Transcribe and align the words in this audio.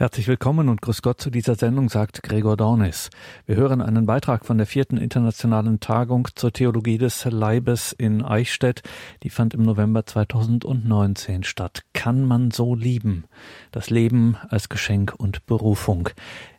Herzlich 0.00 0.28
willkommen 0.28 0.70
und 0.70 0.80
grüß 0.80 1.02
Gott 1.02 1.20
zu 1.20 1.28
dieser 1.28 1.56
Sendung, 1.56 1.90
sagt 1.90 2.22
Gregor 2.22 2.56
Dornis. 2.56 3.10
Wir 3.44 3.56
hören 3.56 3.82
einen 3.82 4.06
Beitrag 4.06 4.46
von 4.46 4.56
der 4.56 4.66
vierten 4.66 4.96
internationalen 4.96 5.78
Tagung 5.78 6.26
zur 6.34 6.54
Theologie 6.54 6.96
des 6.96 7.26
Leibes 7.26 7.92
in 7.92 8.22
Eichstätt. 8.24 8.82
Die 9.24 9.28
fand 9.28 9.52
im 9.52 9.62
November 9.62 10.06
2019 10.06 11.44
statt. 11.44 11.82
Kann 11.92 12.24
man 12.24 12.50
so 12.50 12.74
lieben? 12.74 13.24
Das 13.72 13.90
Leben 13.90 14.38
als 14.48 14.70
Geschenk 14.70 15.12
und 15.18 15.44
Berufung. 15.44 16.08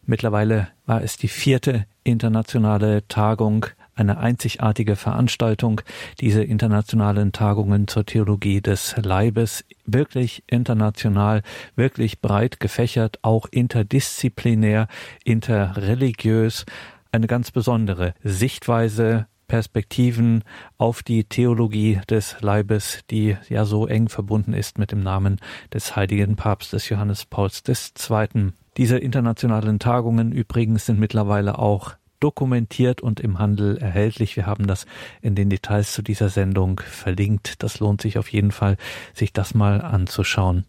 Mittlerweile 0.05 0.67
war 0.85 1.01
es 1.01 1.17
die 1.17 1.27
vierte 1.27 1.87
internationale 2.03 3.07
Tagung 3.07 3.65
eine 4.01 4.17
einzigartige 4.17 4.95
Veranstaltung, 4.95 5.81
diese 6.19 6.43
internationalen 6.43 7.31
Tagungen 7.31 7.87
zur 7.87 8.05
Theologie 8.05 8.59
des 8.59 8.95
Leibes, 8.97 9.63
wirklich 9.85 10.43
international, 10.47 11.43
wirklich 11.75 12.19
breit 12.19 12.59
gefächert, 12.59 13.19
auch 13.21 13.45
interdisziplinär, 13.49 14.87
interreligiös, 15.23 16.65
eine 17.11 17.27
ganz 17.27 17.51
besondere 17.51 18.13
Sichtweise, 18.23 19.27
Perspektiven 19.47 20.45
auf 20.77 21.03
die 21.03 21.25
Theologie 21.25 21.99
des 22.09 22.37
Leibes, 22.39 23.01
die 23.11 23.35
ja 23.49 23.65
so 23.65 23.85
eng 23.85 24.07
verbunden 24.07 24.53
ist 24.53 24.77
mit 24.77 24.93
dem 24.93 25.03
Namen 25.03 25.39
des 25.73 25.97
heiligen 25.97 26.37
Papstes 26.37 26.87
Johannes 26.87 27.25
Pauls 27.25 27.61
II. 27.67 28.53
Diese 28.77 28.97
internationalen 28.97 29.77
Tagungen 29.77 30.31
übrigens 30.31 30.85
sind 30.85 30.99
mittlerweile 30.99 31.59
auch 31.59 31.95
dokumentiert 32.21 33.01
und 33.01 33.19
im 33.19 33.39
Handel 33.39 33.77
erhältlich. 33.77 34.37
Wir 34.37 34.45
haben 34.45 34.67
das 34.67 34.85
in 35.21 35.35
den 35.35 35.49
Details 35.49 35.91
zu 35.91 36.01
dieser 36.01 36.29
Sendung 36.29 36.79
verlinkt. 36.79 37.61
Das 37.63 37.79
lohnt 37.79 38.01
sich 38.01 38.17
auf 38.17 38.31
jeden 38.31 38.51
Fall, 38.51 38.77
sich 39.13 39.33
das 39.33 39.53
mal 39.53 39.81
anzuschauen. 39.81 40.65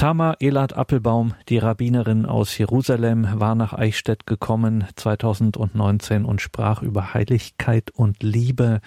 Tama 0.00 0.36
Elad 0.40 0.72
Appelbaum, 0.72 1.34
die 1.50 1.58
Rabbinerin 1.58 2.24
aus 2.24 2.56
Jerusalem, 2.56 3.28
war 3.34 3.54
nach 3.54 3.74
Eichstätt 3.74 4.26
gekommen 4.26 4.86
2019 4.96 6.24
und 6.24 6.40
sprach 6.40 6.80
über 6.82 7.12
Heiligkeit 7.12 7.90
und 7.90 8.22
Liebe 8.22 8.80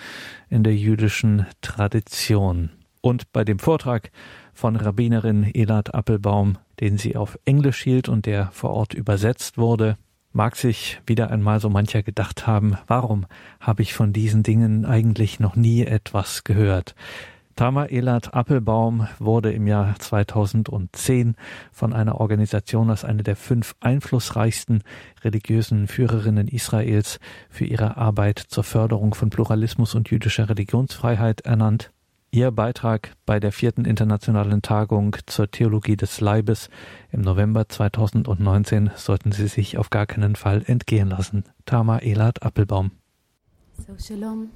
in 0.50 0.64
der 0.64 0.76
jüdischen 0.76 1.46
Tradition. 1.62 2.72
Und 3.02 3.32
bei 3.32 3.44
dem 3.44 3.60
Vortrag 3.60 4.10
von 4.54 4.76
Rabbinerin 4.76 5.52
Elad 5.54 5.94
Appelbaum, 5.94 6.58
den 6.80 6.98
sie 6.98 7.16
auf 7.16 7.38
Englisch 7.46 7.84
hielt 7.84 8.10
und 8.10 8.26
der 8.26 8.50
vor 8.52 8.72
Ort 8.72 8.96
übersetzt 8.96 9.60
wurde, 9.60 9.98
mag 10.34 10.56
sich 10.56 11.00
wieder 11.06 11.30
einmal 11.32 11.60
so 11.60 11.70
mancher 11.70 12.04
gedacht 12.04 12.48
haben, 12.48 12.78
warum 12.88 13.26
habe 13.60 13.84
ich 13.84 13.94
von 13.94 14.12
diesen 14.12 14.44
Dingen 14.44 14.86
eigentlich 14.86 15.40
noch 15.40 15.56
nie 15.56 15.86
etwas 15.86 16.44
gehört? 16.44 16.96
Tama 17.56 17.86
Elad 17.86 18.34
Appelbaum 18.34 19.08
wurde 19.20 19.52
im 19.52 19.68
Jahr 19.68 19.94
2010 20.00 21.36
von 21.72 21.94
einer 21.94 22.20
Organisation 22.20 22.90
als 22.90 23.06
eine 23.06 23.22
der 23.22 23.36
fünf 23.36 23.76
einflussreichsten 23.80 24.82
religiösen 25.24 25.88
Führerinnen 25.88 26.48
Israels 26.48 27.20
für 27.50 27.66
ihre 27.66 27.96
Arbeit 27.98 28.40
zur 28.40 28.64
Förderung 28.64 29.14
von 29.14 29.30
Pluralismus 29.30 29.94
und 29.94 30.10
jüdischer 30.10 30.50
Religionsfreiheit 30.50 31.42
ernannt. 31.42 31.92
Ihr 32.36 32.50
Beitrag 32.50 33.12
bei 33.28 33.40
der 33.40 33.52
vierten 33.52 33.86
internationalen 33.86 34.64
Tagung 34.64 35.16
zur 35.28 35.52
Theologie 35.52 35.96
des 35.96 36.20
Leibes 36.20 36.72
im 37.12 37.22
November 37.22 37.70
2019 37.70 38.90
sollten 38.96 39.32
Sie 39.32 39.46
sich 39.46 39.78
auf 39.78 39.92
gar 39.92 40.08
keinen 40.08 40.36
Fall 40.36 40.64
entgehen 40.66 41.10
lassen. 41.10 41.44
Tama 41.68 42.00
Elad 42.00 42.42
Appelbaum. 42.42 42.90
So, 43.78 43.94
shalom, 44.04 44.50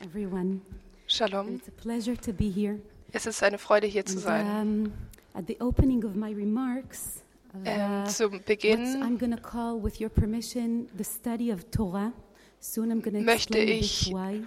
everyone. 0.00 0.60
Shalom. 1.08 1.56
It's 1.56 1.66
a 1.66 1.72
pleasure 1.72 2.16
to 2.18 2.32
be 2.32 2.44
here. 2.48 2.78
Es 3.10 3.26
ist 3.26 3.42
eine 3.42 3.58
Freude, 3.58 3.88
hier 3.88 4.06
zu 4.06 4.20
sein. 4.20 4.46
And, 4.46 4.86
um, 4.86 4.92
at 5.34 5.48
the 5.48 5.60
opening 5.60 6.04
of 6.04 6.14
my 6.14 6.32
remarks, 6.32 7.20
Ähm, 7.64 8.04
uh, 8.04 8.04
zum 8.08 8.32
what 8.34 8.46
Beginn 8.46 9.02
I'm 9.02 9.18
going 9.18 9.34
to 9.34 9.42
call, 9.42 9.82
with 9.82 10.00
your 10.00 10.08
permission, 10.08 10.86
the 10.96 11.02
study 11.04 11.52
of 11.52 11.64
Torah. 11.72 12.12
Soon 12.60 12.92
I'm 12.92 13.02
going 13.02 13.14
to 13.16 13.22
Möchte 13.22 13.58
explain 13.58 13.80
ich- 13.80 14.12
why. 14.12 14.44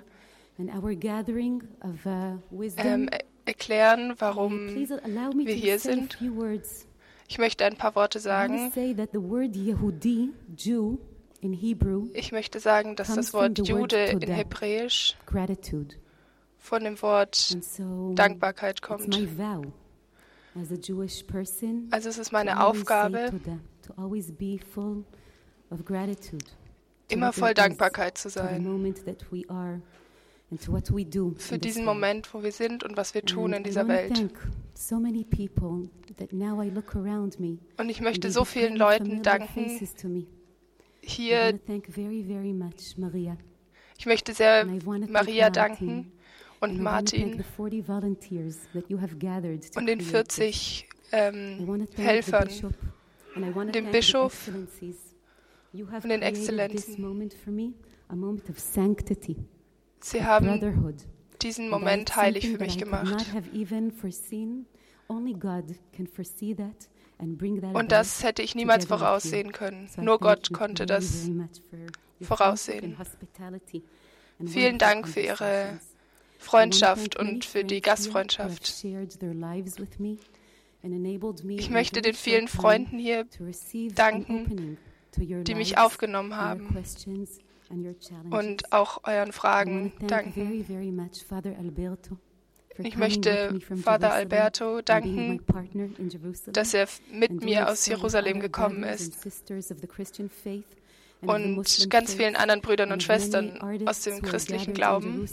Uh, 0.57 0.65
ähm, 2.77 3.09
erklären, 3.45 4.13
warum 4.17 4.67
wir 4.75 4.87
to 4.87 5.51
hier 5.51 5.79
say 5.79 5.91
a 5.91 5.95
sind. 5.95 6.13
few 6.15 6.35
words. 6.35 6.87
ich 7.27 7.37
möchte 7.37 7.65
ein 7.65 7.77
paar 7.77 7.95
Worte 7.95 8.19
sagen. 8.19 8.71
say 8.71 8.93
that 8.95 9.09
the 9.13 9.21
word 9.21 9.55
Yehudi, 9.55 10.29
Jew, 10.57 10.97
in 11.41 11.53
Hebrew, 11.53 12.07
Ich 12.13 12.31
möchte 12.31 12.59
sagen, 12.59 12.95
dass 12.95 13.07
comes 13.07 13.27
das 13.27 13.33
Wort 13.33 13.57
from 13.57 13.65
the 13.65 13.73
word 13.73 13.93
Jude 13.93 14.25
in. 14.25 14.33
Hebräisch 14.33 15.15
von 16.57 16.83
dem 16.83 17.01
Wort 17.01 17.57
Dankbarkeit 18.15 18.81
kommt. 18.81 19.07
my 19.07 19.27
vow 19.37 19.65
as 20.59 20.71
a 20.71 20.75
Jewish 20.75 21.23
person 21.23 21.87
Also 21.91 22.09
es 22.09 22.17
ist 22.17 22.31
meine 22.31 22.65
Aufgabe, 22.65 23.31
immer 27.09 27.31
voll 27.33 27.53
Dankbarkeit 27.53 28.17
zu 28.17 28.29
sein. 28.29 28.63
Moment 30.51 30.61
that 30.61 30.61
we 30.61 30.61
are 30.61 30.61
and 30.61 30.61
to 30.61 30.71
what 30.71 30.91
we 30.91 31.05
do 31.05 31.35
Für 31.37 31.57
diesen 31.57 31.85
world. 31.85 31.97
Moment, 31.97 32.33
wo 32.33 32.43
wir 32.43 32.51
sind 32.51 32.83
und 32.83 32.97
was 32.97 33.13
wir 33.13 33.21
tun 33.21 33.53
in 33.53 33.63
dieser 33.63 33.87
Welt. 33.87 34.15
Thank 34.15 34.37
so 34.73 34.99
many 34.99 35.23
people 35.23 35.89
that 36.17 36.31
now 36.33 36.61
I 36.61 36.69
look 36.69 36.95
around 36.95 37.39
me 37.39 37.57
Und 37.77 37.89
ich 37.89 38.01
möchte 38.01 38.31
so 38.31 38.45
vielen 38.45 38.75
Leuten 38.75 39.23
danken, 39.23 39.79
hier. 41.03 41.53
wanna 41.53 41.59
thank 41.65 41.87
very, 41.87 42.23
very 42.23 42.53
much 42.53 42.97
Maria. 42.97 43.37
Ich 43.97 44.05
möchte 44.05 44.33
sehr 44.33 44.65
Maria 44.65 45.49
danken 45.49 46.11
und 46.59 46.79
Martin 46.79 47.37
the 47.37 47.43
40 47.43 47.87
volunteers 47.87 48.57
that 48.73 48.89
you 48.89 48.99
have 48.99 49.15
gathered 49.17 49.73
to 49.73 49.79
und 49.79 49.87
den 49.87 49.99
create 49.99 50.27
this. 50.27 50.83
40 50.83 50.87
I 51.09 51.15
ähm, 51.15 51.87
Helfern. 51.95 52.49
dem 53.71 53.91
Bischof 53.91 54.49
und 54.49 56.09
den 56.09 56.21
Exzellenzen. 56.21 57.17
Sie 59.99 60.23
haben 60.23 60.95
diesen 61.41 61.69
Moment 61.69 62.15
heilig 62.15 62.49
für 62.49 62.57
mich 62.57 62.77
gemacht. 62.77 63.25
Und 67.73 67.91
das 67.91 68.23
hätte 68.23 68.41
ich 68.41 68.55
niemals 68.55 68.85
voraussehen 68.85 69.51
können. 69.51 69.89
Nur 69.97 70.19
Gott 70.19 70.51
konnte 70.53 70.85
das 70.85 71.29
voraussehen. 72.21 72.97
Vielen 74.45 74.77
Dank 74.77 75.07
für 75.07 75.21
Ihre 75.21 75.79
Freundschaft 76.37 77.15
und 77.17 77.45
für 77.45 77.63
die 77.63 77.81
Gastfreundschaft. 77.81 78.83
Ich 81.47 81.69
möchte 81.69 82.01
den 82.01 82.13
vielen 82.13 82.47
Freunden 82.47 82.99
hier, 82.99 83.25
danken, 83.95 84.77
die 85.17 85.55
mich 85.55 85.77
aufgenommen 85.77 86.35
haben 86.35 86.77
und 88.29 88.71
auch 88.71 89.01
euren 89.03 89.31
Fragen 89.31 89.93
danken. 90.07 90.65
Ich 92.79 92.97
möchte 92.97 93.59
Vater 93.83 94.13
Alberto 94.13 94.81
danken, 94.81 95.41
dass 96.53 96.73
er 96.73 96.87
mit 97.11 97.43
mir 97.43 97.69
aus 97.69 97.85
Jerusalem 97.87 98.39
gekommen 98.39 98.83
ist 98.83 99.17
und 101.21 101.89
ganz 101.89 102.13
vielen 102.13 102.35
anderen 102.35 102.61
Brüdern 102.61 102.91
und 102.91 103.01
Schwestern 103.01 103.59
aus 103.87 104.01
dem 104.01 104.21
christlichen 104.21 104.73
Glauben. 104.73 105.27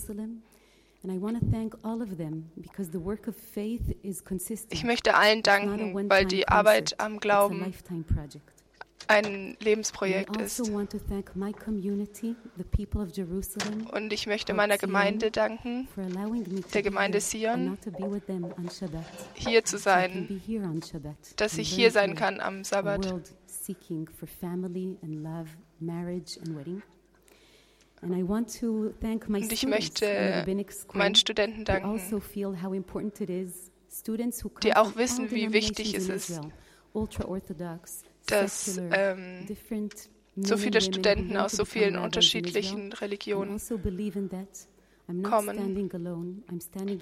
Ich 4.70 4.84
möchte 4.84 5.14
allen 5.14 5.42
danken, 5.42 6.08
weil 6.08 6.24
die 6.24 6.48
Arbeit 6.48 6.98
am 6.98 7.20
Glauben. 7.20 7.74
Ein 9.08 9.56
Lebensprojekt 9.60 10.36
also 10.36 10.64
ist. 10.64 10.70
Und 13.92 14.12
ich 14.12 14.26
möchte 14.26 14.54
meiner 14.54 14.78
Gemeinde 14.78 15.30
danken, 15.30 15.88
der 16.72 16.82
Gemeinde 16.82 17.20
Sion, 17.20 17.78
hier 19.34 19.64
zu 19.64 19.78
sein, 19.78 20.40
dass 21.36 21.58
ich 21.58 21.68
hier 21.68 21.90
sein 21.90 22.14
kann 22.14 22.40
am 22.40 22.64
Sabbat. 22.64 23.12
Und 23.12 23.34
ich 29.52 29.66
möchte 29.66 30.44
meinen 30.92 31.14
Studenten 31.14 31.64
danken, 31.64 31.88
also 31.88 32.20
die 34.62 34.76
auch 34.76 34.96
wissen, 34.96 35.30
wie 35.30 35.52
wichtig 35.52 35.94
es 35.94 36.08
ist, 36.08 36.40
dass 38.26 38.78
ähm, 38.78 39.46
so 40.36 40.56
viele 40.56 40.80
Studenten 40.80 41.36
aus 41.36 41.52
so 41.52 41.64
vielen 41.64 41.96
unterschiedlichen 41.96 42.92
Religionen 42.92 43.52
also 43.52 43.78
not 45.08 45.24
kommen 45.24 45.90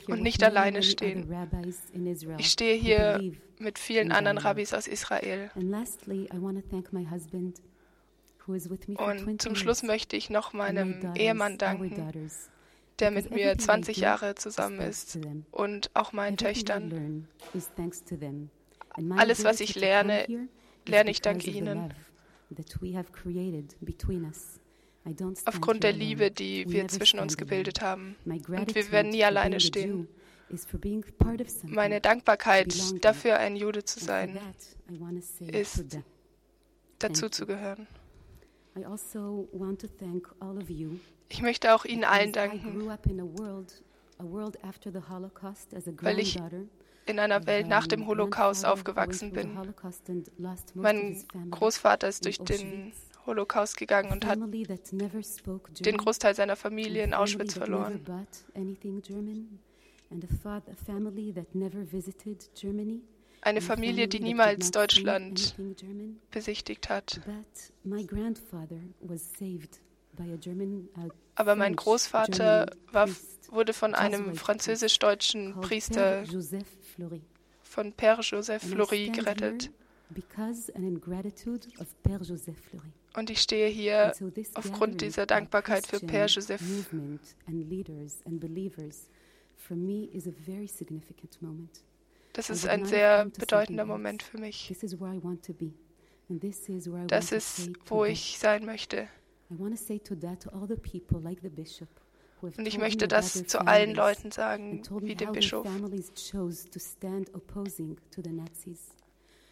und 0.08 0.22
nicht 0.22 0.42
alleine 0.42 0.82
stehen. 0.82 1.32
Ich 2.38 2.50
stehe 2.50 2.76
hier 2.76 3.32
mit 3.58 3.78
vielen 3.78 4.10
anderen. 4.12 4.38
Rabbis 4.38 4.74
aus 4.74 4.88
Israel. 4.88 5.50
And 5.54 5.70
lastly, 5.70 6.28
I 6.32 6.40
want 6.40 6.60
to 6.60 6.68
thank 6.68 6.92
my 6.92 7.06
husband, 7.08 7.62
who 8.46 8.54
is 8.54 8.68
with 8.68 8.88
me 8.88 8.96
for 8.96 9.06
20 9.06 9.26
Und 9.26 9.42
zum 9.42 9.54
Schluss 9.54 9.82
möchte 9.82 10.16
ich 10.16 10.30
noch 10.30 10.52
meinem 10.52 11.14
Ehemann 11.14 11.58
danken, 11.58 11.94
der 12.98 13.10
mit 13.12 13.30
mir 13.30 13.52
everything 13.52 13.60
I 13.60 13.64
20 13.64 13.96
do 13.96 14.02
Jahre 14.02 14.34
zusammen 14.34 14.80
ist 14.80 15.18
und 15.52 15.90
auch 15.94 16.12
meinen 16.12 16.36
Töchtern. 16.36 17.28
Alles, 19.16 19.44
was 19.44 19.60
ich 19.60 19.76
lerne, 19.76 20.24
here 20.26 20.48
lerne 20.86 21.10
ich 21.10 21.20
dank 21.20 21.46
Ihnen. 21.46 21.92
Aufgrund 25.46 25.82
der 25.82 25.92
Liebe, 25.92 26.30
die 26.30 26.68
wir 26.68 26.86
zwischen 26.88 27.18
uns 27.18 27.36
gebildet 27.36 27.80
haben. 27.80 28.16
Und 28.24 28.74
wir 28.74 28.92
werden 28.92 29.10
nie 29.10 29.24
alleine 29.24 29.58
stehen. 29.60 30.08
Meine 31.64 32.00
Dankbarkeit 32.00 33.04
dafür, 33.04 33.38
ein 33.38 33.56
Jude 33.56 33.84
zu 33.84 34.00
sein, 34.00 34.38
ist 35.50 35.98
dazu 36.98 37.28
zu 37.30 37.46
gehören. 37.46 37.86
Also 38.74 39.48
ich 41.28 41.42
möchte 41.42 41.74
auch 41.74 41.84
Ihnen 41.84 42.04
allen 42.04 42.32
danken, 42.32 42.86
weil 46.00 46.18
ich 46.18 46.38
in 47.06 47.18
einer 47.18 47.46
Welt 47.46 47.66
nach 47.68 47.86
dem 47.86 48.06
Holocaust 48.06 48.64
aufgewachsen 48.64 49.32
bin. 49.32 49.58
Mein 50.74 51.24
Großvater 51.50 52.08
ist 52.08 52.24
durch 52.24 52.38
den 52.38 52.92
Holocaust 53.26 53.76
gegangen 53.76 54.12
und 54.12 54.26
hat 54.26 54.38
den 55.80 55.96
Großteil 55.96 56.34
seiner 56.34 56.56
Familie 56.56 57.04
in 57.04 57.14
Auschwitz 57.14 57.54
verloren. 57.54 58.00
Eine 63.44 63.60
Familie, 63.60 64.06
die 64.06 64.20
niemals 64.20 64.70
Deutschland 64.70 65.56
besichtigt 66.30 66.88
hat. 66.88 67.20
Aber 71.34 71.56
mein 71.56 71.74
Großvater 71.76 72.66
war, 72.92 73.08
wurde 73.50 73.72
von 73.72 73.94
einem 73.94 74.34
französisch-deutschen 74.36 75.60
Priester, 75.60 76.24
von 77.62 77.92
Père 77.92 78.20
Joseph 78.22 78.62
Fleury, 78.62 79.10
gerettet. 79.10 79.70
Und 83.14 83.30
ich 83.30 83.40
stehe 83.40 83.68
hier 83.68 84.12
aufgrund 84.54 85.00
dieser 85.00 85.26
Dankbarkeit 85.26 85.86
für 85.86 85.96
Père 85.98 86.26
Joseph. 86.26 86.60
Das 92.34 92.50
ist 92.50 92.66
ein 92.66 92.84
sehr 92.86 93.26
bedeutender 93.26 93.84
Moment 93.84 94.22
für 94.22 94.38
mich. 94.38 94.74
Das 97.08 97.32
ist, 97.32 97.70
wo 97.86 98.04
ich 98.04 98.38
sein 98.38 98.64
möchte. 98.64 99.08
Und 102.42 102.66
ich 102.66 102.78
möchte 102.78 103.06
das 103.08 103.46
zu 103.46 103.66
allen 103.66 103.94
Leuten 103.94 104.32
sagen, 104.32 104.82
wie 105.00 105.14
dem 105.14 105.32
Bischof, 105.32 105.66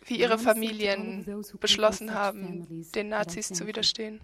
wie 0.07 0.19
ihre 0.19 0.39
Familien 0.39 1.25
beschlossen 1.61 2.15
haben, 2.15 2.67
den 2.95 3.09
Nazis 3.09 3.49
zu 3.49 3.67
widerstehen. 3.67 4.21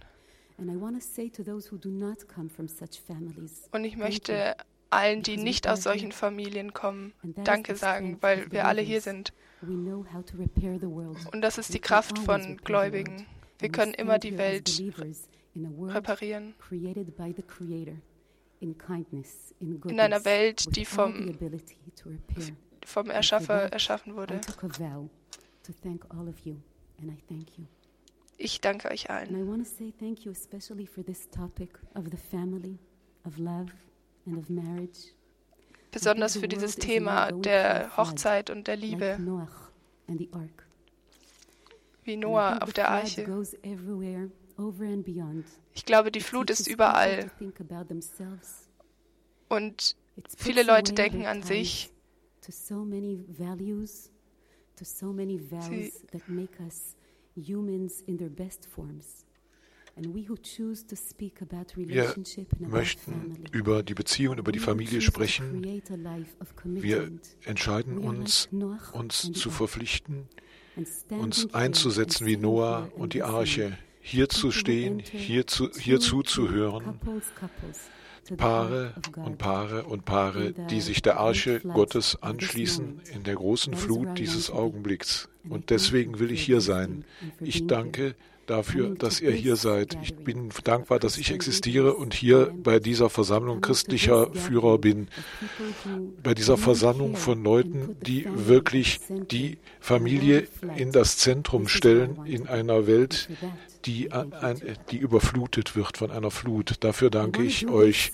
Und 3.72 3.84
ich 3.84 3.96
möchte 3.96 4.56
allen, 4.90 5.22
die 5.22 5.36
nicht 5.36 5.68
aus 5.68 5.82
solchen 5.82 6.12
Familien 6.12 6.72
kommen, 6.72 7.12
Danke 7.22 7.76
sagen, 7.76 8.18
weil 8.20 8.50
wir 8.50 8.66
alle 8.66 8.82
hier 8.82 9.00
sind. 9.00 9.32
Und 9.60 11.40
das 11.40 11.58
ist 11.58 11.74
die 11.74 11.78
Kraft 11.78 12.18
von 12.18 12.56
Gläubigen. 12.58 13.26
Wir 13.58 13.68
können 13.68 13.94
immer 13.94 14.18
die 14.18 14.36
Welt 14.38 14.82
reparieren. 15.54 16.54
In 19.90 20.00
einer 20.00 20.24
Welt, 20.24 20.74
die 20.76 20.84
vom, 20.84 21.36
vom 22.84 23.10
Erschaffer 23.10 23.72
erschaffen 23.72 24.14
wurde. 24.16 24.40
Ich 28.38 28.60
danke 28.60 28.90
euch 28.90 29.08
allen. 29.10 29.32
Besonders 35.90 36.36
für 36.36 36.48
dieses 36.48 36.76
Thema 36.76 37.32
der 37.32 37.96
Hochzeit 37.96 38.50
und 38.50 38.66
der 38.66 38.76
Liebe. 38.76 39.16
Wie 42.04 42.16
Noah 42.16 42.58
auf 42.62 42.72
der 42.72 42.90
Arche. 42.90 43.24
Ich 45.74 45.84
glaube, 45.84 46.10
die 46.10 46.20
Flut 46.20 46.50
ist 46.50 46.66
überall. 46.66 47.30
Und 49.48 49.96
viele 50.36 50.62
Leute 50.62 50.92
denken 50.94 51.26
an 51.26 51.42
sich. 51.42 51.92
Sie 52.40 52.52
wir 62.58 62.68
möchten 62.68 63.44
über 63.52 63.82
die 63.82 63.94
Beziehung, 63.94 64.38
über 64.38 64.52
die 64.52 64.58
Familie 64.58 65.00
sprechen. 65.00 65.62
Wir 66.62 67.10
entscheiden 67.44 67.98
uns, 67.98 68.48
uns 68.92 69.32
zu 69.32 69.50
verpflichten, 69.50 70.28
uns 71.08 71.54
einzusetzen 71.54 72.26
wie 72.26 72.36
Noah 72.36 72.90
und 72.94 73.14
die 73.14 73.22
Arche, 73.22 73.78
hier 74.06 74.28
zu 74.28 74.52
stehen, 74.52 75.00
hier, 75.00 75.48
zu, 75.48 75.68
hier 75.76 75.98
zuzuhören. 75.98 77.00
Paare 78.36 78.94
und 79.16 79.38
Paare 79.38 79.84
und 79.84 80.04
Paare, 80.04 80.52
die 80.70 80.80
sich 80.80 81.02
der 81.02 81.18
Arche 81.18 81.60
Gottes 81.60 82.22
anschließen 82.22 83.00
in 83.12 83.24
der 83.24 83.34
großen 83.34 83.74
Flut 83.74 84.18
dieses 84.18 84.50
Augenblicks. 84.50 85.28
Und 85.48 85.70
deswegen 85.70 86.20
will 86.20 86.30
ich 86.30 86.42
hier 86.42 86.60
sein. 86.60 87.04
Ich 87.40 87.66
danke 87.66 88.14
dafür, 88.46 88.94
dass 88.94 89.20
ihr 89.20 89.32
hier 89.32 89.56
seid. 89.56 89.98
Ich 90.02 90.14
bin 90.14 90.50
dankbar, 90.64 90.98
dass 90.98 91.18
ich 91.18 91.32
existiere 91.32 91.94
und 91.94 92.14
hier 92.14 92.52
bei 92.62 92.78
dieser 92.78 93.10
Versammlung 93.10 93.60
christlicher 93.60 94.32
Führer 94.34 94.78
bin. 94.78 95.08
Bei 96.22 96.34
dieser 96.34 96.56
Versammlung 96.56 97.16
von 97.16 97.42
Leuten, 97.42 97.96
die 98.02 98.26
wirklich 98.32 99.00
die 99.08 99.58
Familie 99.80 100.46
in 100.76 100.92
das 100.92 101.16
Zentrum 101.18 101.68
stellen 101.68 102.24
in 102.24 102.46
einer 102.46 102.86
Welt, 102.86 103.28
die, 103.86 104.12
ein, 104.12 104.60
die 104.90 104.98
überflutet 104.98 105.76
wird 105.76 105.96
von 105.96 106.10
einer 106.10 106.30
Flut. 106.30 106.74
Dafür 106.80 107.10
danke 107.10 107.42
ich 107.42 107.68
euch. 107.68 108.12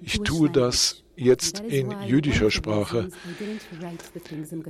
Ich 0.00 0.20
tue 0.20 0.50
das 0.50 1.02
jetzt 1.18 1.60
in 1.60 1.94
jüdischer 2.06 2.50
Sprache. 2.50 3.08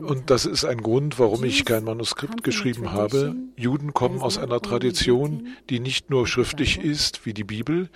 Und 0.00 0.30
das 0.30 0.46
ist 0.46 0.64
ein 0.64 0.78
Grund, 0.78 1.18
warum 1.18 1.44
ich 1.44 1.64
kein 1.64 1.84
Manuskript 1.84 2.42
geschrieben 2.42 2.92
habe. 2.92 3.36
Juden 3.56 3.92
kommen 3.92 4.20
aus 4.20 4.38
einer 4.38 4.60
Tradition, 4.60 5.48
die 5.68 5.80
nicht 5.80 6.10
nur 6.10 6.26
schriftlich 6.26 6.82
ist 6.82 7.26
wie 7.26 7.34
die 7.34 7.44
Bibel, 7.44 7.88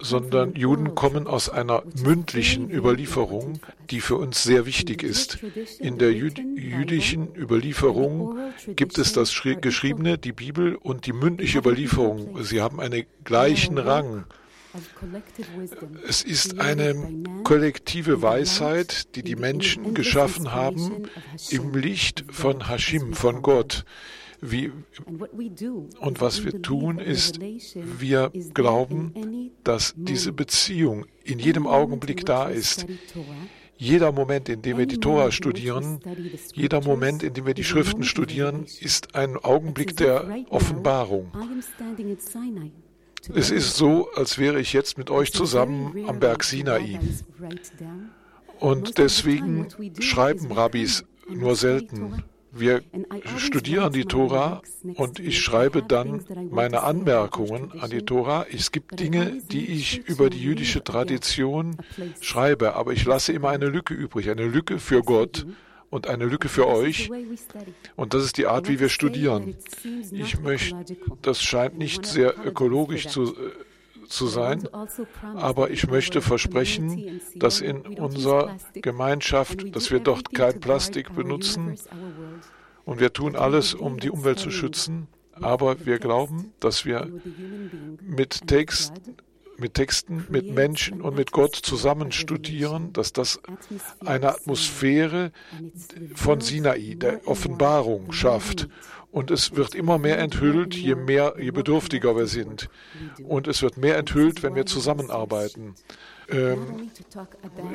sondern 0.00 0.54
Juden 0.54 0.94
kommen 0.94 1.26
aus 1.26 1.48
einer 1.48 1.82
mündlichen 2.02 2.70
Überlieferung, 2.70 3.60
die 3.90 4.00
für 4.00 4.16
uns 4.16 4.42
sehr 4.42 4.66
wichtig 4.66 5.02
ist. 5.02 5.38
In 5.78 5.98
der 5.98 6.12
jüdischen 6.12 7.34
Überlieferung 7.34 8.38
gibt 8.76 8.98
es 8.98 9.12
das 9.12 9.34
Geschriebene, 9.60 10.18
die 10.18 10.32
Bibel 10.32 10.76
und 10.76 11.06
die 11.06 11.12
mündliche 11.12 11.58
Überlieferung. 11.58 12.42
Sie 12.42 12.60
haben 12.60 12.80
einen 12.80 13.04
gleichen 13.24 13.78
Rang. 13.78 14.24
Es 16.06 16.22
ist 16.22 16.60
eine 16.60 16.94
kollektive 17.44 18.22
Weisheit, 18.22 19.14
die 19.16 19.22
die 19.22 19.36
Menschen 19.36 19.94
geschaffen 19.94 20.52
haben 20.52 21.08
im 21.50 21.74
Licht 21.74 22.24
von 22.30 22.68
Hashim, 22.68 23.14
von 23.14 23.42
Gott. 23.42 23.84
Wie, 24.42 24.72
und 26.00 26.20
was 26.20 26.44
wir 26.44 26.62
tun, 26.62 26.98
ist, 26.98 27.40
wir 27.40 28.30
glauben, 28.54 29.50
dass 29.64 29.92
diese 29.96 30.32
Beziehung 30.32 31.04
in 31.24 31.38
jedem 31.38 31.66
Augenblick 31.66 32.24
da 32.24 32.48
ist. 32.48 32.86
Jeder 33.76 34.12
Moment, 34.12 34.48
in 34.48 34.62
dem 34.62 34.78
wir 34.78 34.86
die 34.86 34.98
Tora 34.98 35.30
studieren, 35.30 36.00
jeder 36.54 36.82
Moment, 36.82 37.22
in 37.22 37.34
dem 37.34 37.46
wir 37.46 37.54
die 37.54 37.64
Schriften 37.64 38.04
studieren, 38.04 38.66
ist 38.80 39.14
ein 39.14 39.36
Augenblick 39.36 39.96
der 39.96 40.44
Offenbarung. 40.48 41.32
Es 43.34 43.50
ist 43.50 43.76
so, 43.76 44.10
als 44.14 44.38
wäre 44.38 44.60
ich 44.60 44.72
jetzt 44.72 44.98
mit 44.98 45.10
euch 45.10 45.32
zusammen 45.32 46.04
am 46.08 46.20
Berg 46.20 46.44
Sinai. 46.44 46.98
Und 48.58 48.98
deswegen 48.98 49.68
schreiben 50.00 50.52
Rabbis 50.52 51.04
nur 51.28 51.56
selten. 51.56 52.22
Wir 52.52 52.82
studieren 53.36 53.92
die 53.92 54.04
Tora 54.04 54.60
und 54.96 55.20
ich 55.20 55.40
schreibe 55.40 55.82
dann 55.84 56.24
meine 56.50 56.82
Anmerkungen 56.82 57.80
an 57.80 57.90
die 57.90 58.02
Tora. 58.02 58.44
Es 58.50 58.72
gibt 58.72 58.98
Dinge, 58.98 59.40
die 59.50 59.66
ich 59.66 59.98
über 60.08 60.30
die 60.30 60.42
jüdische 60.42 60.82
Tradition 60.82 61.76
schreibe, 62.20 62.74
aber 62.74 62.92
ich 62.92 63.04
lasse 63.04 63.32
immer 63.32 63.50
eine 63.50 63.66
Lücke 63.66 63.94
übrig, 63.94 64.30
eine 64.30 64.46
Lücke 64.46 64.80
für 64.80 65.02
Gott 65.02 65.46
und 65.90 66.06
eine 66.06 66.24
Lücke 66.24 66.48
für 66.48 66.66
euch. 66.66 67.10
Und 67.96 68.14
das 68.14 68.24
ist 68.24 68.38
die 68.38 68.46
Art, 68.46 68.68
wie 68.68 68.80
wir 68.80 68.88
studieren. 68.88 69.56
Ich 70.12 70.40
möchte, 70.40 70.96
das 71.22 71.42
scheint 71.42 71.76
nicht 71.78 72.06
sehr 72.06 72.34
ökologisch 72.46 73.08
zu, 73.08 73.34
äh, 73.34 73.50
zu 74.08 74.26
sein, 74.26 74.68
aber 75.22 75.70
ich 75.70 75.86
möchte 75.86 76.20
versprechen, 76.20 77.20
dass 77.36 77.60
in 77.60 77.80
unserer 77.80 78.56
Gemeinschaft, 78.74 79.74
dass 79.76 79.90
wir 79.90 80.00
dort 80.00 80.34
kein 80.34 80.58
Plastik 80.60 81.14
benutzen 81.14 81.76
Und 82.84 82.98
wir 82.98 83.12
tun 83.12 83.36
alles, 83.36 83.74
um 83.74 84.00
die 84.00 84.10
Umwelt 84.10 84.40
zu 84.40 84.50
schützen. 84.50 85.06
Aber 85.34 85.86
wir 85.86 85.98
glauben, 85.98 86.52
dass 86.58 86.84
wir 86.84 87.08
mit 88.02 88.48
Text, 88.48 88.92
mit 89.60 89.74
Texten, 89.74 90.26
mit 90.28 90.52
Menschen 90.52 91.00
und 91.00 91.16
mit 91.16 91.32
Gott 91.32 91.54
zusammen 91.54 92.12
studieren, 92.12 92.92
dass 92.92 93.12
das 93.12 93.40
eine 94.04 94.28
Atmosphäre 94.28 95.32
von 96.14 96.40
Sinai, 96.40 96.96
der 96.96 97.26
Offenbarung 97.26 98.12
schafft. 98.12 98.68
Und 99.12 99.30
es 99.30 99.56
wird 99.56 99.74
immer 99.74 99.98
mehr 99.98 100.18
enthüllt, 100.18 100.74
je 100.74 100.94
mehr, 100.94 101.34
je 101.38 101.50
bedürftiger 101.50 102.16
wir 102.16 102.26
sind. 102.26 102.70
Und 103.24 103.48
es 103.48 103.60
wird 103.60 103.76
mehr 103.76 103.98
enthüllt, 103.98 104.42
wenn 104.42 104.54
wir 104.54 104.66
zusammenarbeiten. 104.66 105.74
Ähm, 106.30 106.90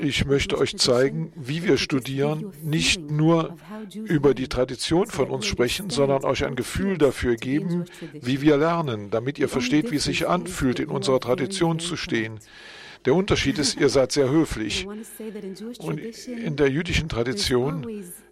ich 0.01 0.25
möchte 0.25 0.57
euch 0.57 0.77
zeigen, 0.77 1.31
wie 1.35 1.63
wir 1.63 1.77
studieren, 1.77 2.53
nicht 2.63 2.99
nur 3.09 3.55
über 4.05 4.33
die 4.33 4.47
Tradition 4.47 5.07
von 5.07 5.29
uns 5.29 5.45
sprechen, 5.45 5.89
sondern 5.89 6.23
euch 6.23 6.45
ein 6.45 6.55
Gefühl 6.55 6.97
dafür 6.97 7.35
geben, 7.35 7.85
wie 8.13 8.41
wir 8.41 8.57
lernen, 8.57 9.09
damit 9.11 9.39
ihr 9.39 9.49
versteht, 9.49 9.91
wie 9.91 9.97
es 9.97 10.05
sich 10.05 10.27
anfühlt, 10.27 10.79
in 10.79 10.89
unserer 10.89 11.19
Tradition 11.19 11.79
zu 11.79 11.95
stehen. 11.95 12.39
Der 13.05 13.13
Unterschied 13.13 13.59
ist, 13.59 13.79
ihr 13.79 13.89
seid 13.89 14.11
sehr 14.11 14.29
höflich. 14.29 14.87
Und 15.79 15.99
in 16.27 16.55
der 16.55 16.69
jüdischen 16.69 17.07
Tradition 17.07 17.85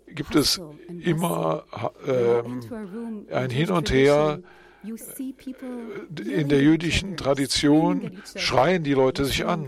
gibt 0.08 0.36
es 0.36 0.62
immer 1.02 1.66
äh, 2.06 3.34
ein 3.34 3.50
Hin 3.50 3.70
und 3.70 3.92
Her 3.92 4.40
in 4.84 6.50
der 6.50 6.62
jüdischen 6.62 7.18
Tradition 7.18 8.22
schreien 8.36 8.84
die 8.84 8.94
Leute 8.94 9.26
sich 9.26 9.46
an. 9.46 9.68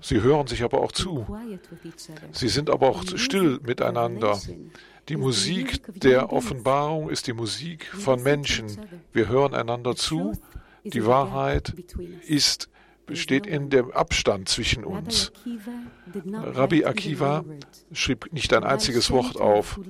Sie 0.00 0.20
hören 0.20 0.46
sich 0.46 0.62
aber 0.62 0.80
auch 0.80 0.92
zu. 0.92 1.26
Sie 2.32 2.48
sind 2.48 2.70
aber 2.70 2.88
auch 2.88 3.04
still 3.16 3.60
miteinander. 3.62 4.40
Die 5.08 5.16
Musik 5.16 5.82
der 6.00 6.32
Offenbarung 6.32 7.10
ist 7.10 7.26
die 7.26 7.32
Musik 7.32 7.86
von 7.86 8.22
Menschen. 8.22 8.66
Wir 9.12 9.28
hören 9.28 9.54
einander 9.54 9.96
zu. 9.96 10.32
Die 10.84 11.04
Wahrheit 11.04 11.74
ist 12.26 12.68
besteht 13.08 13.46
in 13.46 13.70
dem 13.70 13.90
Abstand 13.90 14.48
zwischen 14.48 14.84
uns. 14.84 15.32
Rabbi 16.32 16.84
Akiva 16.84 17.44
schrieb 17.92 18.32
nicht 18.32 18.52
ein 18.54 18.64
einziges 18.64 19.10
Wort 19.10 19.40
auf. 19.40 19.80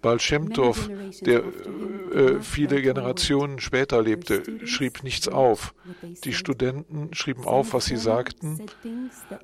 Baal 0.00 0.20
Shem 0.20 0.52
Tov, 0.52 0.88
der 1.22 1.42
äh, 2.12 2.40
viele 2.40 2.80
Generationen 2.80 3.58
später 3.58 4.02
lebte, 4.02 4.66
schrieb 4.66 5.02
nichts 5.02 5.28
auf. 5.28 5.74
Die 6.24 6.32
Studenten 6.32 7.12
schrieben 7.14 7.44
auf, 7.44 7.72
was 7.72 7.86
sie 7.86 7.96
sagten. 7.96 8.60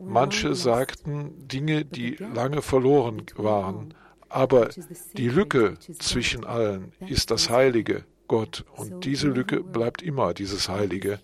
Manche 0.01 0.55
sagten 0.55 1.49
Dinge, 1.49 1.85
die 1.85 2.17
lange 2.17 2.63
verloren 2.63 3.23
waren. 3.37 3.95
Aber 4.29 4.69
die 5.15 5.29
Lücke 5.29 5.75
zwischen 5.79 6.45
allen 6.45 6.93
ist 7.07 7.31
das 7.31 7.51
Heilige, 7.51 8.05
Gott. 8.27 8.65
Und 8.75 9.05
diese 9.05 9.29
Lücke 9.29 9.63
bleibt 9.63 10.03
immer 10.03 10.35
dieses 10.35 10.69
Heilige. 10.69 11.21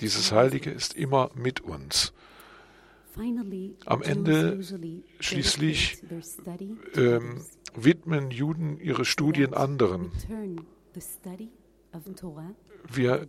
Dieses 0.00 0.32
Heilige 0.32 0.70
ist 0.70 0.94
immer 0.94 1.30
mit 1.34 1.60
uns. 1.60 2.12
Am 3.86 4.02
Ende 4.02 4.60
schließlich 5.20 6.02
ähm, 6.96 7.44
widmen 7.74 8.30
Juden 8.30 8.78
ihre 8.80 9.04
Studien 9.04 9.54
anderen. 9.54 10.10
Wir 12.90 13.26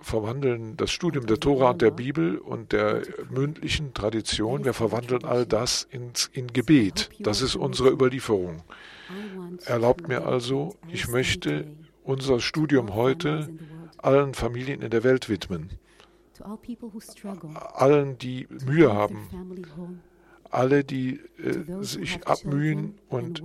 verwandeln 0.00 0.76
das 0.76 0.90
Studium 0.92 1.26
der 1.26 1.40
Tora 1.40 1.70
und 1.70 1.82
der 1.82 1.90
Bibel 1.90 2.38
und 2.38 2.72
der 2.72 3.02
mündlichen 3.28 3.94
Tradition, 3.94 4.64
wir 4.64 4.74
verwandeln 4.74 5.24
all 5.24 5.44
das 5.44 5.86
ins, 5.90 6.30
in 6.32 6.46
Gebet. 6.46 7.10
Das 7.18 7.42
ist 7.42 7.56
unsere 7.56 7.90
Überlieferung. 7.90 8.62
Erlaubt 9.64 10.06
mir 10.06 10.24
also, 10.24 10.76
ich 10.88 11.08
möchte 11.08 11.66
unser 12.04 12.38
Studium 12.38 12.94
heute 12.94 13.50
allen 13.98 14.34
Familien 14.34 14.82
in 14.82 14.90
der 14.90 15.02
Welt 15.02 15.28
widmen 15.28 15.70
allen, 17.80 18.18
die 18.18 18.46
Mühe 18.66 18.92
haben, 18.92 19.28
alle, 20.50 20.84
die 20.84 21.20
äh, 21.38 21.82
sich 21.82 22.26
abmühen 22.26 22.98
und 23.08 23.42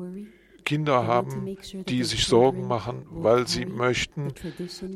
Kinder 0.66 1.08
haben, 1.08 1.58
die 1.88 2.04
sich 2.04 2.26
Sorgen 2.26 2.68
machen, 2.68 3.06
weil 3.10 3.48
sie 3.48 3.66
möchten, 3.66 4.34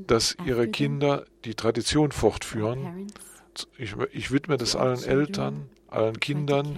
dass 0.07 0.37
ihre 0.45 0.67
Kinder 0.67 1.25
die 1.43 1.55
Tradition 1.55 2.11
fortführen. 2.11 3.07
Ich, 3.77 3.95
ich 4.11 4.31
widme 4.31 4.57
das 4.57 4.75
allen 4.75 5.03
Eltern, 5.03 5.69
allen 5.87 6.19
Kindern, 6.19 6.77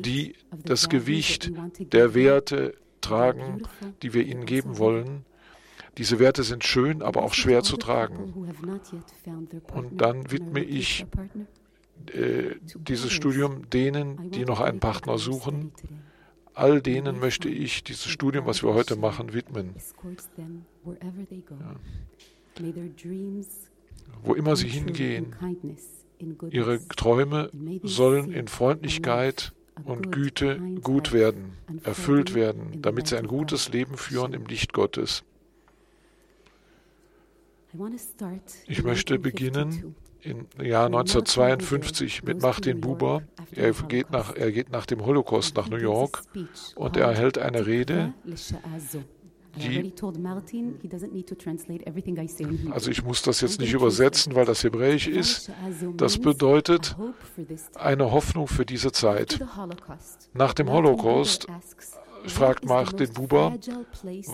die 0.00 0.34
das 0.64 0.88
Gewicht 0.88 1.52
der 1.92 2.14
Werte 2.14 2.74
tragen, 3.00 3.62
die 4.02 4.14
wir 4.14 4.26
ihnen 4.26 4.46
geben 4.46 4.78
wollen 4.78 5.24
diese 5.98 6.18
Werte 6.18 6.42
sind 6.42 6.64
schön, 6.64 7.02
aber 7.02 7.22
auch 7.22 7.32
schwer 7.34 7.62
zu 7.62 7.76
tragen. 7.76 8.32
Und 9.72 10.00
dann 10.00 10.30
widme 10.30 10.60
ich 10.62 11.06
äh, 12.12 12.54
dieses 12.74 13.12
Studium 13.12 13.68
denen, 13.70 14.30
die 14.30 14.44
noch 14.44 14.60
einen 14.60 14.80
Partner 14.80 15.18
suchen. 15.18 15.72
All 16.54 16.80
denen 16.80 17.18
möchte 17.18 17.48
ich 17.48 17.84
dieses 17.84 18.06
Studium, 18.06 18.46
was 18.46 18.62
wir 18.62 18.74
heute 18.74 18.96
machen, 18.96 19.32
widmen. 19.32 19.74
Ja. 21.50 21.76
Wo 24.22 24.34
immer 24.34 24.56
sie 24.56 24.68
hingehen, 24.68 25.34
ihre 26.50 26.88
Träume 26.88 27.50
sollen 27.82 28.32
in 28.32 28.48
Freundlichkeit 28.48 29.52
und 29.84 30.12
Güte 30.12 30.58
gut 30.82 31.12
werden, 31.12 31.52
erfüllt 31.84 32.34
werden, 32.34 32.80
damit 32.80 33.08
sie 33.08 33.18
ein 33.18 33.26
gutes 33.26 33.68
Leben 33.70 33.96
führen 33.96 34.32
im 34.32 34.46
Licht 34.46 34.72
Gottes. 34.72 35.24
Ich 38.66 38.82
möchte 38.82 39.18
beginnen 39.18 39.94
im 40.22 40.46
Jahr 40.60 40.86
1952 40.86 42.24
mit 42.24 42.42
Martin 42.42 42.80
Buber. 42.80 43.22
Er 43.52 43.72
geht, 43.72 44.10
nach, 44.10 44.34
er 44.34 44.50
geht 44.50 44.70
nach 44.70 44.86
dem 44.86 45.04
Holocaust 45.04 45.56
nach 45.56 45.68
New 45.68 45.76
York 45.76 46.22
und 46.74 46.96
er 46.96 47.14
hält 47.14 47.38
eine 47.38 47.66
Rede, 47.66 48.12
die, 49.56 49.92
also 52.70 52.90
ich 52.90 53.02
muss 53.04 53.22
das 53.22 53.40
jetzt 53.40 53.58
nicht 53.58 53.72
übersetzen, 53.72 54.34
weil 54.34 54.44
das 54.44 54.62
Hebräisch 54.64 55.08
ist. 55.08 55.50
Das 55.96 56.18
bedeutet 56.18 56.94
eine 57.74 58.10
Hoffnung 58.12 58.48
für 58.48 58.66
diese 58.66 58.92
Zeit. 58.92 59.40
Nach 60.34 60.52
dem 60.52 60.70
Holocaust 60.70 61.46
fragt 62.28 62.64
Martin 62.64 63.12
Buber, 63.12 63.54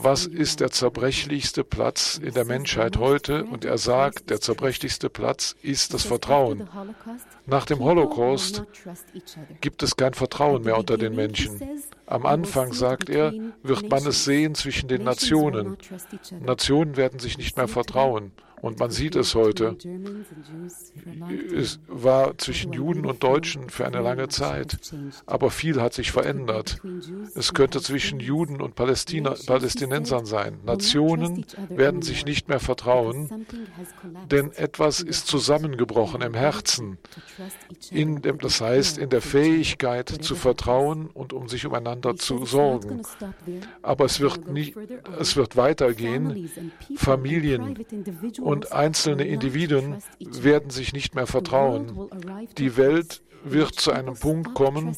was 0.03 0.27
ist 0.27 0.61
der 0.61 0.71
zerbrechlichste 0.71 1.65
Platz 1.65 2.19
in 2.23 2.35
der 2.35 2.45
Menschheit 2.45 2.97
heute? 2.97 3.45
Und 3.45 3.65
er 3.65 3.79
sagt, 3.79 4.31
der 4.31 4.41
zerbrechlichste 4.41 5.11
Platz 5.11 5.57
ist 5.63 5.95
das 5.95 6.05
Vertrauen. 6.05 6.69
Nach 7.47 7.67
dem 7.67 7.81
Holocaust 7.81 8.65
gibt 9.61 9.83
es 9.83 9.97
kein 9.97 10.15
Vertrauen 10.15 10.63
mehr 10.63 10.79
unter 10.79 10.97
den 10.97 11.15
Menschen. 11.15 11.61
Am 12.07 12.27
Anfang, 12.27 12.73
sagt 12.73 13.09
er, 13.09 13.33
wird 13.63 13.91
man 13.91 14.07
es 14.07 14.25
sehen 14.25 14.55
zwischen 14.55 14.89
den 14.89 15.05
Nationen. 15.05 15.77
Nationen 16.41 16.97
werden 16.97 17.19
sich 17.19 17.39
nicht 17.39 17.57
mehr 17.57 17.69
vertrauen. 17.69 18.33
Und 18.63 18.79
man 18.79 18.93
sieht 18.93 19.17
es 19.17 19.35
heute. 19.35 19.77
Es 21.53 21.81
war 21.89 22.39
zwischen 22.39 22.73
Juden 22.73 23.05
und 23.07 23.21
Deutschen 23.23 23.71
für 23.71 23.85
eine 23.85 24.01
lange 24.01 24.29
Zeit, 24.29 24.79
aber 25.27 25.51
viel 25.51 25.83
hat 25.83 25.95
sich 25.95 26.13
verändert. 26.13 26.81
Es 27.35 27.55
könnte 27.55 27.81
zwischen 27.81 28.21
Juden 28.21 28.61
und 28.61 28.77
Palästina, 28.77 29.35
Palästinensern 29.47 30.27
sein. 30.27 30.61
Nationen 30.65 31.45
werden 31.71 32.03
sich 32.03 32.25
nicht 32.25 32.49
mehr 32.49 32.61
vertrauen, 32.61 33.47
denn 34.31 34.53
etwas 34.53 35.01
ist 35.01 35.27
zusammengebrochen 35.27 36.23
im 36.23 36.35
Herzen, 36.35 36.99
in 37.91 38.23
dem, 38.23 38.39
das 38.39 38.61
heißt 38.61 38.97
in 38.97 39.11
der 39.11 39.23
Fähigkeit 39.23 40.09
zu 40.09 40.37
vertrauen 40.37 41.11
und 41.13 41.33
um 41.33 41.49
sich 41.49 41.67
umeinander 41.67 42.15
zu 42.15 42.47
sorgen. 42.47 43.03
Aber 43.83 44.05
es 44.05 44.21
wird, 44.21 44.49
nie, 44.49 44.73
es 45.19 45.35
wird 45.35 45.57
weitergehen. 45.57 46.49
Familien 46.95 47.77
und 48.41 48.52
und 48.53 48.73
einzelne 48.73 49.25
Individuen 49.25 49.97
werden 50.21 50.71
sich 50.71 50.93
nicht 50.93 51.15
mehr 51.15 51.27
vertrauen. 51.27 52.09
Die 52.59 52.77
Welt 52.77 53.23
wird 53.45 53.75
zu 53.75 53.91
einem 53.91 54.15
Punkt 54.15 54.55
kommen, 54.55 54.97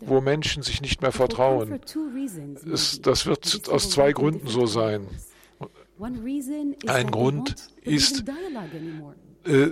wo 0.00 0.20
Menschen 0.20 0.62
sich 0.62 0.80
nicht 0.80 1.02
mehr 1.02 1.12
vertrauen. 1.12 1.80
Es, 2.72 3.00
das 3.02 3.26
wird 3.26 3.68
aus 3.68 3.90
zwei 3.90 4.12
Gründen 4.12 4.46
so 4.48 4.66
sein. 4.66 5.08
Ein 6.86 7.10
Grund 7.10 7.54
ist, 7.82 8.24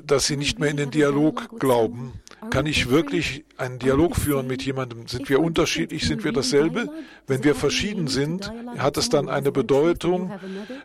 dass 0.06 0.26
sie 0.26 0.36
nicht 0.36 0.58
mehr 0.58 0.70
in 0.70 0.76
den 0.76 0.90
Dialog 0.90 1.58
glauben. 1.60 2.14
Kann 2.48 2.66
ich 2.66 2.88
wirklich 2.88 3.44
einen 3.58 3.78
Dialog 3.78 4.16
führen 4.16 4.46
mit 4.46 4.62
jemandem? 4.62 5.06
Sind 5.06 5.28
wir 5.28 5.40
unterschiedlich? 5.40 6.06
Sind 6.06 6.24
wir 6.24 6.32
dasselbe? 6.32 6.88
Wenn 7.26 7.44
wir 7.44 7.54
verschieden 7.54 8.08
sind, 8.08 8.50
hat 8.78 8.96
es 8.96 9.10
dann 9.10 9.28
eine 9.28 9.52
Bedeutung, 9.52 10.32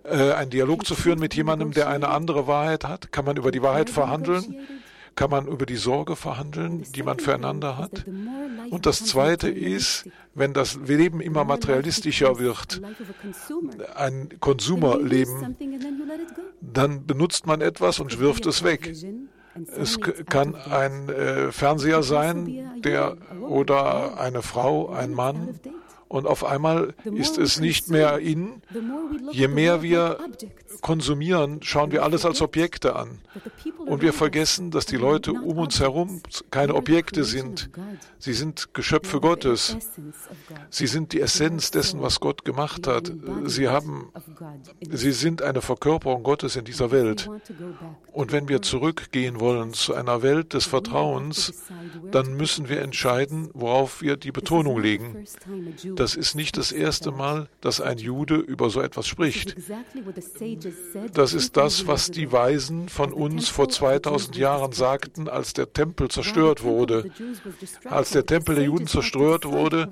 äh, 0.03 0.33
einen 0.33 0.49
Dialog 0.49 0.85
zu 0.85 0.95
führen 0.95 1.19
mit 1.19 1.33
jemandem, 1.33 1.71
der 1.71 1.87
eine 1.87 2.09
andere 2.09 2.45
Wahrheit 2.45 2.83
hat? 2.83 3.11
Kann 3.11 3.23
man 3.25 3.37
über 3.37 3.51
die 3.51 3.61
Wahrheit 3.61 3.89
verhandeln? 3.89 4.57
Kann 5.15 5.29
man 5.29 5.47
über 5.47 5.65
die 5.65 5.77
Sorge 5.77 6.15
verhandeln, 6.15 6.83
die 6.93 7.03
man 7.03 7.19
füreinander 7.19 7.77
hat. 7.77 8.05
Und 8.69 8.85
das 8.85 9.05
Zweite 9.05 9.49
ist, 9.49 10.09
wenn 10.33 10.53
das 10.53 10.77
Leben 10.85 11.21
immer 11.21 11.45
materialistischer 11.45 12.37
wird, 12.39 12.81
ein 13.95 14.29
Konsumerleben, 14.39 15.55
dann 16.61 17.05
benutzt 17.05 17.47
man 17.47 17.61
etwas 17.61 17.99
und 17.99 18.19
wirft 18.19 18.45
es 18.45 18.63
weg. 18.63 18.93
Es 19.77 19.99
kann 20.01 20.53
ein 20.55 21.07
äh, 21.07 21.51
Fernseher 21.53 22.03
sein, 22.03 22.81
der 22.83 23.15
oder 23.39 24.19
eine 24.19 24.41
Frau, 24.41 24.89
ein 24.89 25.13
Mann, 25.13 25.57
und 26.15 26.27
auf 26.27 26.43
einmal 26.43 26.93
ist 27.03 27.37
es 27.37 27.59
nicht 27.59 27.89
mehr 27.89 28.19
in. 28.19 28.61
Je 29.31 29.47
mehr 29.47 29.81
wir 29.81 30.19
konsumieren, 30.81 31.61
schauen 31.61 31.91
wir 31.91 32.03
alles 32.03 32.25
als 32.25 32.41
Objekte 32.41 32.95
an. 32.95 33.19
Und 33.85 34.01
wir 34.01 34.13
vergessen, 34.13 34.69
dass 34.71 34.85
die 34.85 34.97
Leute 34.97 35.33
um 35.33 35.57
uns 35.57 35.79
herum 35.79 36.21
keine 36.51 36.75
Objekte 36.75 37.23
sind. 37.23 37.69
Sie 38.19 38.33
sind 38.33 38.73
Geschöpfe 38.73 39.19
Gottes. 39.19 39.77
Sie 40.69 40.87
sind 40.87 41.13
die 41.13 41.21
Essenz 41.21 41.71
dessen, 41.71 42.01
was 42.01 42.19
Gott 42.19 42.45
gemacht 42.45 42.87
hat. 42.87 43.11
Sie, 43.45 43.67
haben, 43.67 44.11
sie 44.89 45.11
sind 45.11 45.41
eine 45.41 45.61
Verkörperung 45.61 46.23
Gottes 46.23 46.55
in 46.55 46.65
dieser 46.65 46.91
Welt. 46.91 47.29
Und 48.11 48.31
wenn 48.31 48.47
wir 48.47 48.61
zurückgehen 48.61 49.39
wollen 49.39 49.73
zu 49.73 49.93
einer 49.95 50.21
Welt 50.21 50.53
des 50.53 50.65
Vertrauens, 50.65 51.65
dann 52.11 52.35
müssen 52.35 52.69
wir 52.69 52.81
entscheiden, 52.81 53.49
worauf 53.53 54.01
wir 54.01 54.17
die 54.17 54.31
Betonung 54.31 54.79
legen. 54.79 55.25
Das 55.95 56.04
ist 56.13 56.35
nicht 56.35 56.57
das 56.57 56.71
erste 56.71 57.11
Mal, 57.11 57.47
dass 57.61 57.81
ein 57.81 57.97
Jude 57.97 58.35
über 58.35 58.69
so 58.69 58.81
etwas 58.81 59.07
spricht. 59.07 59.55
Das 61.13 61.33
ist 61.33 61.57
das, 61.57 61.87
was 61.87 62.11
die 62.11 62.31
Weisen 62.31 62.87
von 62.89 63.11
uns 63.11 63.49
vor 63.49 63.69
2000 63.69 64.35
Jahren 64.37 64.73
sagten, 64.73 65.27
als 65.27 65.53
der 65.53 65.73
Tempel 65.73 66.09
zerstört 66.09 66.61
wurde. 66.61 67.09
Als 67.85 68.11
der 68.11 68.27
Tempel 68.27 68.55
der 68.55 68.65
Juden 68.65 68.85
zerstört 68.85 69.45
wurde, 69.45 69.89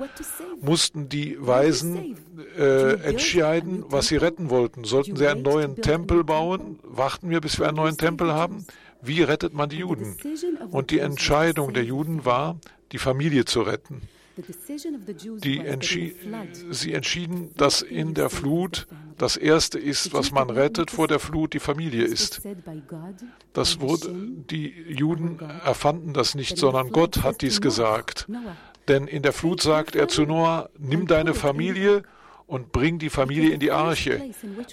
mussten 0.62 1.10
die 1.10 1.36
Weisen 1.40 2.16
äh, 2.58 2.94
entscheiden, 3.04 3.86
was 3.88 4.08
sie 4.08 4.18
retten 4.18 4.52
wollten. 4.52 4.84
Sollten 4.84 5.16
sie 5.16 5.28
einen 5.28 5.42
neuen 5.42 5.78
Tempel 5.78 6.24
bauen? 6.24 6.80
Warten 6.84 7.32
wir, 7.32 7.42
bis 7.42 7.58
wir 7.58 7.68
einen 7.68 7.78
neuen 7.78 7.98
Tempel 7.98 8.34
haben? 8.34 8.66
Wie 9.02 9.22
rettet 9.22 9.54
man 9.54 9.70
die 9.70 9.78
Juden? 9.80 10.16
Und 10.72 10.92
die 10.92 11.00
Entscheidung 11.00 11.74
der 11.74 11.84
Juden 11.84 12.26
war, 12.26 12.58
die 12.92 13.00
Familie 13.00 13.46
zu 13.46 13.62
retten. 13.62 14.02
Die 15.44 15.60
entschi 15.60 16.16
sie 16.72 16.94
entschieden, 16.94 17.52
dass 17.56 17.82
in 17.82 18.14
der 18.14 18.30
Flut 18.30 18.88
das 19.18 19.38
Erste 19.38 19.78
ist, 19.78 20.14
was 20.14 20.32
man 20.32 20.50
rettet 20.50 20.90
vor 20.92 21.08
der 21.08 21.20
Flut, 21.20 21.54
die 21.54 21.60
Familie 21.60 22.04
ist. 22.04 22.42
Das 23.54 23.80
wurde, 23.80 24.12
die 24.50 24.70
Juden 24.88 25.40
erfanden 25.40 26.14
das 26.14 26.36
nicht, 26.36 26.58
sondern 26.58 26.90
Gott 26.92 27.24
hat 27.24 27.42
dies 27.42 27.62
gesagt. 27.62 28.28
Denn 28.88 29.08
in 29.08 29.22
der 29.22 29.34
Flut 29.34 29.62
sagt 29.62 29.96
er 29.96 30.08
zu 30.08 30.24
Noah, 30.24 30.70
nimm 30.78 31.08
deine 31.08 31.34
Familie 31.34 32.04
und 32.48 32.72
bring 32.72 33.00
die 33.00 33.10
Familie 33.10 33.52
in 33.52 33.60
die 33.60 33.72
Arche. 33.72 34.22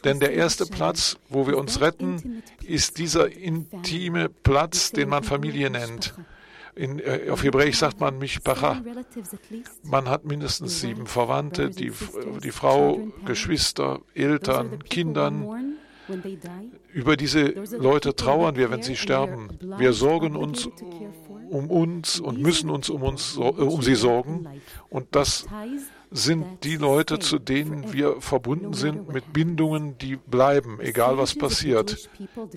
Denn 0.04 0.20
der 0.20 0.32
erste 0.32 0.66
Platz, 0.66 1.18
wo 1.28 1.46
wir 1.46 1.56
uns 1.56 1.80
retten, 1.80 2.42
ist 2.66 2.98
dieser 2.98 3.30
intime 3.30 4.28
Platz, 4.28 4.90
den 4.90 5.08
man 5.08 5.22
Familie 5.22 5.70
nennt. 5.70 6.14
In, 6.74 6.98
äh, 6.98 7.28
auf 7.30 7.42
Hebräisch 7.42 7.78
sagt 7.78 8.00
man 8.00 8.18
Mishpacha. 8.18 8.82
Man 9.82 10.08
hat 10.08 10.24
mindestens 10.24 10.80
sieben 10.80 11.06
Verwandte, 11.06 11.70
die, 11.70 11.92
die 12.42 12.50
Frau, 12.50 13.00
Geschwister, 13.24 14.00
Eltern, 14.14 14.82
Kindern. 14.84 15.76
Über 16.92 17.16
diese 17.16 17.46
Leute 17.78 18.14
trauern 18.16 18.56
wir, 18.56 18.70
wenn 18.70 18.82
sie 18.82 18.96
sterben. 18.96 19.48
Wir 19.78 19.92
sorgen 19.92 20.36
uns 20.36 20.68
um 21.50 21.70
uns 21.70 22.20
und 22.20 22.40
müssen 22.40 22.70
uns 22.70 22.88
um, 22.90 23.02
uns, 23.02 23.36
um 23.36 23.82
sie 23.82 23.94
sorgen. 23.94 24.48
Und 24.88 25.14
das 25.14 25.46
sind 26.10 26.64
die 26.64 26.76
Leute, 26.76 27.20
zu 27.20 27.38
denen 27.38 27.92
wir 27.92 28.20
verbunden 28.20 28.74
sind 28.74 29.12
mit 29.12 29.32
Bindungen, 29.32 29.96
die 29.98 30.16
bleiben, 30.16 30.78
egal 30.80 31.18
was 31.18 31.36
passiert. 31.36 32.08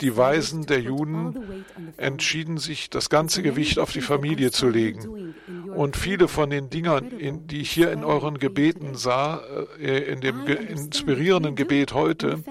Die 0.01 0.17
Weisen 0.17 0.65
der 0.65 0.81
Juden 0.81 1.65
entschieden 1.97 2.57
sich, 2.57 2.89
das 2.89 3.09
ganze 3.09 3.43
Gewicht 3.43 3.77
auf 3.77 3.91
die 3.91 4.01
Familie 4.01 4.51
zu 4.51 4.69
legen. 4.69 5.35
Und 5.75 5.97
viele 5.97 6.27
von 6.27 6.49
den 6.49 6.69
Dingern, 6.69 7.11
die 7.47 7.61
ich 7.61 7.71
hier 7.71 7.91
in 7.91 8.03
euren 8.03 8.39
Gebeten 8.39 8.95
sah, 8.95 9.41
äh, 9.79 10.11
in 10.11 10.21
dem 10.21 10.45
inspirierenden 10.45 11.55
Gebet 11.55 11.93
heute, 11.93 12.43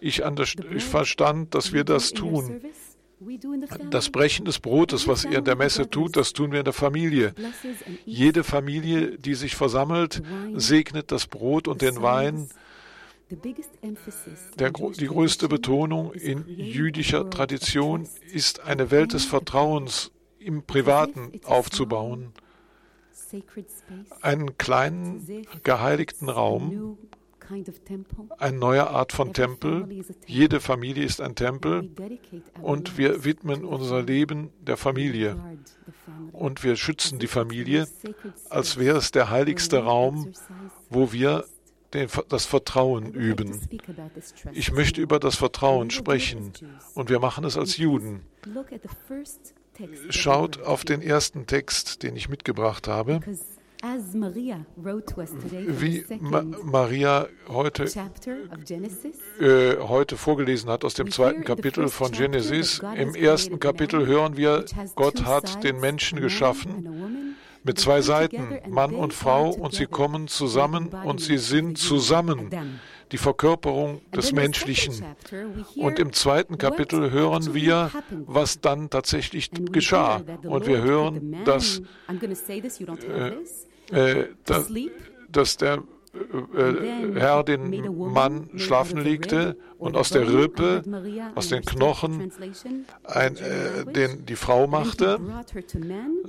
ich, 0.00 0.22
ich 0.22 0.84
verstand, 0.84 1.54
dass 1.54 1.72
wir 1.72 1.84
das 1.84 2.12
tun. 2.12 2.60
Das 3.90 4.08
Brechen 4.08 4.46
des 4.46 4.58
Brotes, 4.60 5.06
was 5.06 5.24
ihr 5.24 5.38
in 5.38 5.44
der 5.44 5.56
Messe 5.56 5.88
tut, 5.90 6.16
das 6.16 6.32
tun 6.32 6.52
wir 6.52 6.60
in 6.60 6.64
der 6.64 6.72
Familie. 6.72 7.34
Jede 8.06 8.44
Familie, 8.44 9.18
die 9.18 9.34
sich 9.34 9.56
versammelt, 9.56 10.22
segnet 10.54 11.12
das 11.12 11.26
Brot 11.26 11.68
und 11.68 11.82
den 11.82 12.00
Wein. 12.00 12.48
Der, 14.58 14.70
die 14.70 15.06
größte 15.06 15.48
Betonung 15.48 16.12
in 16.14 16.44
jüdischer 16.48 17.28
Tradition 17.28 18.08
ist, 18.32 18.60
eine 18.60 18.90
Welt 18.90 19.12
des 19.12 19.24
Vertrauens 19.24 20.10
im 20.38 20.64
Privaten 20.64 21.40
aufzubauen. 21.44 22.32
Einen 24.22 24.58
kleinen, 24.58 25.44
geheiligten 25.62 26.28
Raum, 26.28 26.98
eine 28.38 28.58
neue 28.58 28.88
Art 28.88 29.12
von 29.12 29.32
Tempel. 29.32 30.04
Jede 30.26 30.60
Familie 30.60 31.04
ist 31.04 31.20
ein 31.20 31.34
Tempel 31.34 31.90
und 32.60 32.98
wir 32.98 33.24
widmen 33.24 33.64
unser 33.64 34.02
Leben 34.02 34.50
der 34.60 34.76
Familie. 34.76 35.36
Und 36.32 36.64
wir 36.64 36.76
schützen 36.76 37.18
die 37.18 37.26
Familie, 37.26 37.86
als 38.48 38.78
wäre 38.78 38.98
es 38.98 39.10
der 39.10 39.30
heiligste 39.30 39.78
Raum, 39.84 40.32
wo 40.88 41.12
wir 41.12 41.44
den, 41.92 42.08
das 42.28 42.46
Vertrauen 42.46 43.12
üben. 43.12 43.60
Ich 44.52 44.72
möchte 44.72 45.00
über 45.00 45.18
das 45.18 45.36
Vertrauen 45.36 45.90
sprechen 45.90 46.52
und 46.94 47.10
wir 47.10 47.20
machen 47.20 47.44
es 47.44 47.56
als 47.56 47.76
Juden. 47.76 48.22
Schaut 50.10 50.62
auf 50.62 50.84
den 50.84 51.02
ersten 51.02 51.46
Text, 51.46 52.02
den 52.02 52.16
ich 52.16 52.28
mitgebracht 52.28 52.86
habe. 52.86 53.20
Wie 55.80 56.04
Ma 56.20 56.42
Maria 56.64 57.28
heute, 57.48 57.84
äh, 59.40 59.76
heute 59.78 60.16
vorgelesen 60.16 60.68
hat 60.68 60.84
aus 60.84 60.94
dem 60.94 61.10
zweiten 61.10 61.44
Kapitel 61.44 61.88
von 61.88 62.12
Genesis. 62.12 62.82
Im 62.96 63.14
ersten 63.14 63.58
Kapitel 63.58 64.06
hören 64.06 64.36
wir, 64.36 64.64
Gott 64.94 65.24
hat 65.24 65.64
den 65.64 65.80
Menschen 65.80 66.20
geschaffen. 66.20 67.36
mit 67.62 67.78
zwei 67.78 68.00
Seiten, 68.00 68.58
Mann 68.68 68.94
und 68.94 69.12
Frau, 69.12 69.50
und 69.50 69.74
sie 69.74 69.86
kommen 69.86 70.28
zusammen 70.28 70.88
und 71.04 71.20
sie 71.20 71.38
sind 71.38 71.76
zusammen. 71.78 72.50
Die 73.12 73.18
Verkörperung 73.18 74.00
des 74.14 74.32
Menschlichen. 74.32 75.04
Und 75.76 75.98
im 75.98 76.12
zweiten 76.12 76.58
Kapitel 76.58 77.10
hören 77.10 77.54
wir, 77.54 77.90
was 78.26 78.60
dann 78.60 78.88
tatsächlich 78.88 79.50
geschah. 79.72 80.22
Und 80.44 80.66
wir 80.66 80.80
hören, 80.82 81.44
dass 81.44 81.82
äh, 82.08 83.32
äh, 83.90 84.26
dass, 84.44 84.72
dass 85.30 85.56
der 85.56 85.82
äh, 86.12 86.60
äh, 86.60 87.20
Herr 87.20 87.44
den 87.44 87.96
Mann 88.12 88.50
schlafen 88.56 89.00
legte 89.00 89.56
und 89.78 89.96
aus 89.96 90.10
der 90.10 90.26
Rippe, 90.26 90.82
aus 91.36 91.48
den 91.48 91.64
Knochen 91.64 92.32
ein, 93.04 93.36
äh, 93.36 93.84
den, 93.92 94.26
die 94.26 94.34
Frau 94.34 94.66
machte 94.66 95.20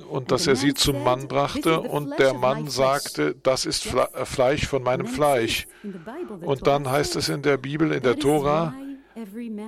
und 0.08 0.32
dass 0.32 0.46
er 0.46 0.56
sie 0.56 0.76
zum 0.76 1.04
Mann 1.04 1.28
brachte 1.28 1.82
und 1.82 2.20
der 2.20 2.36
Mann 2.36 2.68
sagte, 2.68 3.36
das 3.42 3.66
ist 3.66 3.88
Fleisch 4.26 4.68
von 4.68 4.84
meinem 4.84 5.08
Fleisch. 5.08 5.68
Und 6.42 6.68
dann 6.68 6.88
heißt 6.88 7.16
es 7.16 7.30
in 7.30 7.42
der 7.42 7.58
Bibel, 7.58 7.92
in 7.92 8.04
der 8.04 8.18
Tora, 8.18 8.76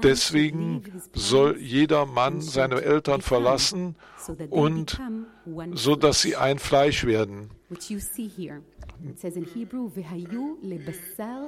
Deswegen 0.03 0.83
soll 1.13 1.57
jeder 1.59 2.05
Mann 2.05 2.41
seine 2.41 2.81
Eltern 2.81 3.21
verlassen 3.21 3.95
und 4.49 4.99
so 5.73 5.95
dass 5.95 6.21
sie 6.21 6.35
ein 6.35 6.59
Fleisch 6.59 7.05
werden. 7.05 7.49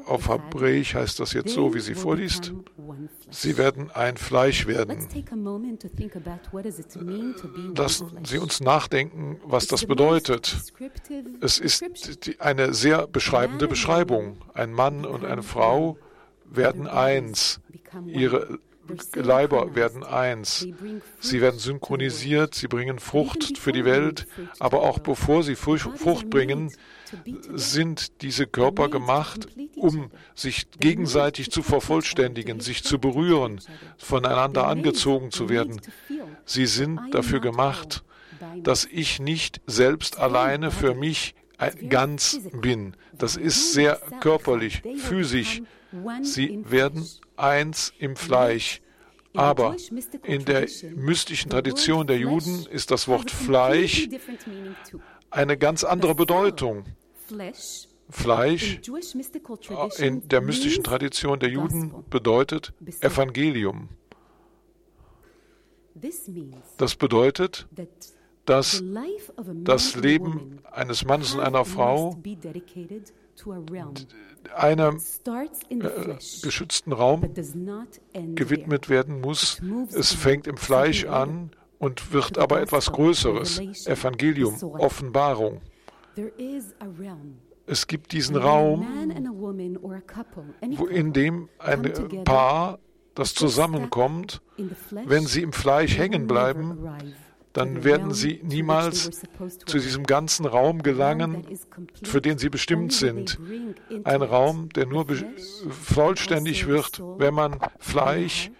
Auf 0.07 0.29
Hebräisch 0.29 0.95
heißt 0.95 1.19
das 1.19 1.33
jetzt 1.33 1.53
so, 1.53 1.73
wie 1.73 1.79
sie 1.79 1.95
vorliest. 1.95 2.53
Sie 3.29 3.57
werden 3.57 3.91
ein 3.91 4.17
Fleisch 4.17 4.67
werden. 4.67 5.07
Lassen 7.77 8.25
Sie 8.25 8.37
uns 8.37 8.61
nachdenken, 8.61 9.39
was 9.45 9.67
das 9.67 9.85
bedeutet. 9.85 10.57
Es 11.41 11.59
ist 11.59 11.85
eine 12.39 12.73
sehr 12.73 13.07
beschreibende 13.07 13.67
Beschreibung. 13.67 14.37
Ein 14.53 14.73
Mann 14.73 15.05
und 15.05 15.23
eine 15.23 15.43
Frau 15.43 15.97
werden 16.49 16.87
eins. 16.87 17.59
Ihre 18.07 18.59
Leiber 19.15 19.75
werden 19.75 20.03
eins. 20.03 20.67
Sie 21.19 21.41
werden 21.41 21.59
synchronisiert, 21.59 22.53
sie 22.55 22.67
bringen 22.67 22.99
Frucht 22.99 23.57
für 23.57 23.71
die 23.71 23.85
Welt, 23.85 24.27
aber 24.59 24.81
auch 24.81 24.99
bevor 24.99 25.43
sie 25.43 25.55
Frucht 25.55 26.29
bringen, 26.29 26.71
sind 27.53 28.21
diese 28.21 28.45
Körper 28.45 28.89
gemacht, 28.89 29.47
um 29.75 30.11
sich 30.33 30.67
gegenseitig 30.79 31.49
zu 31.49 31.63
vervollständigen, 31.63 32.59
sich 32.59 32.83
zu 32.83 32.99
berühren, 32.99 33.59
voneinander 33.97 34.67
angezogen 34.67 35.31
zu 35.31 35.49
werden. 35.49 35.81
Sie 36.45 36.65
sind 36.65 36.99
dafür 37.11 37.39
gemacht, 37.39 38.03
dass 38.57 38.85
ich 38.85 39.19
nicht 39.19 39.61
selbst 39.65 40.19
alleine 40.19 40.71
für 40.71 40.93
mich 40.93 41.35
ganz 41.89 42.39
bin. 42.61 42.95
Das 43.17 43.35
ist 43.35 43.73
sehr 43.73 43.99
körperlich, 44.19 44.81
physisch. 44.97 45.61
Sie 46.21 46.63
werden 46.69 47.07
eins 47.37 47.93
im 47.99 48.15
Fleisch. 48.15 48.81
Aber 49.33 49.75
in 50.23 50.45
der 50.45 50.67
mystischen 50.95 51.51
Tradition 51.51 52.07
der 52.07 52.17
Juden 52.17 52.65
ist 52.71 52.91
das 52.91 53.07
Wort 53.07 53.31
Fleisch 53.31 54.07
eine 55.29 55.57
ganz 55.57 55.83
andere 55.83 56.15
Bedeutung. 56.15 56.85
Fleisch 58.09 58.79
in 59.97 60.27
der 60.27 60.41
mystischen 60.41 60.83
Tradition 60.83 61.39
der 61.39 61.49
Juden 61.49 61.93
bedeutet 62.09 62.73
Evangelium. 63.01 63.89
Das 66.77 66.95
bedeutet, 66.95 67.67
dass 68.45 68.83
das 69.63 69.95
Leben 69.95 70.59
eines 70.71 71.03
Mannes 71.05 71.33
und 71.33 71.39
einer 71.41 71.65
Frau 71.65 72.15
einem 74.55 75.01
äh, 75.25 76.15
geschützten 76.41 76.91
Raum 76.91 77.21
gewidmet 78.35 78.89
werden 78.89 79.21
muss. 79.21 79.61
Es 79.93 80.13
fängt 80.13 80.47
im 80.47 80.57
Fleisch 80.57 81.05
an 81.05 81.51
und 81.79 82.13
wird 82.13 82.37
aber 82.37 82.61
etwas 82.61 82.91
Größeres. 82.91 83.59
Evangelium, 83.87 84.55
Offenbarung. 84.63 85.61
Es 87.67 87.87
gibt 87.87 88.11
diesen 88.11 88.35
Raum, 88.35 88.85
wo 90.75 90.85
in 90.85 91.13
dem 91.13 91.49
ein 91.57 92.23
Paar, 92.23 92.79
das 93.15 93.33
zusammenkommt, 93.33 94.41
wenn 95.05 95.25
sie 95.25 95.41
im 95.41 95.53
Fleisch 95.53 95.97
hängen 95.97 96.27
bleiben, 96.27 96.77
dann 97.55 97.85
werden 97.85 98.13
sie 98.13 98.41
niemals 98.43 99.09
zu 99.65 99.79
diesem 99.79 100.03
ganzen 100.03 100.45
Raum 100.45 100.83
gelangen, 100.83 101.47
für 102.03 102.21
den 102.21 102.37
sie 102.37 102.49
bestimmt 102.49 102.91
sind. 102.91 103.39
Ein 104.03 104.21
Raum, 104.21 104.67
der 104.75 104.85
nur 104.85 105.05
vollständig 105.69 106.67
wird, 106.67 107.01
wenn 107.17 107.33
man 107.33 107.59
Fleisch, 107.79 108.51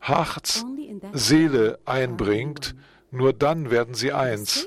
Herz, 0.00 0.66
Seele 1.14 1.78
einbringt. 1.86 2.74
Nur 3.10 3.32
dann 3.34 3.70
werden 3.70 3.94
sie 3.94 4.12
eins. 4.12 4.66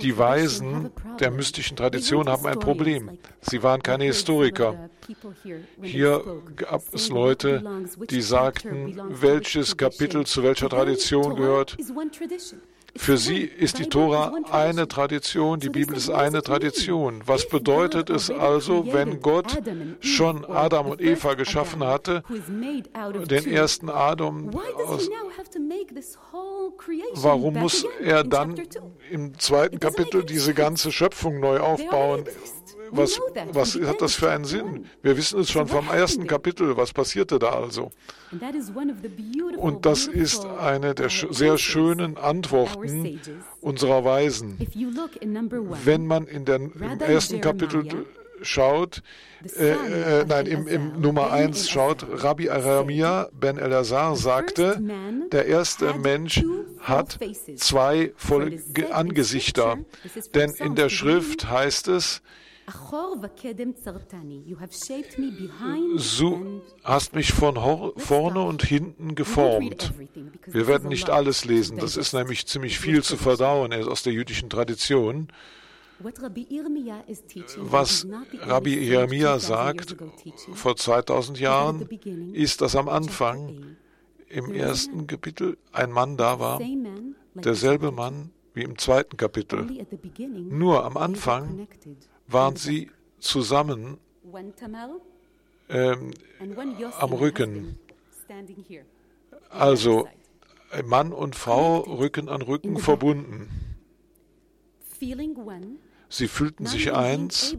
Die 0.00 0.16
Weisen 0.16 0.90
der 1.20 1.30
mystischen 1.30 1.76
Tradition 1.76 2.28
haben 2.28 2.46
ein 2.46 2.58
Problem. 2.58 3.18
Sie 3.40 3.62
waren 3.62 3.82
keine 3.82 4.04
Historiker. 4.04 4.88
Hier 5.82 6.42
gab 6.56 6.82
es 6.94 7.08
Leute, 7.08 7.62
die 8.10 8.22
sagten, 8.22 8.98
welches 9.08 9.76
Kapitel 9.76 10.24
zu 10.26 10.42
welcher 10.42 10.70
Tradition 10.70 11.36
gehört. 11.36 11.76
Für 12.94 13.16
sie 13.16 13.40
ist 13.42 13.78
die 13.78 13.86
Tora 13.86 14.34
eine 14.50 14.86
Tradition, 14.86 15.60
die 15.60 15.70
Bibel 15.70 15.96
ist 15.96 16.10
eine 16.10 16.42
Tradition. 16.42 17.22
Was 17.26 17.48
bedeutet 17.48 18.10
es 18.10 18.30
also, 18.30 18.92
wenn 18.92 19.20
Gott 19.20 19.58
schon 20.00 20.44
Adam 20.44 20.86
und 20.88 21.00
Eva 21.00 21.34
geschaffen 21.34 21.84
hatte, 21.84 22.22
den 22.28 23.46
ersten 23.46 23.88
Adam 23.88 24.50
aus, 24.86 25.08
warum 27.14 27.54
muss 27.54 27.86
er 28.02 28.24
dann 28.24 28.60
im 29.10 29.38
zweiten 29.38 29.80
Kapitel 29.80 30.24
diese 30.24 30.52
ganze 30.52 30.92
Schöpfung 30.92 31.40
neu 31.40 31.60
aufbauen? 31.60 32.24
Was, 32.92 33.18
was 33.52 33.80
hat 33.80 34.00
das 34.00 34.14
für 34.14 34.30
einen 34.30 34.44
Sinn? 34.44 34.86
Wir 35.02 35.16
wissen 35.16 35.40
es 35.40 35.50
schon 35.50 35.66
vom 35.66 35.88
ersten 35.88 36.26
Kapitel. 36.26 36.76
Was 36.76 36.92
passierte 36.92 37.38
da 37.38 37.50
also? 37.50 37.90
Und 39.56 39.86
das 39.86 40.06
ist 40.06 40.44
eine 40.44 40.94
der 40.94 41.08
sehr 41.08 41.56
schönen 41.56 42.18
Antworten 42.18 43.20
unserer 43.60 44.04
Weisen. 44.04 44.58
Wenn 45.84 46.06
man 46.06 46.26
in 46.26 46.44
den, 46.44 46.72
im 46.72 47.00
ersten 47.00 47.40
Kapitel 47.40 48.04
schaut, 48.42 49.02
äh, 49.56 49.70
äh, 49.70 50.24
nein, 50.26 50.46
im, 50.46 50.66
im 50.68 51.00
Nummer 51.00 51.32
1 51.32 51.68
schaut, 51.68 52.06
Rabbi 52.22 52.50
Aramia 52.50 53.28
ben 53.32 53.58
Elazar 53.58 54.16
sagte, 54.16 54.80
der 55.32 55.46
erste 55.46 55.94
Mensch 55.94 56.42
hat 56.80 57.18
zwei 57.56 58.12
volle 58.16 58.60
Angesichter. 58.90 59.78
Denn 60.34 60.50
in 60.50 60.74
der 60.74 60.88
Schrift 60.88 61.48
heißt 61.48 61.88
es, 61.88 62.22
Du 66.18 66.62
hast 66.84 67.14
mich 67.14 67.32
von 67.32 67.92
vorne 67.96 68.42
und 68.42 68.62
hinten 68.62 69.14
geformt. 69.14 69.92
Wir 70.46 70.66
werden 70.66 70.88
nicht 70.88 71.10
alles 71.10 71.44
lesen, 71.44 71.78
das 71.78 71.96
ist 71.96 72.12
nämlich 72.12 72.46
ziemlich 72.46 72.78
viel 72.78 73.02
zu 73.02 73.16
verdauen 73.16 73.72
aus 73.72 74.02
der 74.02 74.12
jüdischen 74.12 74.48
Tradition. 74.50 75.28
Was 77.58 78.06
Rabbi 78.40 78.78
Jeremia 78.78 79.38
sagt 79.38 79.96
vor 80.52 80.76
2000 80.76 81.38
Jahren, 81.38 81.88
ist, 82.32 82.60
dass 82.60 82.76
am 82.76 82.88
Anfang. 82.88 83.76
im 84.28 84.52
ersten 84.52 85.06
Kapitel 85.06 85.58
ein 85.72 85.90
Mann 85.92 86.16
da 86.16 86.38
war, 86.40 86.60
derselbe 87.34 87.92
Mann 87.92 88.30
wie 88.54 88.62
im 88.62 88.78
zweiten 88.78 89.16
Kapitel. 89.16 89.66
Nur 90.50 90.84
am 90.84 90.96
Anfang 90.96 91.66
waren 92.26 92.56
sie 92.56 92.90
zusammen 93.18 93.98
ähm, 95.68 96.10
am 96.98 97.12
Rücken. 97.12 97.78
Also 99.50 100.08
Mann 100.84 101.12
und 101.12 101.36
Frau 101.36 101.80
Rücken 101.80 102.28
an 102.28 102.42
Rücken 102.42 102.78
verbunden. 102.78 103.48
Sie 106.08 106.28
fühlten 106.28 106.66
sich 106.66 106.92
eins. 106.92 107.56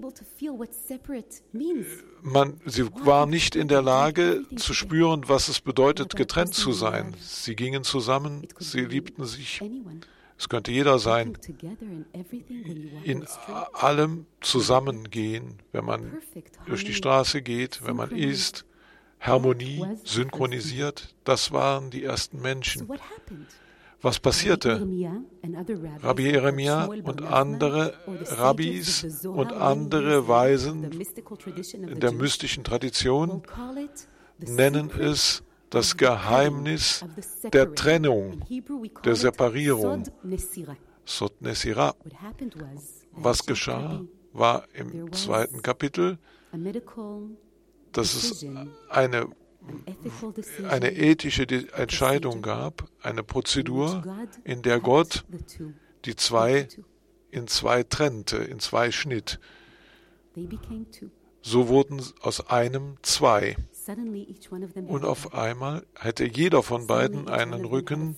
Man, 2.22 2.62
sie 2.66 2.86
waren 3.06 3.30
nicht 3.30 3.56
in 3.56 3.68
der 3.68 3.82
Lage 3.82 4.46
zu 4.56 4.74
spüren, 4.76 5.28
was 5.28 5.48
es 5.48 5.60
bedeutet, 5.60 6.16
getrennt 6.16 6.54
zu 6.54 6.72
sein. 6.72 7.16
Sie 7.20 7.56
gingen 7.56 7.84
zusammen, 7.84 8.48
sie 8.60 8.82
liebten 8.82 9.26
sich. 9.26 9.60
Es 10.38 10.50
könnte 10.50 10.72
jeder 10.72 11.00
sein, 11.00 11.38
in 13.04 13.26
allem 13.74 14.26
zusammengehen, 14.42 15.60
wenn 15.72 15.86
man 15.86 16.18
durch 16.66 16.84
die 16.84 16.94
Straße 16.94 17.42
geht, 17.42 17.86
wenn 17.86 17.96
man 17.96 18.12
isst, 18.12 18.66
Harmonie, 19.20 19.82
synchronisiert, 20.04 21.16
das 21.24 21.52
waren 21.52 21.90
die 21.92 22.04
ersten 22.04 22.42
Menschen. 22.42 22.90
Was 24.02 24.20
passierte? 24.20 24.86
Rabbi 26.02 26.24
Jeremia 26.24 26.86
und 26.86 27.22
andere 27.22 27.94
Rabbis 28.06 29.26
und 29.26 29.54
andere 29.54 30.28
Weisen 30.28 30.92
in 30.92 32.00
der 32.02 32.12
mystischen 32.12 32.66
Tradition 32.66 33.44
nennen 34.40 34.92
es 35.00 35.44
das 35.74 35.98
Geheimnis 35.98 37.04
der 37.52 37.74
Trennung, 37.74 38.42
der 39.04 39.16
Separierung. 39.16 40.04
Sot 41.04 41.42
Nesira. 41.42 41.96
Was 43.12 43.46
geschah, 43.46 44.02
war 44.34 44.68
im 44.74 45.12
zweiten 45.14 45.64
Kapitel, 45.64 46.20
dass 47.92 48.14
es 48.14 48.46
eine, 48.90 49.28
eine 50.70 50.92
ethische 50.94 51.48
Entscheidung 51.74 52.44
gab, 52.44 52.88
eine 53.02 53.24
Prozedur, 53.24 54.04
in 54.44 54.62
der 54.62 54.80
Gott 54.80 55.26
die 56.06 56.16
zwei 56.16 56.68
in 57.32 57.48
zwei 57.48 57.82
trennte, 57.82 58.38
in 58.38 58.60
zwei 58.60 58.92
schnitt. 58.92 59.40
So 61.42 61.68
wurden 61.68 62.00
aus 62.22 62.48
einem 62.48 62.98
zwei. 63.02 63.56
Und 64.88 65.06
auf 65.06 65.34
einmal 65.34 65.84
hätte 66.00 66.26
jeder 66.26 66.64
von 66.64 66.88
beiden 66.88 67.28
einen 67.28 67.66
Rücken, 67.66 68.16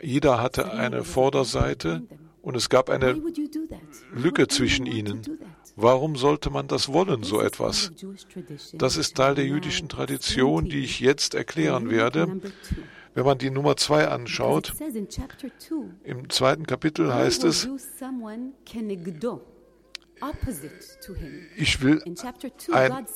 jeder 0.00 0.42
hatte 0.42 0.72
eine 0.72 1.04
Vorderseite 1.04 2.02
und 2.42 2.56
es 2.56 2.68
gab 2.68 2.90
eine 2.90 3.20
Lücke 4.12 4.48
zwischen 4.48 4.86
ihnen. 4.86 5.22
Warum 5.76 6.16
sollte 6.16 6.50
man 6.50 6.68
das 6.68 6.92
wollen, 6.92 7.22
so 7.22 7.40
etwas? 7.40 7.90
Das 8.74 8.96
ist 8.96 9.16
Teil 9.16 9.34
der 9.34 9.46
jüdischen 9.46 9.88
Tradition, 9.88 10.66
die 10.66 10.80
ich 10.80 11.00
jetzt 11.00 11.34
erklären 11.34 11.90
werde. 11.90 12.40
Wenn 13.14 13.24
man 13.24 13.38
die 13.38 13.50
Nummer 13.50 13.76
zwei 13.76 14.08
anschaut, 14.08 14.74
im 16.02 16.28
zweiten 16.30 16.66
Kapitel 16.66 17.14
heißt 17.14 17.44
es, 17.44 17.68
Ich 21.56 21.82
will 21.82 22.02
ein 22.72 23.06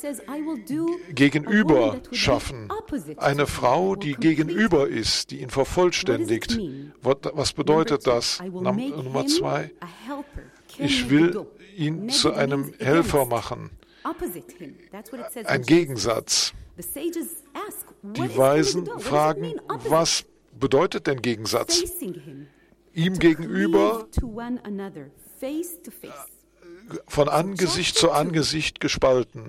Gegenüber 1.14 2.01
schaffen. 2.12 2.68
Eine 3.16 3.47
Frau, 3.47 3.97
die 3.97 4.14
gegenüber 4.14 4.88
ist, 4.88 5.31
die 5.31 5.40
ihn 5.40 5.51
vervollständigt. 5.51 6.59
Was 7.03 7.53
bedeutet 7.53 8.07
das? 8.07 8.40
Nummer 8.42 9.27
zwei. 9.27 9.71
Ich 10.79 11.09
will 11.11 11.47
ihn 11.77 12.09
zu 12.09 12.33
einem 12.33 12.73
Helfer 12.79 13.25
machen. 13.27 13.71
Ein 15.44 15.62
Gegensatz. 15.62 16.53
Die 18.03 18.37
Weisen 18.37 18.87
fragen, 18.99 19.55
was 19.88 20.25
bedeutet 20.59 21.07
denn 21.07 21.21
Gegensatz? 21.21 21.83
Ihm 22.94 23.18
gegenüber 23.18 24.09
von 27.07 27.29
Angesicht 27.29 27.96
zu 27.96 28.11
Angesicht 28.11 28.81
gespalten. 28.81 29.44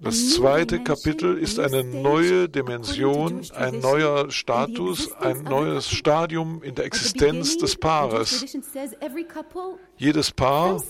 Das 0.00 0.30
zweite 0.30 0.82
Kapitel 0.82 1.38
ist 1.38 1.60
eine 1.60 1.84
neue 1.84 2.48
Dimension, 2.48 3.42
ein 3.54 3.78
neuer 3.78 4.32
Status, 4.32 5.12
ein 5.12 5.44
neues 5.44 5.88
Stadium 5.88 6.60
in 6.64 6.74
der 6.74 6.86
Existenz 6.86 7.56
des 7.56 7.76
Paares. 7.76 8.44
Jedes 9.96 10.32
Paar 10.32 10.82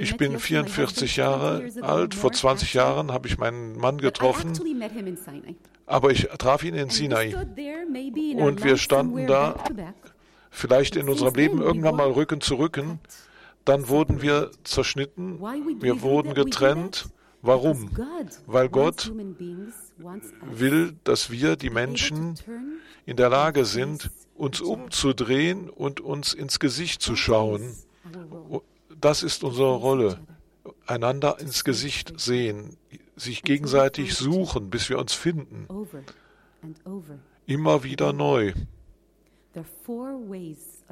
ich 0.00 0.16
bin 0.16 0.38
44 0.38 1.16
Jahre 1.16 1.68
alt. 1.80 2.14
Vor 2.14 2.32
20 2.32 2.74
Jahren 2.74 3.12
habe 3.12 3.28
ich 3.28 3.38
meinen 3.38 3.76
Mann 3.76 3.98
getroffen. 3.98 4.52
Aber 5.86 6.10
ich 6.10 6.28
traf 6.38 6.64
ihn 6.64 6.74
in 6.74 6.90
Sinai. 6.90 7.34
Und 8.36 8.64
wir 8.64 8.76
standen 8.76 9.26
da, 9.26 9.56
vielleicht 10.50 10.96
in 10.96 11.08
unserem 11.08 11.34
Leben 11.34 11.62
irgendwann 11.62 11.96
mal 11.96 12.10
Rücken 12.10 12.40
zu 12.40 12.56
Rücken. 12.56 13.00
Dann 13.64 13.88
wurden 13.88 14.22
wir 14.22 14.50
zerschnitten, 14.64 15.40
wir 15.80 16.02
wurden 16.02 16.34
getrennt. 16.34 17.08
Warum? 17.42 17.90
Weil 18.46 18.68
Gott 18.68 19.12
will, 20.42 20.94
dass 21.04 21.30
wir, 21.30 21.56
die 21.56 21.70
Menschen, 21.70 22.34
in 23.06 23.16
der 23.16 23.28
Lage 23.28 23.64
sind, 23.64 24.10
uns 24.34 24.60
umzudrehen 24.60 25.70
und 25.70 26.00
uns 26.00 26.34
ins 26.34 26.58
Gesicht 26.58 27.02
zu 27.02 27.16
schauen. 27.16 27.74
Das 29.00 29.22
ist 29.22 29.44
unsere 29.44 29.74
Rolle. 29.76 30.18
Einander 30.86 31.38
ins 31.40 31.64
Gesicht 31.64 32.18
sehen, 32.18 32.76
sich 33.16 33.42
gegenseitig 33.42 34.14
suchen, 34.14 34.70
bis 34.70 34.88
wir 34.88 34.98
uns 34.98 35.14
finden. 35.14 35.68
Immer 37.46 37.84
wieder 37.84 38.12
neu. 38.12 38.52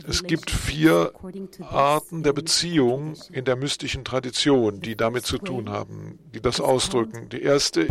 Es 0.06 0.22
gibt 0.22 0.50
vier 0.50 1.12
Arten 1.60 2.22
der 2.22 2.32
Beziehung 2.32 3.16
in 3.30 3.44
der 3.44 3.56
mystischen 3.56 4.04
Tradition, 4.04 4.80
die 4.80 4.96
damit 4.96 5.24
zu 5.24 5.38
tun 5.38 5.70
haben, 5.70 6.18
die 6.34 6.40
das 6.40 6.60
ausdrücken. 6.60 7.28
Die 7.28 7.42
erste 7.42 7.86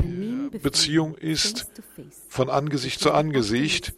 Beziehung 0.62 1.16
ist 1.16 1.72
von 2.28 2.50
Angesicht 2.50 3.00
zu 3.00 3.12
Angesicht. 3.12 3.94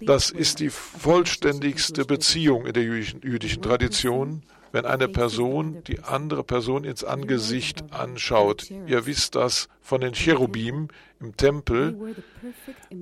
Das 0.00 0.30
ist 0.30 0.60
die 0.60 0.70
vollständigste 0.70 2.04
Beziehung 2.04 2.66
in 2.66 2.72
der 2.72 2.82
jüdischen 2.82 3.62
Tradition 3.62 4.42
wenn 4.72 4.86
eine 4.86 5.08
Person 5.08 5.84
die 5.84 6.00
andere 6.00 6.42
Person 6.42 6.84
ins 6.84 7.04
Angesicht 7.04 7.92
anschaut. 7.92 8.70
Ihr 8.70 9.06
wisst 9.06 9.34
das 9.34 9.68
von 9.80 10.00
den 10.00 10.14
Cherubim 10.14 10.88
im 11.20 11.36
Tempel. 11.36 12.16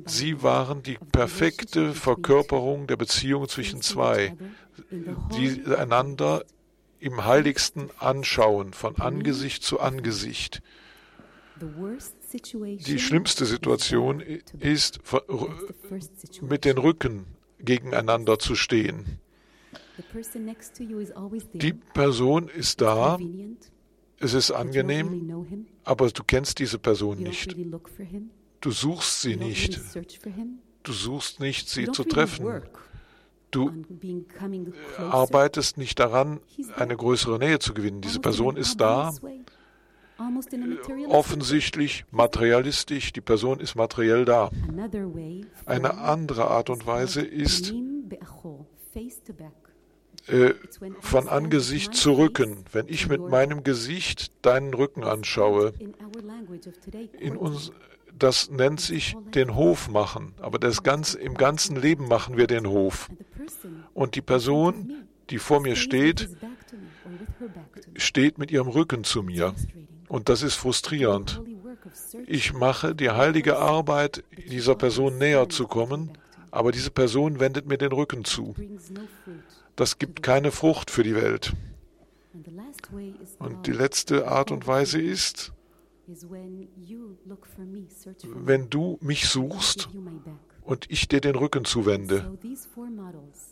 Sie 0.05 0.43
waren 0.43 0.83
die 0.83 0.99
perfekte 1.13 1.95
Verkörperung 1.95 2.87
der 2.89 2.97
Beziehung 2.97 3.49
zwischen 3.49 3.81
zwei, 3.83 4.37
die 5.39 5.65
einander 5.75 6.45
im 6.99 7.25
Heiligsten 7.25 7.89
anschauen, 7.99 8.73
von 8.75 8.97
Angesicht 8.97 9.63
zu 9.63 9.81
Angesicht. 9.81 10.61
Die 12.63 12.99
schlimmste 12.99 13.47
Situation 13.47 14.21
ist, 14.59 15.01
mit 16.43 16.65
den 16.65 16.79
Rücken 16.79 17.27
gegeneinander 17.61 18.39
zu 18.39 18.55
stehen. 18.55 19.20
Die 21.55 21.73
Person 21.73 22.49
ist 22.49 22.81
da, 22.81 23.19
es 24.19 24.35
ist 24.35 24.51
angenehm, 24.51 25.67
aber 25.85 26.09
du 26.11 26.23
kennst 26.25 26.59
diese 26.59 26.79
Person 26.79 27.19
nicht. 27.19 27.57
Du 28.61 28.71
suchst 28.71 29.23
sie 29.23 29.37
nicht. 29.37 29.81
Du 30.83 30.93
suchst 30.93 31.41
nicht, 31.41 31.69
sie 31.69 31.87
zu 31.87 32.05
treffen. 32.05 32.63
Du 33.51 33.73
arbeitest 34.97 35.77
nicht 35.77 35.99
daran, 35.99 36.41
eine 36.77 36.97
größere 36.97 37.39
Nähe 37.39 37.59
zu 37.59 37.75
gewinnen. 37.75 38.01
Diese 38.01 38.21
Person 38.21 38.57
ist 38.57 38.81
da, 38.81 39.13
offensichtlich 41.09 42.05
materialistisch, 42.11 43.13
die 43.13 43.21
Person 43.21 43.59
ist 43.61 43.75
materiell 43.75 44.25
da. 44.25 44.51
Eine 45.67 45.99
andere 45.99 46.49
Art 46.49 46.71
und 46.71 46.87
Weise 46.87 47.23
ist, 47.23 47.75
äh, 50.31 50.55
von 51.01 51.29
Angesicht 51.29 51.95
zu 51.95 52.13
Rücken, 52.13 52.65
wenn 52.73 52.87
ich 52.89 53.09
mit 53.09 53.21
meinem 53.21 53.65
Gesicht 53.65 54.33
deinen 54.43 54.73
Rücken 54.75 55.03
anschaue. 55.03 55.73
In 57.19 57.37
uns, 57.37 57.73
das 58.17 58.51
nennt 58.51 58.81
sich 58.81 59.17
den 59.35 59.57
Hof 59.57 59.89
machen, 59.89 60.35
aber 60.41 60.59
das 60.59 60.83
ganz, 60.83 61.15
im 61.15 61.35
ganzen 61.35 61.77
Leben 61.77 62.07
machen 62.07 62.37
wir 62.37 62.47
den 62.47 62.69
Hof. 62.69 63.09
Und 63.93 64.15
die 64.15 64.21
Person, 64.21 65.05
die 65.31 65.39
vor 65.39 65.61
mir 65.61 65.75
steht, 65.75 66.29
steht 67.97 68.39
mit 68.39 68.51
ihrem 68.51 68.69
Rücken 68.69 69.03
zu 69.03 69.23
mir. 69.23 69.55
Und 70.09 70.29
das 70.29 70.43
ist 70.43 70.55
frustrierend. 70.55 71.43
Ich 72.27 72.53
mache 72.53 72.95
die 72.95 73.11
heilige 73.11 73.59
Arbeit, 73.59 74.23
dieser 74.49 74.77
Person 74.77 75.19
näher 75.19 75.49
zu 75.49 75.67
kommen, 75.67 76.13
aber 76.53 76.71
diese 76.71 76.91
Person 76.91 77.41
wendet 77.41 77.67
mir 77.67 77.79
den 77.79 77.93
Rücken 77.93 78.25
zu 78.25 78.55
das 79.81 79.99
gibt 79.99 80.23
keine 80.23 80.53
Frucht 80.53 80.91
für 80.91 81.03
die 81.03 81.15
Welt. 81.15 81.55
Und 83.39 83.67
die 83.67 83.73
letzte 83.73 84.29
Art 84.29 84.51
und 84.51 84.67
Weise 84.67 85.01
ist, 85.01 85.53
wenn 88.25 88.69
du 88.69 88.99
mich 89.01 89.29
suchst 89.29 89.89
und 90.63 90.91
ich 90.91 91.09
dir 91.09 91.23
den 91.23 91.35
Rücken 91.35 91.65
zuwende. 91.65 92.31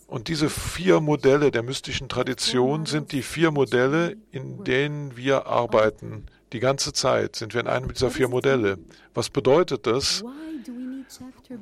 Und 0.07 0.29
diese 0.29 0.51
vier 0.51 1.01
Modelle 1.01 1.51
der 1.51 1.62
mystischen 1.62 2.11
Tradition 2.11 2.85
sind 2.85 3.12
die 3.12 3.23
vier 3.23 3.51
Modelle, 3.51 4.19
in 4.31 4.64
denen 4.64 5.17
wir 5.17 5.47
arbeiten. 5.47 6.27
Die 6.53 6.61
ganze 6.61 6.93
Zeit 6.93 7.37
sind 7.37 7.55
wir 7.55 7.62
in 7.62 7.69
einem 7.69 7.88
dieser 7.88 8.11
vier 8.11 8.29
Modelle. 8.29 8.79
Was 9.14 9.31
bedeutet 9.31 9.87
das? 9.87 10.23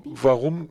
Warum 0.04 0.70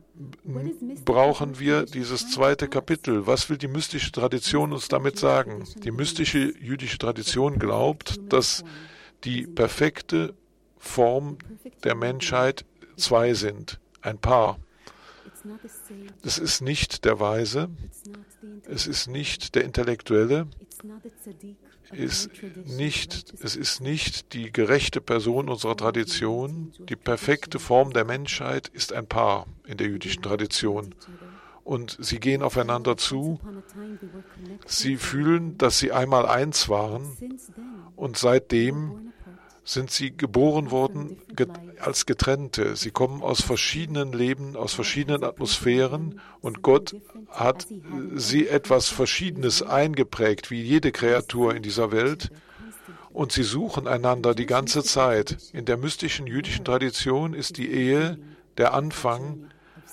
brauchen 1.04 1.58
wir 1.58 1.84
dieses 1.84 2.30
zweite 2.30 2.68
Kapitel? 2.68 3.26
Was 3.26 3.48
will 3.48 3.56
die 3.56 3.68
mystische 3.68 4.12
Tradition 4.12 4.72
uns 4.72 4.88
damit 4.88 5.18
sagen? 5.18 5.64
Die 5.82 5.90
mystische 5.90 6.52
jüdische 6.58 6.98
Tradition 6.98 7.58
glaubt, 7.58 8.20
dass 8.32 8.64
die 9.24 9.46
perfekte 9.46 10.34
Form 10.78 11.38
der 11.84 11.94
Menschheit 11.94 12.64
zwei 12.96 13.34
sind, 13.34 13.80
ein 14.02 14.18
Paar. 14.18 14.58
Es 16.22 16.38
ist 16.38 16.60
nicht 16.60 17.04
der 17.04 17.20
Weise, 17.20 17.68
es 18.68 18.86
ist 18.86 19.06
nicht 19.06 19.54
der 19.54 19.64
Intellektuelle, 19.64 20.48
ist 21.92 22.30
nicht, 22.64 23.34
es 23.42 23.56
ist 23.56 23.80
nicht 23.80 24.32
die 24.32 24.52
gerechte 24.52 25.00
Person 25.00 25.48
unserer 25.48 25.76
Tradition. 25.76 26.72
Die 26.78 26.96
perfekte 26.96 27.58
Form 27.58 27.92
der 27.92 28.04
Menschheit 28.04 28.68
ist 28.68 28.92
ein 28.92 29.06
Paar 29.06 29.46
in 29.66 29.76
der 29.76 29.86
jüdischen 29.86 30.22
Tradition. 30.22 30.94
Und 31.64 31.96
sie 32.00 32.20
gehen 32.20 32.42
aufeinander 32.42 32.96
zu. 32.96 33.40
Sie 34.66 34.96
fühlen, 34.96 35.58
dass 35.58 35.78
sie 35.78 35.92
einmal 35.92 36.26
eins 36.26 36.68
waren. 36.68 37.16
Und 37.96 38.16
seitdem 38.18 39.12
sind 39.64 39.90
sie 39.90 40.16
geboren 40.16 40.70
worden 40.70 41.16
als 41.80 42.06
Getrennte. 42.06 42.76
Sie 42.76 42.90
kommen 42.90 43.22
aus 43.22 43.42
verschiedenen 43.42 44.12
Leben, 44.12 44.56
aus 44.56 44.74
verschiedenen 44.74 45.24
Atmosphären 45.24 46.20
und 46.40 46.62
Gott 46.62 46.96
hat 47.30 47.66
sie 48.14 48.48
etwas 48.48 48.88
Verschiedenes 48.88 49.62
eingeprägt, 49.62 50.50
wie 50.50 50.62
jede 50.62 50.92
Kreatur 50.92 51.54
in 51.54 51.62
dieser 51.62 51.92
Welt. 51.92 52.30
Und 53.12 53.32
sie 53.32 53.44
suchen 53.44 53.86
einander 53.86 54.34
die 54.34 54.46
ganze 54.46 54.82
Zeit. 54.82 55.38
In 55.52 55.64
der 55.64 55.78
mystischen 55.78 56.26
jüdischen 56.26 56.64
Tradition 56.64 57.32
ist 57.32 57.56
die 57.56 57.70
Ehe 57.70 58.18
der 58.58 58.74
Anfang 58.74 59.48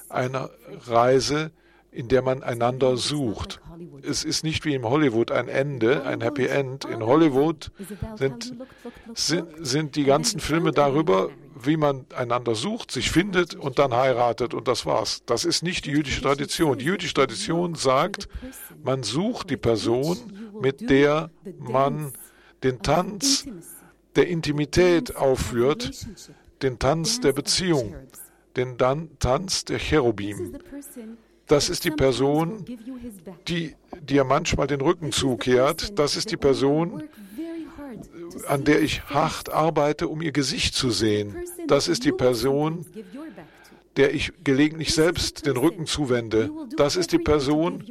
einer 0.09 0.49
Reise, 0.87 1.51
in 1.91 2.07
der 2.07 2.21
man 2.21 2.43
einander 2.43 2.97
sucht. 2.97 3.61
Es 4.01 4.23
ist 4.23 4.43
nicht 4.43 4.65
wie 4.65 4.73
im 4.73 4.83
Hollywood 4.83 5.31
ein 5.31 5.47
Ende, 5.47 6.03
ein 6.05 6.21
Happy 6.21 6.45
End. 6.45 6.85
In 6.85 7.03
Hollywood 7.03 7.71
sind, 8.15 8.53
sind, 9.13 9.47
sind 9.59 9.95
die 9.95 10.03
ganzen 10.03 10.39
Filme 10.39 10.71
darüber, 10.71 11.29
wie 11.61 11.77
man 11.77 12.05
einander 12.15 12.55
sucht, 12.55 12.91
sich 12.91 13.11
findet 13.11 13.55
und 13.55 13.79
dann 13.79 13.93
heiratet 13.93 14.53
und 14.53 14.67
das 14.67 14.85
war's. 14.85 15.23
Das 15.25 15.45
ist 15.45 15.63
nicht 15.63 15.85
die 15.85 15.91
jüdische 15.91 16.21
Tradition. 16.21 16.77
Die 16.77 16.85
jüdische 16.85 17.13
Tradition 17.13 17.75
sagt, 17.75 18.27
man 18.83 19.03
sucht 19.03 19.49
die 19.49 19.57
Person, 19.57 20.17
mit 20.59 20.89
der 20.89 21.29
man 21.59 22.13
den 22.63 22.81
Tanz 22.81 23.45
der 24.15 24.27
Intimität 24.27 25.15
aufführt, 25.15 25.91
den 26.61 26.79
Tanz 26.79 27.19
der 27.19 27.33
Beziehung, 27.33 27.95
den 28.55 28.77
Tanz 28.77 29.65
der 29.65 29.79
Cherubim. 29.79 30.57
Das 31.47 31.69
ist 31.69 31.83
die 31.83 31.91
Person, 31.91 32.65
die 33.47 33.75
dir 34.01 34.23
manchmal 34.23 34.67
den 34.67 34.81
Rücken 34.81 35.11
zukehrt. 35.11 35.97
Das 35.99 36.15
ist 36.15 36.31
die 36.31 36.37
Person, 36.37 37.03
an 38.47 38.63
der 38.63 38.81
ich 38.81 39.03
hart 39.03 39.51
arbeite, 39.51 40.07
um 40.07 40.21
ihr 40.21 40.31
Gesicht 40.31 40.73
zu 40.75 40.89
sehen. 40.89 41.35
Das 41.67 41.87
ist 41.87 42.05
die 42.05 42.11
Person, 42.11 42.85
der 43.97 44.13
ich 44.13 44.33
gelegentlich 44.43 44.93
selbst 44.93 45.45
den 45.45 45.57
Rücken 45.57 45.85
zuwende. 45.85 46.49
Das 46.77 46.95
ist 46.95 47.11
die 47.11 47.19
Person, 47.19 47.83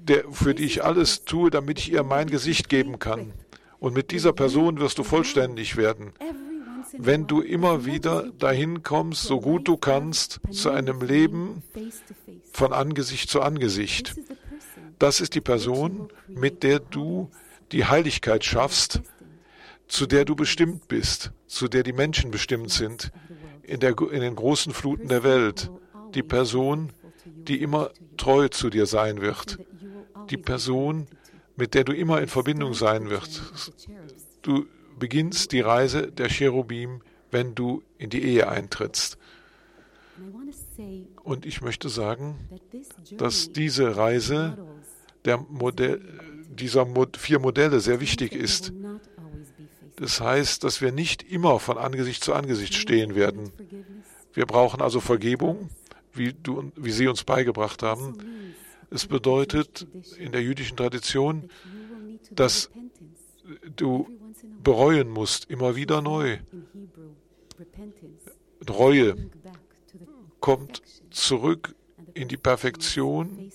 der, 0.00 0.24
für 0.30 0.54
die 0.54 0.64
ich 0.64 0.84
alles 0.84 1.24
tue, 1.24 1.50
damit 1.50 1.78
ich 1.78 1.92
ihr 1.92 2.02
mein 2.02 2.28
Gesicht 2.28 2.68
geben 2.68 2.98
kann. 2.98 3.32
Und 3.78 3.94
mit 3.94 4.10
dieser 4.10 4.32
Person 4.32 4.78
wirst 4.80 4.98
du 4.98 5.04
vollständig 5.04 5.76
werden. 5.76 6.12
Wenn 6.98 7.26
du 7.26 7.40
immer 7.40 7.84
wieder 7.84 8.30
dahin 8.38 8.82
kommst, 8.82 9.24
so 9.24 9.40
gut 9.40 9.68
du 9.68 9.76
kannst, 9.76 10.40
zu 10.50 10.70
einem 10.70 11.02
Leben 11.02 11.62
von 12.56 12.72
Angesicht 12.72 13.28
zu 13.28 13.42
Angesicht. 13.42 14.16
Das 14.98 15.20
ist 15.20 15.34
die 15.34 15.42
Person, 15.42 16.08
mit 16.26 16.62
der 16.62 16.80
du 16.80 17.30
die 17.70 17.84
Heiligkeit 17.84 18.44
schaffst, 18.44 19.02
zu 19.88 20.06
der 20.06 20.24
du 20.24 20.34
bestimmt 20.34 20.88
bist, 20.88 21.32
zu 21.46 21.68
der 21.68 21.82
die 21.82 21.92
Menschen 21.92 22.30
bestimmt 22.30 22.70
sind, 22.70 23.12
in, 23.62 23.80
der, 23.80 23.94
in 24.10 24.22
den 24.22 24.34
großen 24.34 24.72
Fluten 24.72 25.08
der 25.08 25.22
Welt. 25.22 25.70
Die 26.14 26.22
Person, 26.22 26.92
die 27.24 27.60
immer 27.60 27.90
treu 28.16 28.48
zu 28.48 28.70
dir 28.70 28.86
sein 28.86 29.20
wird. 29.20 29.58
Die 30.30 30.38
Person, 30.38 31.06
mit 31.56 31.74
der 31.74 31.84
du 31.84 31.92
immer 31.92 32.22
in 32.22 32.28
Verbindung 32.28 32.72
sein 32.72 33.10
wirst. 33.10 33.42
Du 34.40 34.66
beginnst 34.98 35.52
die 35.52 35.60
Reise 35.60 36.10
der 36.10 36.30
Cherubim, 36.30 37.02
wenn 37.30 37.54
du 37.54 37.82
in 37.98 38.08
die 38.08 38.24
Ehe 38.24 38.48
eintrittst. 38.48 39.18
Und 41.22 41.46
ich 41.46 41.60
möchte 41.60 41.88
sagen, 41.88 42.36
dass 43.16 43.52
diese 43.52 43.96
Reise 43.96 44.58
der 45.24 45.38
Modell, 45.38 46.00
dieser 46.50 46.86
vier 47.16 47.38
Modelle 47.38 47.80
sehr 47.80 48.00
wichtig 48.00 48.32
ist. 48.32 48.72
Das 49.96 50.20
heißt, 50.20 50.62
dass 50.64 50.80
wir 50.80 50.92
nicht 50.92 51.22
immer 51.22 51.58
von 51.58 51.78
Angesicht 51.78 52.22
zu 52.22 52.34
Angesicht 52.34 52.74
stehen 52.74 53.14
werden. 53.14 53.50
Wir 54.32 54.46
brauchen 54.46 54.82
also 54.82 55.00
Vergebung, 55.00 55.70
wie, 56.12 56.34
du, 56.34 56.70
wie 56.76 56.92
Sie 56.92 57.08
uns 57.08 57.24
beigebracht 57.24 57.82
haben. 57.82 58.18
Es 58.90 59.06
bedeutet 59.06 59.86
in 60.18 60.32
der 60.32 60.42
jüdischen 60.42 60.76
Tradition, 60.76 61.48
dass 62.30 62.70
du 63.74 64.08
bereuen 64.62 65.08
musst, 65.08 65.50
immer 65.50 65.76
wieder 65.76 66.02
neu. 66.02 66.38
Reue 68.68 69.16
kommt 70.40 70.82
zurück 71.10 71.74
in 72.14 72.28
die 72.28 72.36
Perfektion 72.36 73.52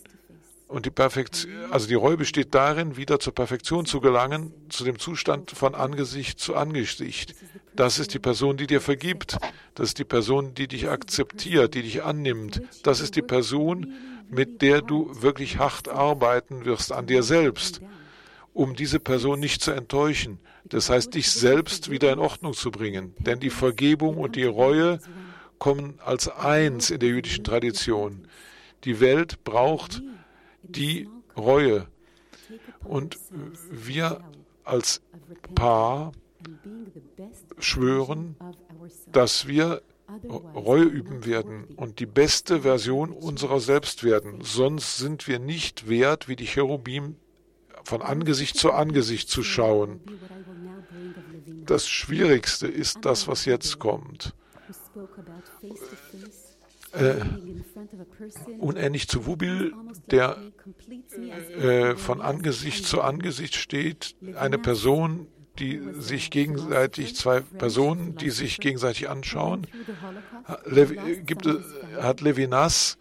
und 0.68 0.86
die 0.86 0.92
Perfektion, 0.92 1.52
also 1.70 1.88
die 1.88 1.96
Reue 1.96 2.16
besteht 2.16 2.56
darin, 2.56 2.96
wieder 2.96 3.20
zur 3.20 3.36
Perfektion 3.36 3.86
zu 3.86 4.00
gelangen, 4.00 4.54
zu 4.70 4.86
dem 4.86 5.00
Zustand 5.00 5.52
von 5.52 5.76
Angesicht 5.76 6.40
zu 6.40 6.56
Angesicht. 6.56 7.36
Das 7.76 8.00
ist 8.00 8.14
die 8.14 8.20
Person, 8.20 8.58
die 8.58 8.68
dir 8.68 8.82
vergibt. 8.82 9.38
Das 9.76 9.90
ist 9.90 10.00
die 10.00 10.06
Person, 10.06 10.54
die 10.54 10.68
dich 10.68 10.90
akzeptiert, 10.90 11.74
die 11.74 11.82
dich 11.82 12.04
annimmt. 12.04 12.62
Das 12.84 13.02
ist 13.02 13.16
die 13.16 13.22
Person, 13.22 13.94
mit 14.30 14.62
der 14.62 14.82
du 14.82 15.12
wirklich 15.22 15.58
hart 15.58 15.90
arbeiten 15.90 16.64
wirst 16.64 16.94
an 16.94 17.06
dir 17.06 17.24
selbst, 17.24 17.82
um 18.54 18.76
diese 18.76 19.00
Person 19.00 19.40
nicht 19.40 19.62
zu 19.62 19.72
enttäuschen. 19.72 20.40
Das 20.64 20.90
heißt, 20.90 21.14
dich 21.16 21.32
selbst 21.32 21.90
wieder 21.90 22.14
in 22.14 22.20
Ordnung 22.20 22.54
zu 22.54 22.72
bringen. 22.72 23.14
Denn 23.20 23.40
die 23.40 23.50
Vergebung 23.50 24.18
und 24.18 24.38
die 24.38 24.46
Reue 24.46 25.00
kommen 25.62 26.00
als 26.04 26.28
eins 26.28 26.90
in 26.90 27.00
der 27.00 27.10
jüdischen 27.10 27.44
Tradition. 27.44 28.28
Die 28.84 29.00
Welt 29.00 29.44
braucht 29.44 30.02
die 30.64 31.08
Reue. 31.38 31.86
Und 32.84 33.20
wir 33.70 34.24
als 34.64 35.04
Paar 35.54 36.14
schwören, 37.60 38.36
dass 39.12 39.48
wir 39.48 39.84
Reue 40.56 40.84
üben 40.84 41.26
werden 41.26 41.66
und 41.76 42.00
die 42.00 42.08
beste 42.08 42.62
Version 42.62 43.12
unserer 43.12 43.60
selbst 43.60 44.04
werden. 44.04 44.40
Sonst 44.42 44.98
sind 44.98 45.28
wir 45.28 45.38
nicht 45.38 45.88
wert, 45.88 46.28
wie 46.28 46.36
die 46.36 46.48
Cherubim 46.48 47.18
von 47.84 48.02
Angesicht 48.02 48.58
zu 48.58 48.72
Angesicht 48.72 49.30
zu 49.30 49.44
schauen. 49.44 50.02
Das 51.68 51.88
Schwierigste 51.88 52.68
ist 52.68 53.06
das, 53.06 53.28
was 53.28 53.46
jetzt 53.46 53.78
kommt. 53.78 54.34
Äh, 56.94 57.22
unähnlich 58.60 59.08
zu 59.08 59.26
Wubil, 59.26 59.74
der 60.08 60.38
äh, 61.58 61.96
von 61.96 62.22
Angesicht 62.22 62.86
zu 62.86 63.02
Angesicht 63.02 63.56
steht, 63.56 64.16
eine 64.36 64.58
Person, 64.58 65.28
die 65.58 65.82
sich 65.94 66.32
gegenseitig, 66.32 67.16
zwei 67.16 67.40
Personen, 67.42 68.16
die 68.18 68.30
sich 68.30 68.60
gegenseitig 68.60 69.10
anschauen. 69.10 69.68
Levi, 70.66 71.22
gibt, 71.26 71.48
hat 72.00 72.20
Levinas, 72.22 72.98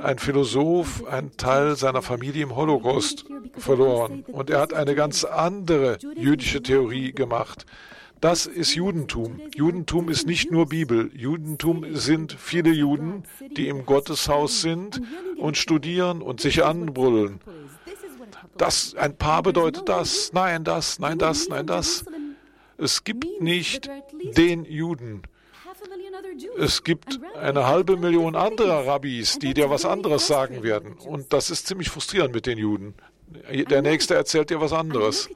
ein 0.00 0.18
Philosoph, 0.18 1.06
einen 1.06 1.36
Teil 1.36 1.76
seiner 1.76 2.02
Familie 2.02 2.42
im 2.42 2.56
Holocaust 2.56 3.24
verloren. 3.56 4.24
Und 4.26 4.50
er 4.50 4.60
hat 4.60 4.74
eine 4.74 4.94
ganz 4.94 5.24
andere 5.24 5.98
jüdische 6.16 6.62
Theorie 6.62 7.12
gemacht. 7.12 7.66
Das 8.22 8.46
ist 8.46 8.76
Judentum. 8.76 9.40
Judentum 9.52 10.08
ist 10.08 10.28
nicht 10.28 10.52
nur 10.52 10.66
Bibel. 10.66 11.10
Judentum 11.12 11.96
sind 11.96 12.32
viele 12.32 12.70
Juden, 12.70 13.24
die 13.56 13.66
im 13.66 13.84
Gotteshaus 13.84 14.60
sind 14.60 15.02
und 15.38 15.56
studieren 15.56 16.22
und 16.22 16.40
sich 16.40 16.64
anbrüllen. 16.64 17.40
Das, 18.56 18.94
ein 18.94 19.16
Paar 19.16 19.42
bedeutet 19.42 19.88
das, 19.88 20.32
nein, 20.32 20.62
das, 20.62 21.00
nein, 21.00 21.18
das, 21.18 21.48
nein, 21.48 21.66
das. 21.66 22.04
Es 22.78 23.02
gibt 23.02 23.26
nicht 23.40 23.90
den 24.36 24.66
Juden. 24.66 25.22
Es 26.56 26.84
gibt 26.84 27.18
eine 27.34 27.66
halbe 27.66 27.96
Million 27.96 28.36
anderer 28.36 28.86
Rabbis, 28.86 29.40
die 29.40 29.52
dir 29.52 29.68
was 29.68 29.84
anderes 29.84 30.28
sagen 30.28 30.62
werden. 30.62 30.92
Und 30.92 31.32
das 31.32 31.50
ist 31.50 31.66
ziemlich 31.66 31.90
frustrierend 31.90 32.32
mit 32.32 32.46
den 32.46 32.58
Juden. 32.58 32.94
Der 33.68 33.82
Nächste 33.82 34.14
erzählt 34.14 34.50
dir 34.50 34.60
was 34.60 34.72
anderes. 34.72 35.28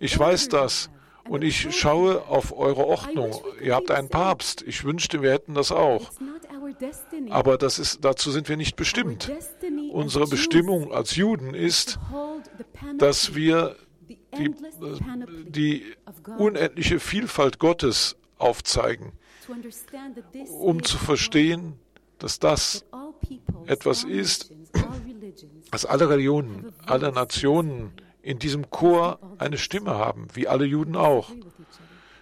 Ich 0.00 0.18
weiß 0.18 0.48
das. 0.48 0.90
Und 1.28 1.44
ich 1.44 1.74
schaue 1.76 2.22
auf 2.28 2.56
eure 2.56 2.84
Ordnung. 2.84 3.32
Ihr 3.60 3.74
habt 3.74 3.90
einen 3.90 4.08
Papst. 4.08 4.62
Ich 4.62 4.84
wünschte, 4.84 5.22
wir 5.22 5.32
hätten 5.32 5.54
das 5.54 5.70
auch. 5.70 6.10
Aber 7.30 7.58
das 7.58 7.78
ist, 7.78 8.04
dazu 8.04 8.30
sind 8.30 8.48
wir 8.48 8.56
nicht 8.56 8.76
bestimmt. 8.76 9.30
Unsere 9.92 10.26
Bestimmung 10.26 10.92
als 10.92 11.16
Juden 11.16 11.54
ist, 11.54 11.98
dass 12.98 13.34
wir 13.34 13.76
die, 14.38 14.54
die 15.48 15.84
unendliche 16.38 16.98
Vielfalt 16.98 17.58
Gottes 17.58 18.16
aufzeigen, 18.38 19.12
um 20.58 20.82
zu 20.82 20.98
verstehen, 20.98 21.74
dass 22.18 22.38
das 22.38 22.84
etwas 23.66 24.04
ist, 24.04 24.52
dass 25.70 25.84
alle 25.84 26.08
Religionen, 26.08 26.72
alle 26.86 27.12
Nationen 27.12 27.92
in 28.22 28.38
diesem 28.38 28.70
Chor 28.70 29.18
eine 29.38 29.58
Stimme 29.58 29.96
haben, 29.96 30.28
wie 30.34 30.48
alle 30.48 30.64
Juden 30.64 30.96
auch. 30.96 31.30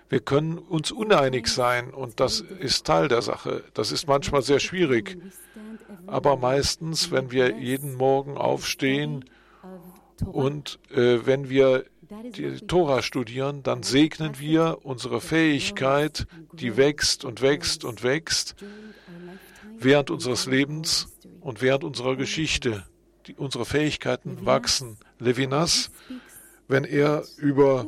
Wir 0.09 0.21
können 0.21 0.59
uns 0.59 0.91
uneinig 0.91 1.47
sein 1.47 1.95
und 1.95 2.19
das 2.19 2.41
ist 2.41 2.85
Teil 2.87 3.07
der 3.07 3.23
Sache. 3.23 3.63
Das 3.75 3.93
ist 3.93 4.09
manchmal 4.09 4.43
sehr 4.43 4.59
schwierig. 4.59 5.17
Aber 6.07 6.37
meistens, 6.37 7.13
wenn 7.13 7.31
wir 7.31 7.59
jeden 7.59 7.95
Morgen 7.95 8.37
aufstehen 8.37 9.25
und 10.27 10.81
äh, 10.91 11.25
wenn 11.25 11.49
wir 11.49 11.85
die 12.37 12.57
Tora 12.67 13.03
studieren, 13.03 13.63
dann 13.63 13.85
segnen 13.85 14.41
wir 14.41 14.79
unsere 14.83 15.21
Fähigkeit, 15.21 16.27
die 16.53 16.77
wächst 16.77 17.25
und 17.25 17.41
wächst 17.41 17.85
und 17.85 18.03
wächst 18.03 18.57
während 19.79 20.11
unseres 20.11 20.47
Lebens 20.47 21.17
und 21.41 21.63
während 21.63 21.85
unserer 21.85 22.17
Geschichte. 22.17 22.85
Die, 23.31 23.37
unsere 23.37 23.65
Fähigkeiten 23.65 24.45
wachsen. 24.45 24.97
Levinas, 25.19 25.91
wenn 26.67 26.85
er 26.85 27.25
über 27.37 27.87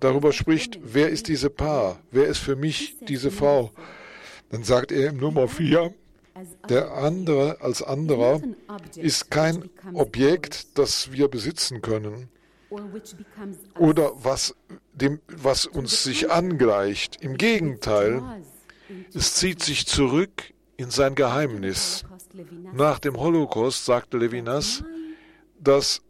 darüber 0.00 0.32
spricht, 0.32 0.80
wer 0.82 1.10
ist 1.10 1.28
diese 1.28 1.48
Paar, 1.48 2.00
wer 2.10 2.26
ist 2.26 2.38
für 2.38 2.56
mich 2.56 2.96
diese 3.08 3.30
Frau, 3.30 3.70
dann 4.50 4.64
sagt 4.64 4.90
er 4.90 5.10
im 5.10 5.18
Nummer 5.18 5.48
4, 5.48 5.94
Der 6.68 6.92
andere 6.92 7.60
als 7.60 7.82
anderer 7.82 8.40
ist 8.96 9.30
kein 9.30 9.68
Objekt, 9.92 10.78
das 10.78 11.12
wir 11.12 11.28
besitzen 11.28 11.82
können 11.82 12.28
oder 13.78 14.12
was, 14.16 14.56
dem, 14.94 15.20
was 15.28 15.66
uns 15.66 16.02
sich 16.02 16.30
angleicht. 16.30 17.22
Im 17.22 17.36
Gegenteil, 17.36 18.22
es 19.12 19.34
zieht 19.34 19.62
sich 19.62 19.86
zurück 19.86 20.52
in 20.78 20.90
sein 20.90 21.14
Geheimnis. 21.14 22.04
Nach 22.74 22.98
dem 22.98 23.16
Holocaust 23.16 23.84
sagte 23.84 24.18
Levinas, 24.18 24.84
dass 25.58 26.02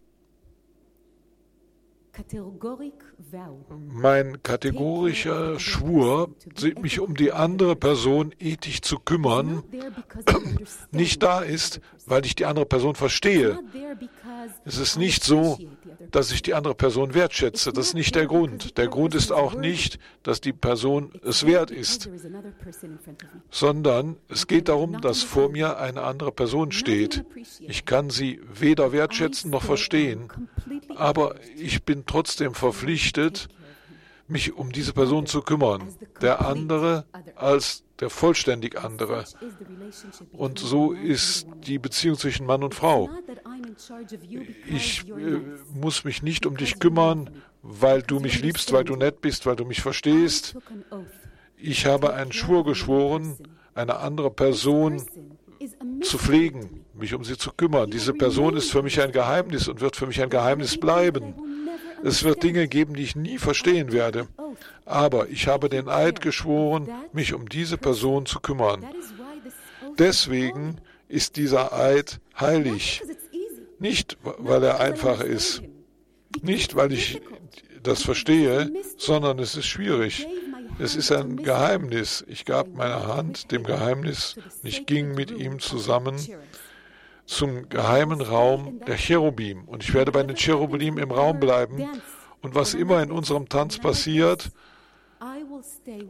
mein 3.89 4.43
kategorischer 4.43 5.59
Schwur, 5.59 6.35
mich 6.81 7.01
um 7.01 7.15
die 7.15 7.33
andere 7.33 7.75
Person 7.75 8.35
ethisch 8.39 8.83
zu 8.83 8.99
kümmern, 8.99 9.63
nicht 10.91 11.23
da 11.23 11.41
ist, 11.41 11.81
weil 12.07 12.27
ich 12.27 12.35
die 12.35 12.47
andere 12.47 12.67
Person 12.67 12.95
verstehe. 12.95 13.59
Es 14.65 14.79
ist 14.79 14.97
nicht 14.97 15.25
so, 15.25 15.59
dass 16.11 16.33
ich 16.33 16.43
die 16.43 16.55
andere 16.55 16.75
Person 16.75 17.15
wertschätze. 17.15 17.73
Das 17.73 17.89
ist 17.89 17.95
nicht 17.95 18.15
der 18.15 18.27
Grund. 18.27 18.77
Der 18.79 18.89
Grund 18.89 19.15
ist 19.15 19.33
auch 19.33 19.55
nicht, 19.55 19.99
dass 20.23 20.41
die 20.41 20.53
Person 20.53 21.13
es 21.25 21.47
wert 21.47 21.71
ist, 21.71 22.09
sondern 23.51 24.17
es 24.29 24.47
geht 24.47 24.69
darum, 24.69 25.01
dass 25.01 25.23
vor 25.23 25.49
mir 25.49 25.79
eine 25.79 26.03
andere 26.03 26.33
Person 26.33 26.73
steht. 26.73 27.25
Ich 27.61 27.85
kann 27.85 28.11
sie 28.11 28.41
weder 28.53 28.93
wertschätzen 28.93 29.51
noch 29.51 29.63
verstehen, 29.63 30.29
aber 30.95 31.37
ich 31.57 31.85
bin 31.85 32.05
trotzdem 32.07 32.55
verpflichtet, 32.55 33.49
mich 34.29 34.55
um 34.55 34.73
diese 34.73 34.93
Person 34.93 35.27
zu 35.27 35.43
kümmern. 35.43 35.83
Der 36.21 36.47
andere 36.47 37.05
als 37.37 37.85
der 38.01 38.11
vollständig 38.11 38.83
andere. 38.83 39.25
Und 40.33 40.59
so 40.59 40.93
ist 40.93 41.47
die 41.67 41.79
Beziehung 41.79 42.17
zwischen 42.17 42.47
Mann 42.47 42.65
und 42.65 42.75
Frau. 42.75 43.11
Ich 44.67 45.09
äh, 45.09 45.41
muss 45.73 46.05
mich 46.05 46.23
nicht 46.23 46.45
um 46.47 46.57
dich 46.57 46.81
kümmern, 46.81 47.31
weil 47.63 48.03
du 48.03 48.19
mich 48.19 48.43
liebst, 48.43 48.73
weil 48.73 48.85
du 48.85 48.97
nett 48.97 49.21
bist, 49.21 49.47
weil 49.47 49.57
du 49.57 49.65
mich 49.65 49.81
verstehst. 49.81 50.57
Ich 51.57 51.87
habe 51.87 52.15
einen 52.15 52.33
Schwur 52.33 52.65
geschworen, 52.65 53.37
eine 53.75 53.99
andere 53.99 54.31
Person 54.31 55.01
zu 56.03 56.19
pflegen, 56.19 56.85
mich 56.95 57.15
um 57.15 57.23
sie 57.23 57.39
zu 57.39 57.53
kümmern. 57.53 57.89
Diese 57.91 58.13
Person 58.13 58.57
ist 58.57 58.73
für 58.73 58.83
mich 58.83 59.01
ein 59.01 59.13
Geheimnis 59.13 59.69
und 59.69 59.81
wird 59.81 59.95
für 59.95 60.09
mich 60.09 60.21
ein 60.21 60.31
Geheimnis 60.31 60.79
bleiben. 60.79 61.35
Es 62.05 62.25
wird 62.25 62.43
Dinge 62.43 62.69
geben, 62.69 62.95
die 62.95 63.03
ich 63.03 63.17
nie 63.17 63.39
verstehen 63.39 63.93
werde. 63.93 64.27
Aber 64.85 65.29
ich 65.29 65.47
habe 65.47 65.69
den 65.69 65.89
Eid 65.89 66.21
geschworen, 66.21 66.89
mich 67.13 67.35
um 67.35 67.49
diese 67.49 67.79
Person 67.79 68.27
zu 68.27 68.41
kümmern. 68.41 68.85
Deswegen 69.99 70.79
ist 71.09 71.37
dieser 71.37 71.73
Eid 71.73 72.21
heilig. 72.39 73.03
Nicht, 73.79 74.17
weil 74.23 74.63
er 74.63 74.81
einfach 74.81 75.21
ist. 75.21 75.63
Nicht, 76.41 76.77
weil 76.77 76.93
ich 76.93 77.21
das 77.83 78.03
verstehe, 78.03 78.71
sondern 78.97 79.39
es 79.39 79.57
ist 79.57 79.67
schwierig. 79.67 80.27
Es 80.79 80.97
ist 80.97 81.13
ein 81.13 81.37
Geheimnis. 81.37 82.25
Ich 82.27 82.45
gab 82.45 82.69
meine 82.75 83.07
Hand 83.07 83.53
dem 83.53 83.65
Geheimnis 83.65 84.37
und 84.37 84.69
ich 84.69 84.87
ging 84.87 85.15
mit 85.15 85.31
ihm 85.31 85.59
zusammen 85.59 86.17
zum 87.27 87.69
geheimen 87.69 88.21
Raum 88.21 88.81
der 88.87 88.97
Cherubim. 88.97 89.65
Und 89.65 89.83
ich 89.83 89.95
werde 89.95 90.13
bei 90.13 90.23
den 90.23 90.37
Cherubim 90.37 90.99
im 90.99 91.11
Raum 91.11 91.41
bleiben. 91.41 91.89
Und 92.41 92.55
was 92.55 92.75
immer 92.75 93.03
in 93.03 93.13
unserem 93.13 93.49
Tanz 93.49 93.79
passiert, 93.79 94.51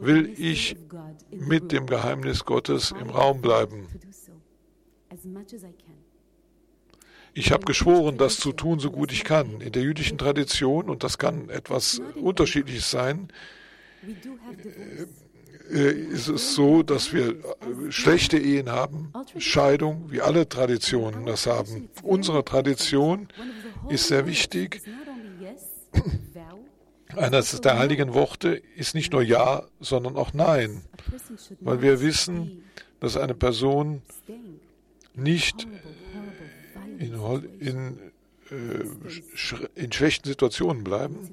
will 0.00 0.34
ich 0.38 0.76
mit 1.30 1.72
dem 1.72 1.86
Geheimnis 1.86 2.44
Gottes 2.44 2.94
im 2.98 3.10
Raum 3.10 3.42
bleiben. 3.42 3.88
Ich 7.34 7.50
habe 7.50 7.64
geschworen, 7.64 8.18
das 8.18 8.36
zu 8.36 8.52
tun, 8.52 8.78
so 8.78 8.90
gut 8.90 9.12
ich 9.12 9.24
kann. 9.24 9.60
In 9.60 9.72
der 9.72 9.82
jüdischen 9.82 10.18
Tradition, 10.18 10.88
und 10.88 11.02
das 11.02 11.18
kann 11.18 11.48
etwas 11.48 12.00
Unterschiedliches 12.14 12.90
sein, 12.90 13.28
ist 15.70 16.28
es 16.28 16.54
so, 16.54 16.82
dass 16.82 17.12
wir 17.12 17.30
äh, 17.30 17.90
schlechte 17.90 18.38
Ehen 18.38 18.70
haben, 18.70 19.12
Scheidung, 19.38 20.10
wie 20.10 20.20
alle 20.20 20.48
Traditionen 20.48 21.26
das 21.26 21.46
haben. 21.46 21.88
Unsere 22.02 22.44
Tradition 22.44 23.28
ist 23.88 24.08
sehr 24.08 24.26
wichtig. 24.26 24.82
Eines 27.16 27.60
der 27.60 27.78
heiligen 27.78 28.14
Worte 28.14 28.62
ist 28.76 28.94
nicht 28.94 29.12
nur 29.12 29.22
Ja, 29.22 29.64
sondern 29.80 30.16
auch 30.16 30.32
Nein, 30.32 30.82
weil 31.60 31.82
wir 31.82 32.00
wissen, 32.00 32.64
dass 33.00 33.16
eine 33.16 33.34
Person 33.34 34.02
nicht 35.14 35.66
in, 36.98 37.14
in, 37.60 37.98
äh, 37.98 38.11
in 39.74 39.92
schlechten 39.92 40.28
Situationen 40.28 40.84
bleiben, 40.84 41.30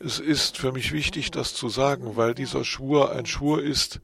es 0.00 0.18
ist 0.18 0.58
für 0.58 0.72
mich 0.72 0.92
wichtig, 0.92 1.30
das 1.30 1.54
zu 1.54 1.68
sagen, 1.68 2.16
weil 2.16 2.34
dieser 2.34 2.64
Schwur 2.64 3.12
ein 3.12 3.26
Schwur 3.26 3.62
ist, 3.62 4.00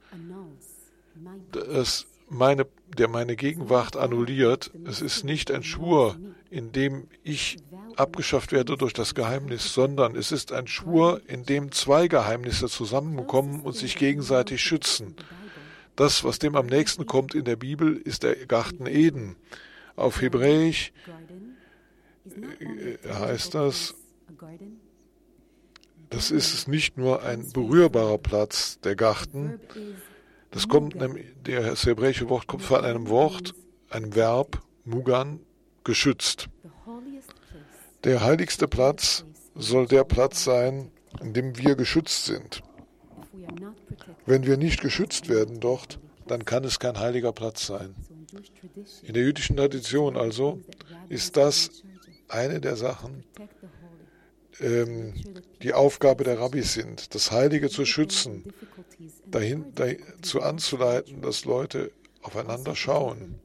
das 1.53 2.07
meine, 2.29 2.67
der 2.97 3.09
meine 3.09 3.37
Gegenwart 3.37 3.97
annulliert. 3.97 4.71
Es 4.87 5.01
ist 5.01 5.25
nicht 5.25 5.51
ein 5.51 5.63
Schwur, 5.63 6.17
in 6.51 6.73
dem 6.73 7.09
ich 7.23 7.59
abgeschafft 7.97 8.53
werde 8.53 8.77
durch 8.77 8.93
das 8.93 9.15
Geheimnis, 9.15 9.75
sondern 9.75 10.17
es 10.17 10.33
ist 10.33 10.53
ein 10.53 10.67
Schwur, 10.67 11.21
in 11.27 11.45
dem 11.45 11.73
zwei 11.73 12.09
Geheimnisse 12.09 12.69
zusammenkommen 12.69 13.61
und 13.61 13.75
sich 13.75 13.97
gegenseitig 13.97 14.63
schützen. 14.63 15.17
Das, 15.97 16.25
was 16.25 16.39
dem 16.39 16.57
am 16.57 16.67
nächsten 16.67 17.07
kommt 17.07 17.35
in 17.35 17.45
der 17.45 17.57
Bibel, 17.57 17.97
ist 17.97 18.23
der 18.23 18.35
Garten 18.47 18.87
Eden. 18.87 19.37
Auf 19.97 20.23
Hebräisch 20.23 20.93
heißt 23.09 23.55
das, 23.55 23.95
das 26.11 26.31
ist 26.31 26.69
nicht 26.69 26.97
nur 26.97 27.23
ein 27.23 27.51
berührbarer 27.53 28.19
Platz, 28.19 28.81
der 28.81 28.97
Garten. 28.97 29.61
Das 30.51 30.69
kommt, 30.69 30.97
das 31.45 31.87
hebräische 31.87 32.29
Wort 32.29 32.47
kommt 32.47 32.63
von 32.63 32.85
einem 32.85 33.09
Wort, 33.09 33.55
einem 33.91 34.15
Verb, 34.15 34.61
Mugan, 34.85 35.41
geschützt. 35.85 36.49
Der 38.05 38.23
heiligste 38.23 38.67
Platz 38.67 39.25
soll 39.55 39.87
der 39.87 40.05
Platz 40.05 40.45
sein, 40.45 40.91
in 41.23 41.33
dem 41.33 41.57
wir 41.59 41.77
geschützt 41.77 42.25
sind. 42.25 42.63
Wenn 44.27 44.47
wir 44.47 44.57
nicht 44.57 44.81
geschützt 44.81 45.29
werden 45.29 45.61
dort, 45.61 46.01
dann 46.27 46.45
kann 46.45 46.65
es 46.65 46.79
kein 46.79 46.99
heiliger 46.99 47.33
Platz 47.33 47.67
sein. 47.67 47.95
In 49.03 49.15
der 49.15 49.23
jüdischen 49.25 49.57
Tradition 49.57 50.17
also 50.17 50.61
ist 51.09 51.37
das 51.37 51.83
eine 52.31 52.61
der 52.61 52.77
Sachen, 52.77 53.25
ähm, 54.61 55.15
die 55.63 55.73
Aufgabe 55.73 56.25
der 56.25 56.39
Rabbis 56.39 56.75
sind, 56.75 57.15
das 57.15 57.31
Heilige 57.31 57.71
zu 57.71 57.85
schützen, 57.85 58.53
dahin, 59.27 59.73
dazu 59.75 60.43
anzuleiten, 60.43 61.23
dass 61.23 61.45
Leute 61.45 61.93
aufeinander 62.23 62.77
schauen 62.77 63.41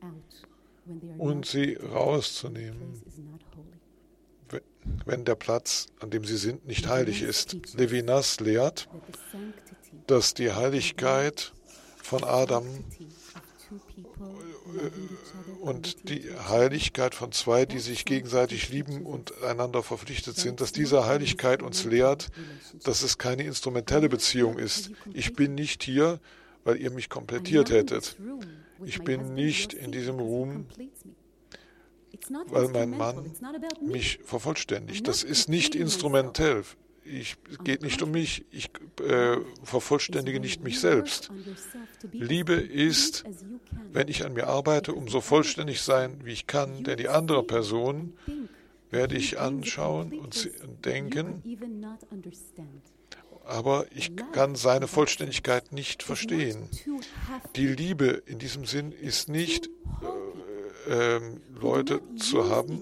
und 1.17 1.45
sie 1.45 1.75
rauszunehmen, 1.75 3.01
wenn 5.05 5.25
der 5.25 5.35
Platz, 5.35 5.87
an 5.99 6.11
dem 6.11 6.25
sie 6.25 6.37
sind, 6.37 6.67
nicht 6.67 6.87
heilig 6.87 7.21
ist. 7.21 7.57
Levinas 7.75 8.39
lehrt, 8.39 8.87
dass 10.07 10.33
die 10.33 10.51
Heiligkeit 10.51 11.53
von 11.97 12.23
Adam 12.23 12.65
und 15.65 16.09
die 16.09 16.29
Heiligkeit 16.47 17.15
von 17.15 17.31
zwei, 17.31 17.65
die 17.65 17.79
sich 17.79 18.05
gegenseitig 18.05 18.69
lieben 18.69 19.03
und 19.03 19.41
einander 19.41 19.81
verpflichtet 19.81 20.37
sind, 20.37 20.61
dass 20.61 20.71
diese 20.71 21.07
Heiligkeit 21.07 21.63
uns 21.63 21.85
lehrt, 21.85 22.29
dass 22.83 23.01
es 23.01 23.17
keine 23.17 23.43
instrumentelle 23.43 24.07
Beziehung 24.07 24.59
ist. 24.59 24.91
Ich 25.11 25.33
bin 25.33 25.55
nicht 25.55 25.81
hier, 25.81 26.19
weil 26.65 26.79
ihr 26.79 26.91
mich 26.91 27.09
komplettiert 27.09 27.71
hättet. 27.71 28.15
Ich 28.83 29.03
bin 29.03 29.33
nicht 29.33 29.73
in 29.73 29.91
diesem 29.91 30.19
Ruhm, 30.19 30.67
weil 32.47 32.67
mein 32.67 32.91
Mann 32.91 33.31
mich 33.81 34.19
vervollständigt. 34.23 35.07
Das 35.07 35.23
ist 35.23 35.49
nicht 35.49 35.73
instrumentell 35.73 36.63
ich, 37.05 37.37
es 37.51 37.57
geht 37.63 37.81
nicht 37.81 38.01
um 38.01 38.11
mich, 38.11 38.45
ich 38.51 38.69
äh, 39.01 39.37
vervollständige 39.63 40.39
nicht 40.39 40.63
mich 40.63 40.79
selbst. 40.79 41.31
Liebe 42.11 42.53
ist, 42.53 43.23
wenn 43.91 44.07
ich 44.07 44.25
an 44.25 44.33
mir 44.33 44.47
arbeite, 44.47 44.93
um 44.93 45.07
so 45.07 45.21
vollständig 45.21 45.81
sein, 45.81 46.21
wie 46.23 46.33
ich 46.33 46.47
kann, 46.47 46.83
denn 46.83 46.97
die 46.97 47.09
andere 47.09 47.43
Person 47.43 48.13
werde 48.89 49.15
ich 49.15 49.39
anschauen 49.39 50.17
und 50.17 50.49
denken, 50.83 51.43
aber 53.45 53.85
ich 53.93 54.11
kann 54.31 54.55
seine 54.55 54.87
Vollständigkeit 54.87 55.71
nicht 55.71 56.01
verstehen. 56.01 56.67
Die 57.55 57.67
Liebe 57.67 58.23
in 58.25 58.39
diesem 58.39 58.65
Sinn 58.65 58.91
ist 58.91 59.29
nicht 59.29 59.69
äh, 60.87 61.15
äh, 61.15 61.21
Leute 61.59 62.01
zu 62.17 62.49
haben, 62.49 62.81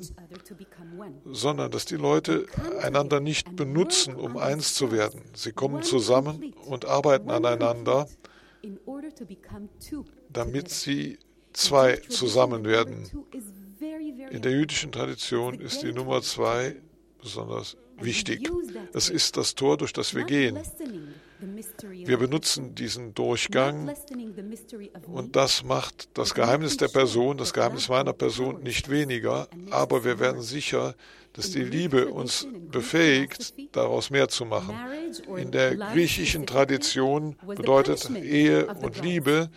sondern 1.26 1.72
dass 1.72 1.86
die 1.86 1.96
Leute 1.96 2.46
einander 2.82 3.20
nicht 3.20 3.56
benutzen, 3.56 4.16
um 4.16 4.38
eins 4.38 4.74
zu 4.74 4.92
werden. 4.92 5.22
Sie 5.34 5.52
kommen 5.52 5.84
zusammen 5.84 6.54
und 6.66 6.86
arbeiten 6.86 7.30
aneinander, 7.30 8.08
damit 10.30 10.70
sie 10.70 11.20
zwei 11.54 11.98
zusammen 11.98 12.66
werden. 12.66 13.10
In 14.32 14.42
der 14.42 14.52
jüdischen 14.52 14.92
Tradition 14.92 15.60
ist 15.60 15.84
die 15.84 15.92
Nummer 15.92 16.22
zwei 16.22 16.76
besonders 17.22 17.78
wichtig. 18.00 18.50
Es 18.94 19.10
ist 19.10 19.38
das 19.38 19.56
Tor, 19.56 19.78
durch 19.78 19.94
das 19.94 20.14
wir 20.16 20.24
gehen. 20.24 20.60
Wir 21.92 22.18
benutzen 22.18 22.76
diesen 22.76 23.14
Durchgang 23.14 23.94
und 25.08 25.36
das 25.36 25.64
macht 25.64 26.10
das 26.14 26.34
Geheimnis 26.34 26.78
der 26.78 26.88
Person, 26.88 27.38
das 27.38 27.54
Geheimnis 27.54 27.90
meiner 27.90 28.14
Person 28.14 28.64
nicht 28.64 28.90
weniger, 28.90 29.48
aber 29.70 30.04
wir 30.04 30.20
werden 30.20 30.42
sicher, 30.42 30.96
dass 31.34 31.50
die 31.52 31.64
Liebe 31.64 32.08
uns 32.10 32.48
befähigt, 32.72 33.54
daraus 33.72 34.10
mehr 34.10 34.28
zu 34.28 34.46
machen. 34.46 34.76
In 35.36 35.52
der 35.52 35.76
griechischen 35.76 36.46
Tradition 36.46 37.36
bedeutet 37.46 38.10
Ehe 38.12 38.68
und 38.68 39.02
Liebe. 39.02 39.50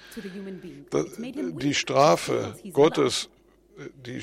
die 1.61 1.75
Strafe 1.75 2.57
Gottes, 2.73 3.29
die 4.07 4.23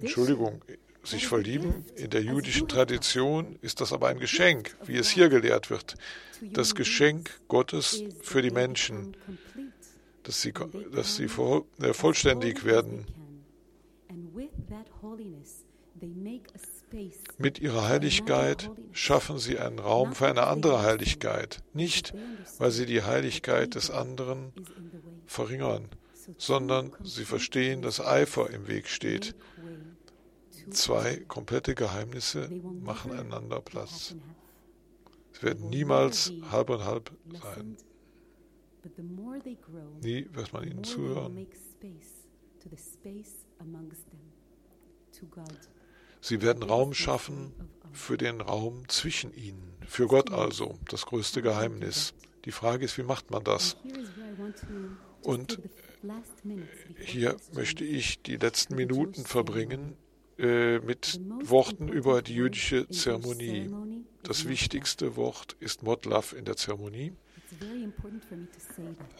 Entschuldigung, 0.00 0.60
sich 1.02 1.26
verlieben. 1.26 1.84
In 1.96 2.10
der 2.10 2.22
jüdischen 2.22 2.68
Tradition 2.68 3.56
ist 3.60 3.80
das 3.80 3.92
aber 3.92 4.08
ein 4.08 4.18
Geschenk, 4.18 4.76
wie 4.84 4.96
es 4.96 5.10
hier 5.10 5.28
gelehrt 5.28 5.70
wird. 5.70 5.96
Das 6.40 6.74
Geschenk 6.74 7.40
Gottes 7.48 8.02
für 8.22 8.42
die 8.42 8.50
Menschen, 8.50 9.16
dass 10.22 10.42
sie, 10.42 10.52
dass 10.92 11.16
sie 11.16 11.24
äh, 11.24 11.92
vollständig 11.92 12.64
werden. 12.64 13.06
Mit 17.38 17.58
ihrer 17.60 17.88
Heiligkeit 17.88 18.70
schaffen 18.92 19.38
sie 19.38 19.58
einen 19.58 19.78
Raum 19.78 20.14
für 20.14 20.28
eine 20.28 20.46
andere 20.46 20.82
Heiligkeit, 20.82 21.62
nicht 21.72 22.12
weil 22.58 22.70
sie 22.70 22.86
die 22.86 23.02
Heiligkeit 23.02 23.74
des 23.74 23.90
anderen 23.90 24.52
verringern, 25.26 25.88
sondern 26.38 26.92
sie 27.02 27.24
verstehen, 27.24 27.82
dass 27.82 28.00
Eifer 28.00 28.50
im 28.50 28.68
Weg 28.68 28.88
steht. 28.88 29.34
Zwei 30.70 31.16
komplette 31.28 31.74
Geheimnisse 31.74 32.48
machen 32.80 33.12
einander 33.12 33.60
Platz. 33.60 34.14
Sie 35.32 35.42
werden 35.42 35.70
niemals 35.70 36.32
halb 36.50 36.70
und 36.70 36.84
halb 36.84 37.12
sein. 37.42 37.76
Nie 40.00 40.28
wird 40.32 40.52
man 40.52 40.64
ihnen 40.64 40.84
zuhören. 40.84 41.46
Sie 46.20 46.42
werden 46.42 46.62
Raum 46.62 46.94
schaffen 46.94 47.52
für 47.92 48.16
den 48.16 48.40
Raum 48.40 48.88
zwischen 48.88 49.34
ihnen, 49.34 49.76
für 49.86 50.06
Gott 50.06 50.30
also, 50.30 50.78
das 50.88 51.06
größte 51.06 51.42
Geheimnis. 51.42 52.14
Die 52.44 52.52
Frage 52.52 52.84
ist, 52.84 52.96
wie 52.98 53.02
macht 53.02 53.30
man 53.30 53.44
das? 53.44 53.76
Und 55.22 55.60
hier 56.98 57.36
möchte 57.52 57.84
ich 57.84 58.22
die 58.22 58.36
letzten 58.36 58.74
Minuten 58.74 59.24
verbringen 59.24 59.96
äh, 60.42 60.80
mit 60.80 61.20
Worten 61.44 61.88
über 61.88 62.20
die 62.20 62.34
jüdische 62.34 62.88
Zeremonie. 62.88 63.70
Das 64.24 64.48
wichtigste 64.48 65.14
Wort 65.14 65.56
ist 65.60 65.84
Modlav 65.84 66.32
in 66.32 66.44
der 66.44 66.56
Zeremonie. 66.56 67.12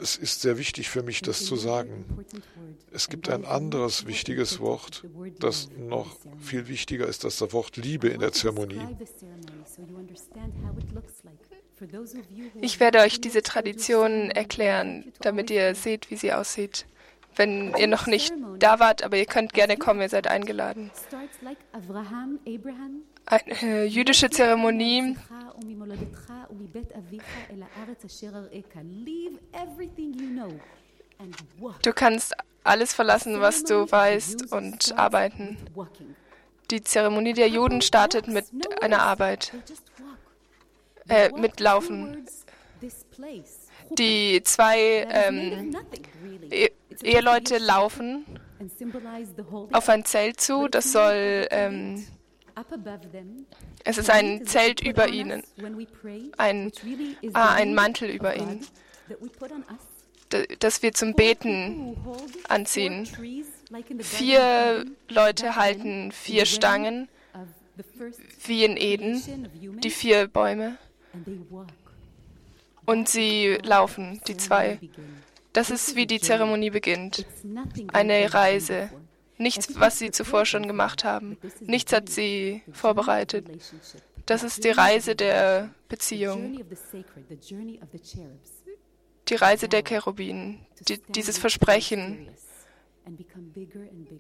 Es 0.00 0.16
ist 0.16 0.40
sehr 0.40 0.58
wichtig 0.58 0.90
für 0.90 1.02
mich, 1.02 1.22
das 1.22 1.44
zu 1.44 1.54
sagen. 1.54 2.04
Es 2.90 3.08
gibt 3.08 3.28
ein 3.28 3.44
anderes 3.44 4.06
wichtiges 4.06 4.58
Wort, 4.58 5.04
das 5.38 5.68
noch 5.78 6.16
viel 6.40 6.66
wichtiger 6.66 7.06
ist 7.06 7.22
das 7.24 7.40
Wort 7.52 7.76
Liebe 7.76 8.08
in 8.08 8.20
der 8.20 8.32
Zeremonie. 8.32 8.80
Ich 12.60 12.80
werde 12.80 12.98
euch 12.98 13.20
diese 13.20 13.42
Tradition 13.42 14.30
erklären, 14.30 15.12
damit 15.20 15.50
ihr 15.50 15.74
seht, 15.74 16.10
wie 16.10 16.16
sie 16.16 16.32
aussieht 16.32 16.86
wenn 17.36 17.74
ihr 17.76 17.86
noch 17.86 18.06
nicht 18.06 18.32
da 18.58 18.78
wart, 18.80 19.02
aber 19.02 19.16
ihr 19.16 19.26
könnt 19.26 19.52
gerne 19.52 19.76
kommen, 19.76 20.00
ihr 20.00 20.08
seid 20.08 20.26
eingeladen. 20.26 20.90
Eine 23.26 23.62
äh, 23.62 23.84
jüdische 23.84 24.30
Zeremonie. 24.30 25.16
Du 31.82 31.92
kannst 31.92 32.34
alles 32.64 32.92
verlassen, 32.92 33.40
was 33.40 33.64
du 33.64 33.90
weißt, 33.90 34.52
und 34.52 34.98
arbeiten. 34.98 35.56
Die 36.70 36.82
Zeremonie 36.82 37.32
der 37.32 37.48
Juden 37.48 37.82
startet 37.82 38.28
mit 38.28 38.46
einer 38.80 39.02
Arbeit, 39.02 39.52
äh, 41.08 41.30
mit 41.36 41.60
Laufen. 41.60 42.26
Die 43.98 44.42
zwei 44.42 45.06
ähm, 45.10 45.76
Eheleute 47.02 47.58
laufen 47.58 48.24
auf 49.72 49.88
ein 49.88 50.04
Zelt 50.04 50.40
zu, 50.40 50.68
das 50.68 50.92
soll, 50.92 51.46
ähm, 51.50 52.06
es 53.84 53.98
ist 53.98 54.10
ein 54.10 54.46
Zelt 54.46 54.80
über 54.80 55.08
ihnen, 55.08 55.42
ein, 56.36 56.72
ah, 57.32 57.54
ein 57.54 57.74
Mantel 57.74 58.10
über 58.10 58.36
ihnen, 58.36 58.64
das 60.58 60.82
wir 60.82 60.92
zum 60.92 61.14
Beten 61.14 61.96
anziehen. 62.48 63.08
Vier 64.00 64.84
Leute 65.08 65.56
halten 65.56 66.12
vier 66.12 66.46
Stangen, 66.46 67.08
wie 68.44 68.64
in 68.64 68.76
Eden, 68.76 69.22
die 69.80 69.90
vier 69.90 70.28
Bäume. 70.28 70.76
Und 72.84 73.08
sie 73.08 73.58
laufen, 73.62 74.20
die 74.26 74.36
zwei. 74.36 74.78
Das 75.52 75.70
ist, 75.70 75.96
wie 75.96 76.06
die 76.06 76.20
Zeremonie 76.20 76.70
beginnt. 76.70 77.26
Eine 77.92 78.32
Reise. 78.32 78.90
Nichts, 79.38 79.78
was 79.78 79.98
sie 79.98 80.10
zuvor 80.10 80.46
schon 80.46 80.66
gemacht 80.66 81.04
haben. 81.04 81.36
Nichts 81.60 81.92
hat 81.92 82.08
sie 82.08 82.62
vorbereitet. 82.72 83.46
Das 84.26 84.44
ist 84.44 84.64
die 84.64 84.70
Reise 84.70 85.16
der 85.16 85.70
Beziehung. 85.88 86.60
Die 89.28 89.34
Reise 89.34 89.68
der 89.68 89.82
Cherubinen. 89.82 90.66
Die, 90.88 91.00
dieses 91.08 91.38
Versprechen, 91.38 92.28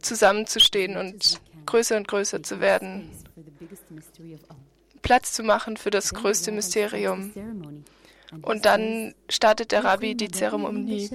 zusammenzustehen 0.00 0.96
und 0.96 1.40
größer 1.66 1.96
und 1.96 2.08
größer 2.08 2.42
zu 2.42 2.60
werden. 2.60 3.10
Platz 5.02 5.32
zu 5.32 5.42
machen 5.42 5.76
für 5.76 5.90
das 5.90 6.14
größte 6.14 6.52
Mysterium. 6.52 7.32
Und 8.40 8.64
dann 8.64 9.14
startet 9.28 9.72
der 9.72 9.84
Rabbi 9.84 10.14
die 10.14 10.28
Zeremonie. 10.28 11.08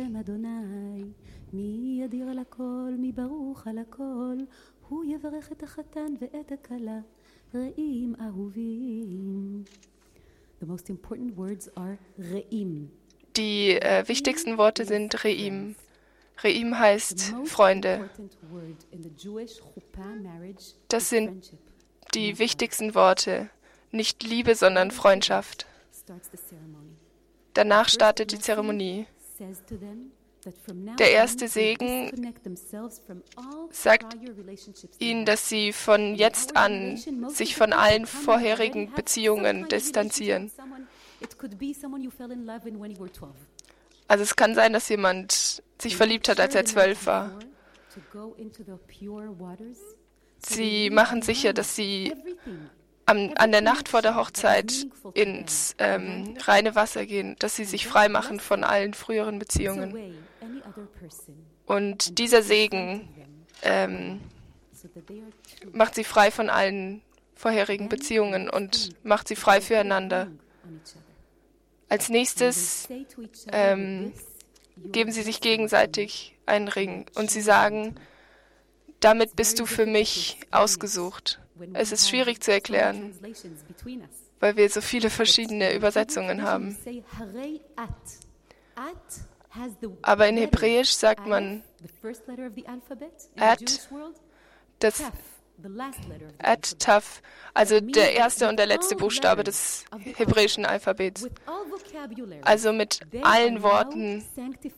Die 13.36 13.72
äh, 13.72 14.08
wichtigsten 14.08 14.58
Worte 14.58 14.86
sind 14.86 15.24
Reim. 15.24 15.76
Reim 16.40 16.80
heißt 16.80 17.36
Freunde. 17.46 18.10
Das 20.88 21.10
sind 21.10 21.54
die 22.14 22.40
wichtigsten 22.40 22.96
Worte. 22.96 23.50
Nicht 23.92 24.24
Liebe, 24.24 24.56
sondern 24.56 24.92
Freundschaft. 24.92 25.66
Danach 27.58 27.90
startet 27.90 28.32
die 28.32 28.38
Zeremonie. 28.38 29.08
Der 31.00 31.12
erste 31.12 31.48
Segen 31.48 32.36
sagt 33.72 34.16
ihnen, 35.00 35.26
dass 35.26 35.50
sie 35.50 35.74
von 35.74 36.14
jetzt 36.14 36.56
an 36.56 36.98
sich 37.30 37.56
von 37.56 37.74
allen 37.74 38.06
vorherigen 38.06 38.94
Beziehungen 38.94 39.68
distanzieren. 39.70 40.52
Also 44.08 44.24
es 44.24 44.36
kann 44.36 44.54
sein, 44.54 44.74
dass 44.74 44.88
jemand 44.90 45.64
sich 45.80 45.98
verliebt 45.98 46.30
hat, 46.30 46.40
als 46.40 46.54
er 46.54 46.64
zwölf 46.64 47.08
war. 47.08 47.40
Sie 50.38 50.92
machen 50.92 51.24
sicher, 51.24 51.54
dass 51.54 51.76
sie 51.76 52.14
am, 53.08 53.32
an 53.36 53.52
der 53.52 53.62
Nacht 53.62 53.90
vor 53.90 54.04
der 54.04 54.16
Hochzeit 54.16 54.86
ins 55.16 55.76
ähm, 55.80 56.38
reine 56.42 56.76
Wasser 56.76 57.06
gehen, 57.06 57.36
dass 57.40 57.56
sie 57.56 57.66
sich 57.66 57.88
frei 57.88 58.10
machen 58.10 58.40
von 58.40 58.64
allen 58.64 58.94
früheren 58.94 59.40
Beziehungen. 59.40 60.16
Und 61.66 62.20
dieser 62.20 62.44
Segen 62.44 63.10
ähm, 63.64 64.22
macht 65.72 65.96
sie 65.96 66.04
frei 66.04 66.30
von 66.30 66.50
allen 66.50 67.02
vorherigen 67.34 67.90
Beziehungen 67.90 68.50
und 68.50 68.92
macht 69.04 69.28
sie 69.28 69.36
frei 69.36 69.62
füreinander. 69.62 70.28
Als 71.90 72.10
nächstes 72.10 72.90
ähm, 73.52 74.12
geben 74.78 75.12
sie 75.12 75.24
sich 75.24 75.40
gegenseitig 75.40 76.36
einen 76.46 76.68
Ring 76.68 77.06
und 77.16 77.32
sie 77.32 77.42
sagen, 77.42 77.96
damit 79.00 79.36
bist 79.36 79.60
du 79.60 79.66
für 79.66 79.86
mich 79.86 80.38
ausgesucht. 80.52 81.40
Es 81.74 81.92
ist 81.92 82.10
schwierig 82.10 82.42
zu 82.42 82.52
erklären, 82.52 83.14
weil 84.40 84.56
wir 84.58 84.70
so 84.70 84.82
viele 84.82 85.10
verschiedene 85.10 85.76
Übersetzungen 85.76 86.44
haben. 86.44 86.78
Aber 90.02 90.28
in 90.28 90.38
Hebräisch 90.38 90.92
sagt 90.92 91.26
man 91.26 91.64
At, 93.38 93.90
das 94.80 95.04
At 96.38 96.80
Taf, 96.80 97.22
also 97.56 97.80
der 97.80 98.14
erste 98.14 98.48
und 98.48 98.58
der 98.58 98.68
letzte 98.68 98.96
Buchstabe 98.96 99.44
des 99.44 99.86
hebräischen 100.16 100.66
Alphabets. 100.66 101.28
Also 102.44 102.74
mit 102.74 103.00
allen 103.24 103.64
Worten 103.64 104.24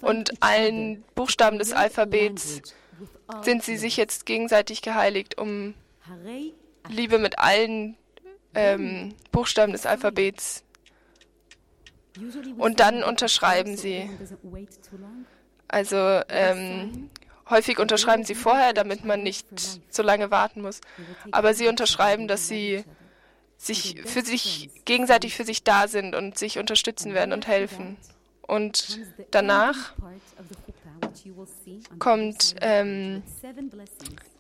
und 0.02 0.42
allen 0.42 1.04
Buchstaben 1.16 1.60
des 1.60 1.74
Alphabets 1.74 2.62
sind 3.42 3.64
sie 3.64 3.76
sich 3.76 3.98
jetzt 3.98 4.26
gegenseitig 4.26 4.82
geheiligt, 4.82 5.38
um 5.38 5.74
Liebe 6.90 7.20
mit 7.20 7.40
allen 7.40 7.96
ähm, 8.54 9.16
Buchstaben 9.32 9.72
des 9.72 9.86
Alphabets. 9.86 10.64
Und 12.58 12.80
dann 12.80 13.04
unterschreiben 13.04 13.78
sie. 13.78 14.10
Also 15.68 16.22
ähm, 16.30 17.10
Häufig 17.50 17.80
unterschreiben 17.80 18.24
sie 18.24 18.36
vorher, 18.36 18.74
damit 18.74 19.06
man 19.06 19.24
nicht 19.24 19.48
so 19.90 20.04
lange 20.04 20.30
warten 20.30 20.62
muss. 20.62 20.82
Aber 21.32 21.54
sie 21.56 21.68
unterschreiben, 21.68 22.28
dass 22.28 22.48
sie 22.48 22.84
sich 23.58 24.02
für 24.06 24.22
sich 24.22 24.70
gegenseitig 24.86 25.36
für 25.36 25.44
sich 25.44 25.64
da 25.64 25.88
sind 25.88 26.16
und 26.16 26.38
sich 26.38 26.60
unterstützen 26.60 27.14
werden 27.14 27.34
und 27.34 27.48
helfen. 27.48 27.98
Und 28.44 29.00
danach 29.32 29.94
kommt 31.98 32.56
ähm, 32.62 33.24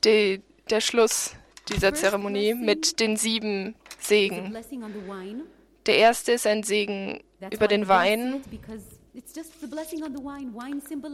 die, 0.03 0.41
der 0.69 0.81
Schluss 0.81 1.33
dieser 1.69 1.93
Zeremonie 1.93 2.53
mit 2.53 2.99
den 2.99 3.17
sieben 3.17 3.75
Segen. 3.99 4.55
Der 5.85 5.97
erste 5.97 6.31
ist 6.33 6.45
ein 6.47 6.63
Segen 6.63 7.21
über 7.51 7.67
den 7.67 7.87
Wein. 7.87 8.41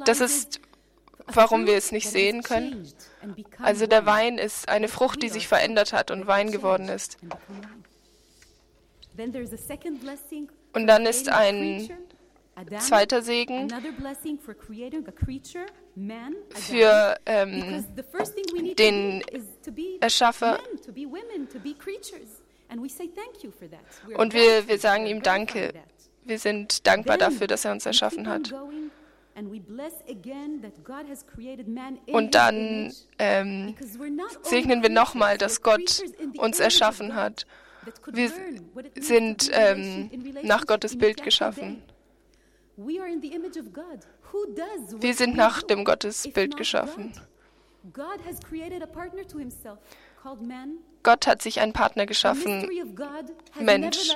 Das 0.06 0.20
ist 0.20 0.60
warum 1.28 1.66
wir 1.66 1.76
es 1.76 1.92
nicht 1.92 2.10
sehen 2.10 2.44
können. 2.44 2.88
Also 3.60 3.88
der 3.88 4.06
Wein 4.06 4.38
ist 4.38 4.70
eine 4.70 4.88
Frucht, 4.88 5.24
die 5.24 5.30
sich 5.30 5.48
verändert 5.48 5.94
hat 5.94 6.12
und 6.12 6.28
Wein 6.28 6.52
geworden 6.52 6.90
ist. 6.90 7.18
Und 10.74 10.88
dann 10.88 11.06
ist 11.06 11.30
ein 11.30 11.90
zweiter 12.80 13.22
Segen 13.22 13.68
für 16.54 17.16
ähm, 17.26 17.86
den 18.78 19.24
Erschaffer. 20.02 20.60
Und 24.18 24.34
wir, 24.34 24.68
wir 24.68 24.80
sagen 24.80 25.06
ihm 25.06 25.22
Danke. 25.22 25.74
Wir 26.24 26.40
sind 26.40 26.88
dankbar 26.88 27.18
dafür, 27.18 27.48
dass 27.48 27.66
er 27.66 27.72
uns 27.72 27.86
erschaffen 27.86 28.28
hat. 28.28 28.54
Und 32.08 32.36
dann 32.36 32.94
ähm, 33.20 33.76
segnen 34.44 34.82
wir 34.82 34.90
nochmal, 34.90 35.38
dass 35.38 35.62
Gott 35.62 36.04
uns 36.38 36.60
erschaffen 36.60 37.16
hat. 37.16 37.46
Wir 38.08 38.32
sind 38.98 39.52
ähm, 39.54 40.10
nach 40.42 40.66
Gottes 40.66 40.98
Bild 40.98 41.22
geschaffen. 41.22 41.84
Wir 42.78 43.04
sind 45.14 45.36
nach 45.36 45.64
dem 45.64 45.84
Gottesbild 45.86 46.58
geschaffen. 46.58 47.14
Gott 51.04 51.28
hat 51.28 51.42
sich 51.42 51.62
einen 51.62 51.74
Partner 51.74 52.06
geschaffen, 52.06 52.70
Mensch. 53.60 54.16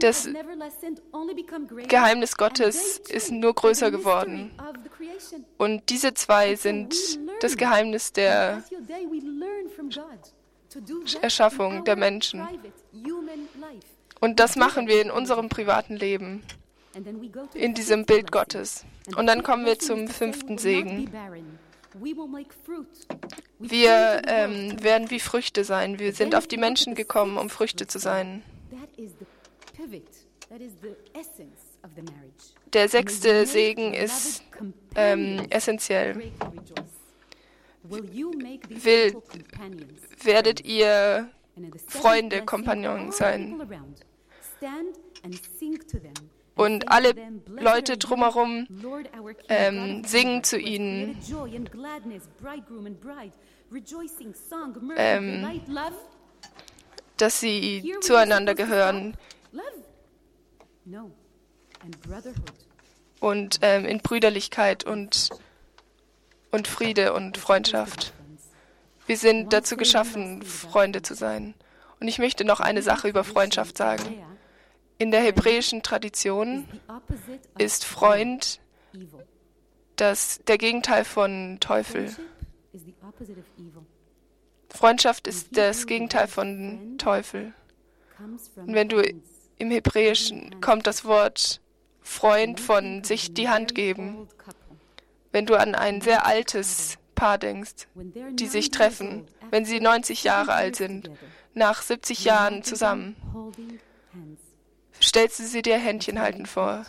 Das 0.00 0.28
Geheimnis 1.88 2.36
Gottes 2.36 2.98
ist 3.08 3.30
nur 3.30 3.54
größer 3.54 3.90
geworden. 3.90 4.50
Und 5.58 5.90
diese 5.90 6.14
zwei 6.14 6.56
sind 6.56 6.96
das 7.40 7.56
Geheimnis 7.56 8.12
der 8.12 8.64
Erschaffung 11.22 11.84
der 11.84 11.96
Menschen. 11.96 12.42
Und 14.24 14.40
das 14.40 14.56
machen 14.56 14.86
wir 14.88 15.02
in 15.02 15.10
unserem 15.10 15.50
privaten 15.50 15.96
Leben, 15.96 16.42
in 17.52 17.74
diesem 17.74 18.06
Bild 18.06 18.32
Gottes. 18.32 18.86
Und 19.18 19.26
dann 19.26 19.42
kommen 19.42 19.66
wir 19.66 19.78
zum 19.78 20.08
fünften 20.08 20.56
Segen. 20.56 21.12
Wir 23.58 24.22
ähm, 24.26 24.82
werden 24.82 25.10
wie 25.10 25.20
Früchte 25.20 25.62
sein. 25.62 25.98
Wir 25.98 26.14
sind 26.14 26.34
auf 26.34 26.46
die 26.46 26.56
Menschen 26.56 26.94
gekommen, 26.94 27.36
um 27.36 27.50
Früchte 27.50 27.86
zu 27.86 27.98
sein. 27.98 28.42
Der 32.72 32.88
sechste 32.88 33.44
Segen 33.44 33.92
ist 33.92 34.42
ähm, 34.96 35.46
essentiell. 35.50 36.32
Will, 37.82 39.22
werdet 40.22 40.64
ihr 40.64 41.28
Freunde, 41.88 42.42
Kompagnon 42.42 43.12
sein. 43.12 43.60
Und 46.56 46.88
alle 46.88 47.14
Leute 47.46 47.98
drumherum 47.98 48.68
ähm, 49.48 50.04
singen 50.04 50.44
zu 50.44 50.58
ihnen. 50.58 51.18
Ähm, 54.96 55.60
dass 57.16 57.40
sie 57.40 57.94
zueinander 58.00 58.54
gehören 58.54 59.16
und 63.20 63.58
ähm, 63.62 63.86
in 63.86 63.98
Brüderlichkeit 64.00 64.84
und, 64.84 65.30
und 66.50 66.68
Friede 66.68 67.14
und 67.14 67.38
Freundschaft. 67.38 68.12
Wir 69.06 69.16
sind 69.16 69.52
dazu 69.52 69.76
geschaffen, 69.76 70.42
Freunde 70.42 71.02
zu 71.02 71.14
sein. 71.14 71.54
Und 72.00 72.08
ich 72.08 72.18
möchte 72.18 72.44
noch 72.44 72.60
eine 72.60 72.82
Sache 72.82 73.08
über 73.08 73.24
Freundschaft 73.24 73.78
sagen. 73.78 74.22
In 74.98 75.10
der 75.10 75.20
hebräischen 75.20 75.82
Tradition 75.82 76.68
ist 77.58 77.84
Freund 77.84 78.60
das, 79.96 80.40
der 80.46 80.58
Gegenteil 80.58 81.04
von 81.04 81.58
Teufel. 81.60 82.14
Freundschaft 84.68 85.26
ist 85.26 85.56
das 85.56 85.86
Gegenteil 85.86 86.26
von 86.26 86.96
Teufel. 86.98 87.52
Und 88.56 88.74
wenn 88.74 88.88
du 88.88 89.02
im 89.58 89.70
Hebräischen 89.70 90.60
kommt 90.60 90.86
das 90.86 91.04
Wort 91.04 91.60
Freund 92.00 92.60
von 92.60 93.02
sich 93.02 93.34
die 93.34 93.48
Hand 93.48 93.74
geben. 93.74 94.28
Wenn 95.32 95.46
du 95.46 95.58
an 95.58 95.74
ein 95.74 96.00
sehr 96.00 96.26
altes 96.26 96.98
Paar 97.14 97.38
denkst, 97.38 97.88
die 98.32 98.46
sich 98.46 98.70
treffen, 98.70 99.26
wenn 99.50 99.64
sie 99.64 99.80
90 99.80 100.22
Jahre 100.22 100.52
alt 100.52 100.76
sind, 100.76 101.10
nach 101.54 101.82
70 101.82 102.24
Jahren 102.24 102.62
zusammen, 102.62 103.16
stellst 105.04 105.38
du 105.38 105.44
sie 105.44 105.62
dir 105.62 105.78
Händchen 105.78 106.20
halten 106.20 106.46
vor. 106.46 106.84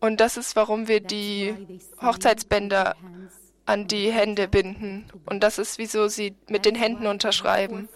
Und 0.00 0.20
das 0.20 0.36
ist, 0.36 0.56
warum 0.56 0.88
wir 0.88 1.00
die 1.00 1.54
Hochzeitsbänder 2.00 2.96
an 3.66 3.86
die 3.86 4.10
Hände 4.10 4.48
binden. 4.48 5.06
Und 5.26 5.42
das 5.42 5.58
ist, 5.58 5.78
wieso 5.78 6.08
sie 6.08 6.34
mit 6.48 6.64
den 6.64 6.74
Händen 6.74 7.06
unterschreiben. 7.06 7.88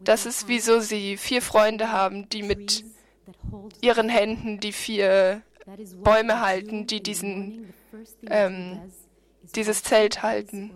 Das 0.00 0.26
ist, 0.26 0.48
wieso 0.48 0.80
sie 0.80 1.16
vier 1.16 1.42
Freunde 1.42 1.92
haben, 1.92 2.28
die 2.28 2.42
mit 2.42 2.84
ihren 3.80 4.08
Händen 4.08 4.60
die 4.60 4.72
vier 4.72 5.42
Bäume 6.02 6.40
halten, 6.40 6.86
die 6.86 7.02
diesen, 7.02 7.72
ähm, 8.28 8.80
dieses 9.54 9.82
Zelt 9.82 10.22
halten. 10.22 10.72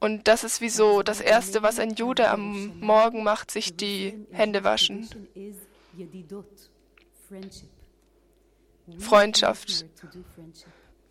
Und 0.00 0.28
das 0.28 0.44
ist 0.44 0.62
wieso 0.62 1.02
das 1.02 1.20
Erste, 1.20 1.62
was 1.62 1.78
ein 1.78 1.94
Jude 1.94 2.30
am 2.30 2.80
Morgen 2.80 3.22
macht, 3.22 3.50
sich 3.50 3.76
die 3.76 4.14
Hände 4.32 4.64
waschen. 4.64 5.08
Freundschaft. 8.98 9.84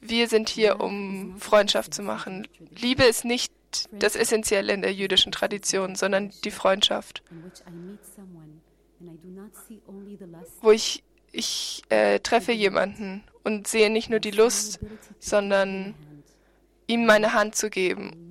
Wir 0.02 0.28
sind 0.28 0.50
hier, 0.50 0.82
um 0.82 1.38
Freundschaft 1.40 1.94
zu 1.94 2.02
machen. 2.02 2.48
Liebe 2.76 3.04
ist 3.04 3.26
nicht 3.26 3.54
das 3.92 4.16
Essentielle 4.16 4.74
in 4.74 4.82
der 4.82 4.94
jüdischen 4.94 5.32
Tradition, 5.32 5.96
sondern 5.96 6.32
die 6.44 6.52
Freundschaft. 6.52 7.22
Wo 10.62 10.72
ich, 10.72 11.04
ich 11.32 11.84
äh, 11.90 12.20
treffe 12.20 12.54
jemanden 12.54 13.24
und 13.44 13.68
sehe 13.68 13.92
nicht 13.92 14.10
nur 14.10 14.20
die 14.20 14.32
Lust, 14.32 14.80
sondern 15.20 15.94
ihm 16.88 17.06
meine 17.06 17.34
Hand 17.34 17.56
zu 17.56 17.70
geben 17.70 18.29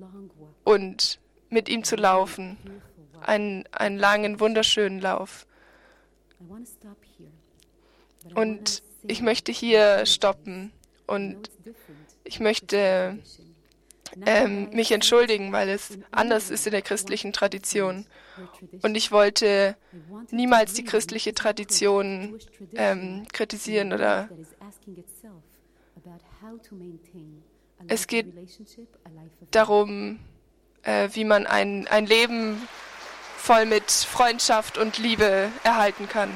und 0.63 1.19
mit 1.49 1.69
ihm 1.69 1.83
zu 1.83 1.95
laufen. 1.95 2.57
Einen, 3.21 3.65
einen 3.71 3.97
langen, 3.97 4.39
wunderschönen 4.39 5.01
Lauf. 5.01 5.45
Und 8.35 8.83
ich 9.03 9.21
möchte 9.21 9.51
hier 9.51 10.05
stoppen 10.05 10.71
und 11.07 11.49
ich 12.23 12.39
möchte 12.39 13.19
ähm, 14.25 14.69
mich 14.71 14.91
entschuldigen, 14.91 15.51
weil 15.51 15.69
es 15.69 15.97
anders 16.11 16.49
ist 16.49 16.65
in 16.65 16.71
der 16.71 16.81
christlichen 16.81 17.33
Tradition. 17.33 18.05
Und 18.81 18.95
ich 18.95 19.11
wollte 19.11 19.75
niemals 20.31 20.73
die 20.73 20.83
christliche 20.83 21.33
Tradition 21.33 22.39
ähm, 22.75 23.27
kritisieren 23.31 23.93
oder 23.93 24.29
es 27.87 28.07
geht 28.07 28.27
darum, 29.51 30.19
äh, 30.83 31.09
wie 31.13 31.23
man 31.23 31.47
ein, 31.47 31.87
ein 31.87 32.05
Leben 32.05 32.67
voll 33.37 33.65
mit 33.65 33.89
Freundschaft 33.91 34.77
und 34.77 34.97
Liebe 34.97 35.51
erhalten 35.63 36.07
kann. 36.09 36.29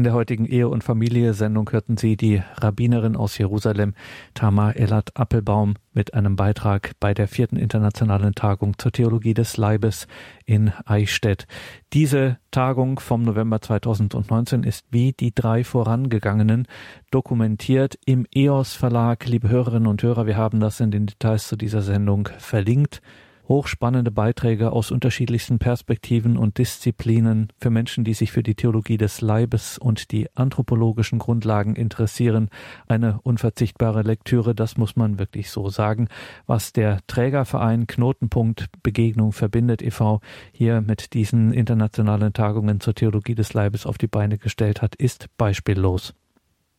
In 0.00 0.04
der 0.04 0.14
heutigen 0.14 0.46
Ehe- 0.46 0.70
und 0.70 0.82
Familie-Sendung 0.82 1.70
hörten 1.72 1.98
Sie 1.98 2.16
die 2.16 2.40
Rabbinerin 2.54 3.16
aus 3.16 3.36
Jerusalem, 3.36 3.92
Tamar 4.32 4.76
Elat 4.76 5.14
Appelbaum, 5.14 5.74
mit 5.92 6.14
einem 6.14 6.36
Beitrag 6.36 6.92
bei 7.00 7.12
der 7.12 7.28
vierten 7.28 7.56
internationalen 7.56 8.34
Tagung 8.34 8.78
zur 8.78 8.92
Theologie 8.92 9.34
des 9.34 9.58
Leibes 9.58 10.06
in 10.46 10.72
Eichstätt. 10.86 11.46
Diese 11.92 12.38
Tagung 12.50 12.98
vom 12.98 13.24
November 13.24 13.60
2019 13.60 14.62
ist 14.62 14.86
wie 14.90 15.12
die 15.12 15.34
drei 15.34 15.64
vorangegangenen 15.64 16.66
dokumentiert 17.10 17.98
im 18.06 18.26
EOS 18.34 18.76
Verlag. 18.76 19.26
Liebe 19.26 19.50
Hörerinnen 19.50 19.86
und 19.86 20.02
Hörer, 20.02 20.24
wir 20.24 20.38
haben 20.38 20.60
das 20.60 20.80
in 20.80 20.90
den 20.90 21.08
Details 21.08 21.46
zu 21.46 21.56
dieser 21.56 21.82
Sendung 21.82 22.30
verlinkt 22.38 23.02
hochspannende 23.50 24.12
Beiträge 24.12 24.70
aus 24.70 24.92
unterschiedlichsten 24.92 25.58
Perspektiven 25.58 26.38
und 26.38 26.56
Disziplinen 26.56 27.52
für 27.58 27.68
Menschen, 27.68 28.04
die 28.04 28.14
sich 28.14 28.30
für 28.30 28.44
die 28.44 28.54
Theologie 28.54 28.96
des 28.96 29.20
Leibes 29.20 29.76
und 29.76 30.12
die 30.12 30.28
anthropologischen 30.36 31.18
Grundlagen 31.18 31.74
interessieren. 31.74 32.48
Eine 32.86 33.18
unverzichtbare 33.24 34.02
Lektüre, 34.02 34.54
das 34.54 34.76
muss 34.76 34.94
man 34.94 35.18
wirklich 35.18 35.50
so 35.50 35.68
sagen. 35.68 36.06
Was 36.46 36.72
der 36.72 37.00
Trägerverein 37.08 37.88
Knotenpunkt 37.88 38.70
Begegnung 38.84 39.32
verbindet 39.32 39.82
e.V. 39.82 40.20
hier 40.52 40.80
mit 40.80 41.12
diesen 41.12 41.52
internationalen 41.52 42.32
Tagungen 42.32 42.78
zur 42.78 42.94
Theologie 42.94 43.34
des 43.34 43.52
Leibes 43.52 43.84
auf 43.84 43.98
die 43.98 44.06
Beine 44.06 44.38
gestellt 44.38 44.80
hat, 44.80 44.94
ist 44.94 45.26
beispiellos. 45.36 46.14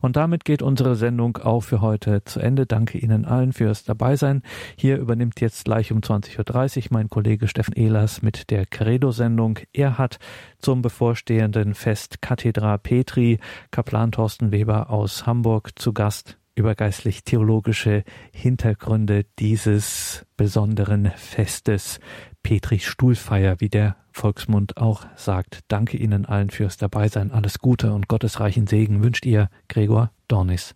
Und 0.02 0.16
damit 0.16 0.44
geht 0.44 0.62
unsere 0.62 0.96
Sendung 0.96 1.38
auch 1.38 1.60
für 1.60 1.80
heute 1.80 2.24
zu 2.24 2.40
Ende. 2.40 2.66
Danke 2.66 2.98
Ihnen 2.98 3.24
allen 3.24 3.52
fürs 3.52 3.84
Dabeisein. 3.84 4.42
Hier 4.76 4.98
übernimmt 4.98 5.40
jetzt 5.40 5.64
gleich 5.64 5.92
um 5.92 6.00
20.30 6.00 6.78
Uhr 6.78 6.84
mein 6.90 7.08
Kollege 7.08 7.46
Steffen 7.46 7.74
Ehlers 7.74 8.20
mit 8.20 8.50
der 8.50 8.66
Credo-Sendung. 8.66 9.60
Er 9.72 9.98
hat 9.98 10.18
zum 10.58 10.82
bevorstehenden 10.82 11.74
Fest 11.74 12.20
Kathedra 12.20 12.78
Petri 12.78 13.38
Kaplan 13.70 14.10
Thorsten 14.10 14.50
Weber 14.50 14.90
aus 14.90 15.24
Hamburg 15.24 15.78
zu 15.78 15.92
Gast 15.92 16.36
über 16.54 16.74
geistlich-theologische 16.74 18.02
Hintergründe 18.32 19.24
dieses 19.38 20.26
besonderen 20.36 21.12
Festes. 21.16 22.00
Petri 22.42 22.78
Stuhlfeier, 22.78 23.60
wie 23.60 23.68
der 23.68 23.96
Volksmund 24.12 24.76
auch 24.76 25.06
sagt. 25.16 25.60
Danke 25.68 25.96
Ihnen 25.96 26.26
allen 26.26 26.50
fürs 26.50 26.76
Dabeisein. 26.76 27.30
Alles 27.30 27.58
Gute 27.58 27.92
und 27.92 28.08
gottesreichen 28.08 28.66
Segen 28.66 29.02
wünscht 29.02 29.24
ihr 29.24 29.48
Gregor 29.68 30.10
Dornis. 30.28 30.74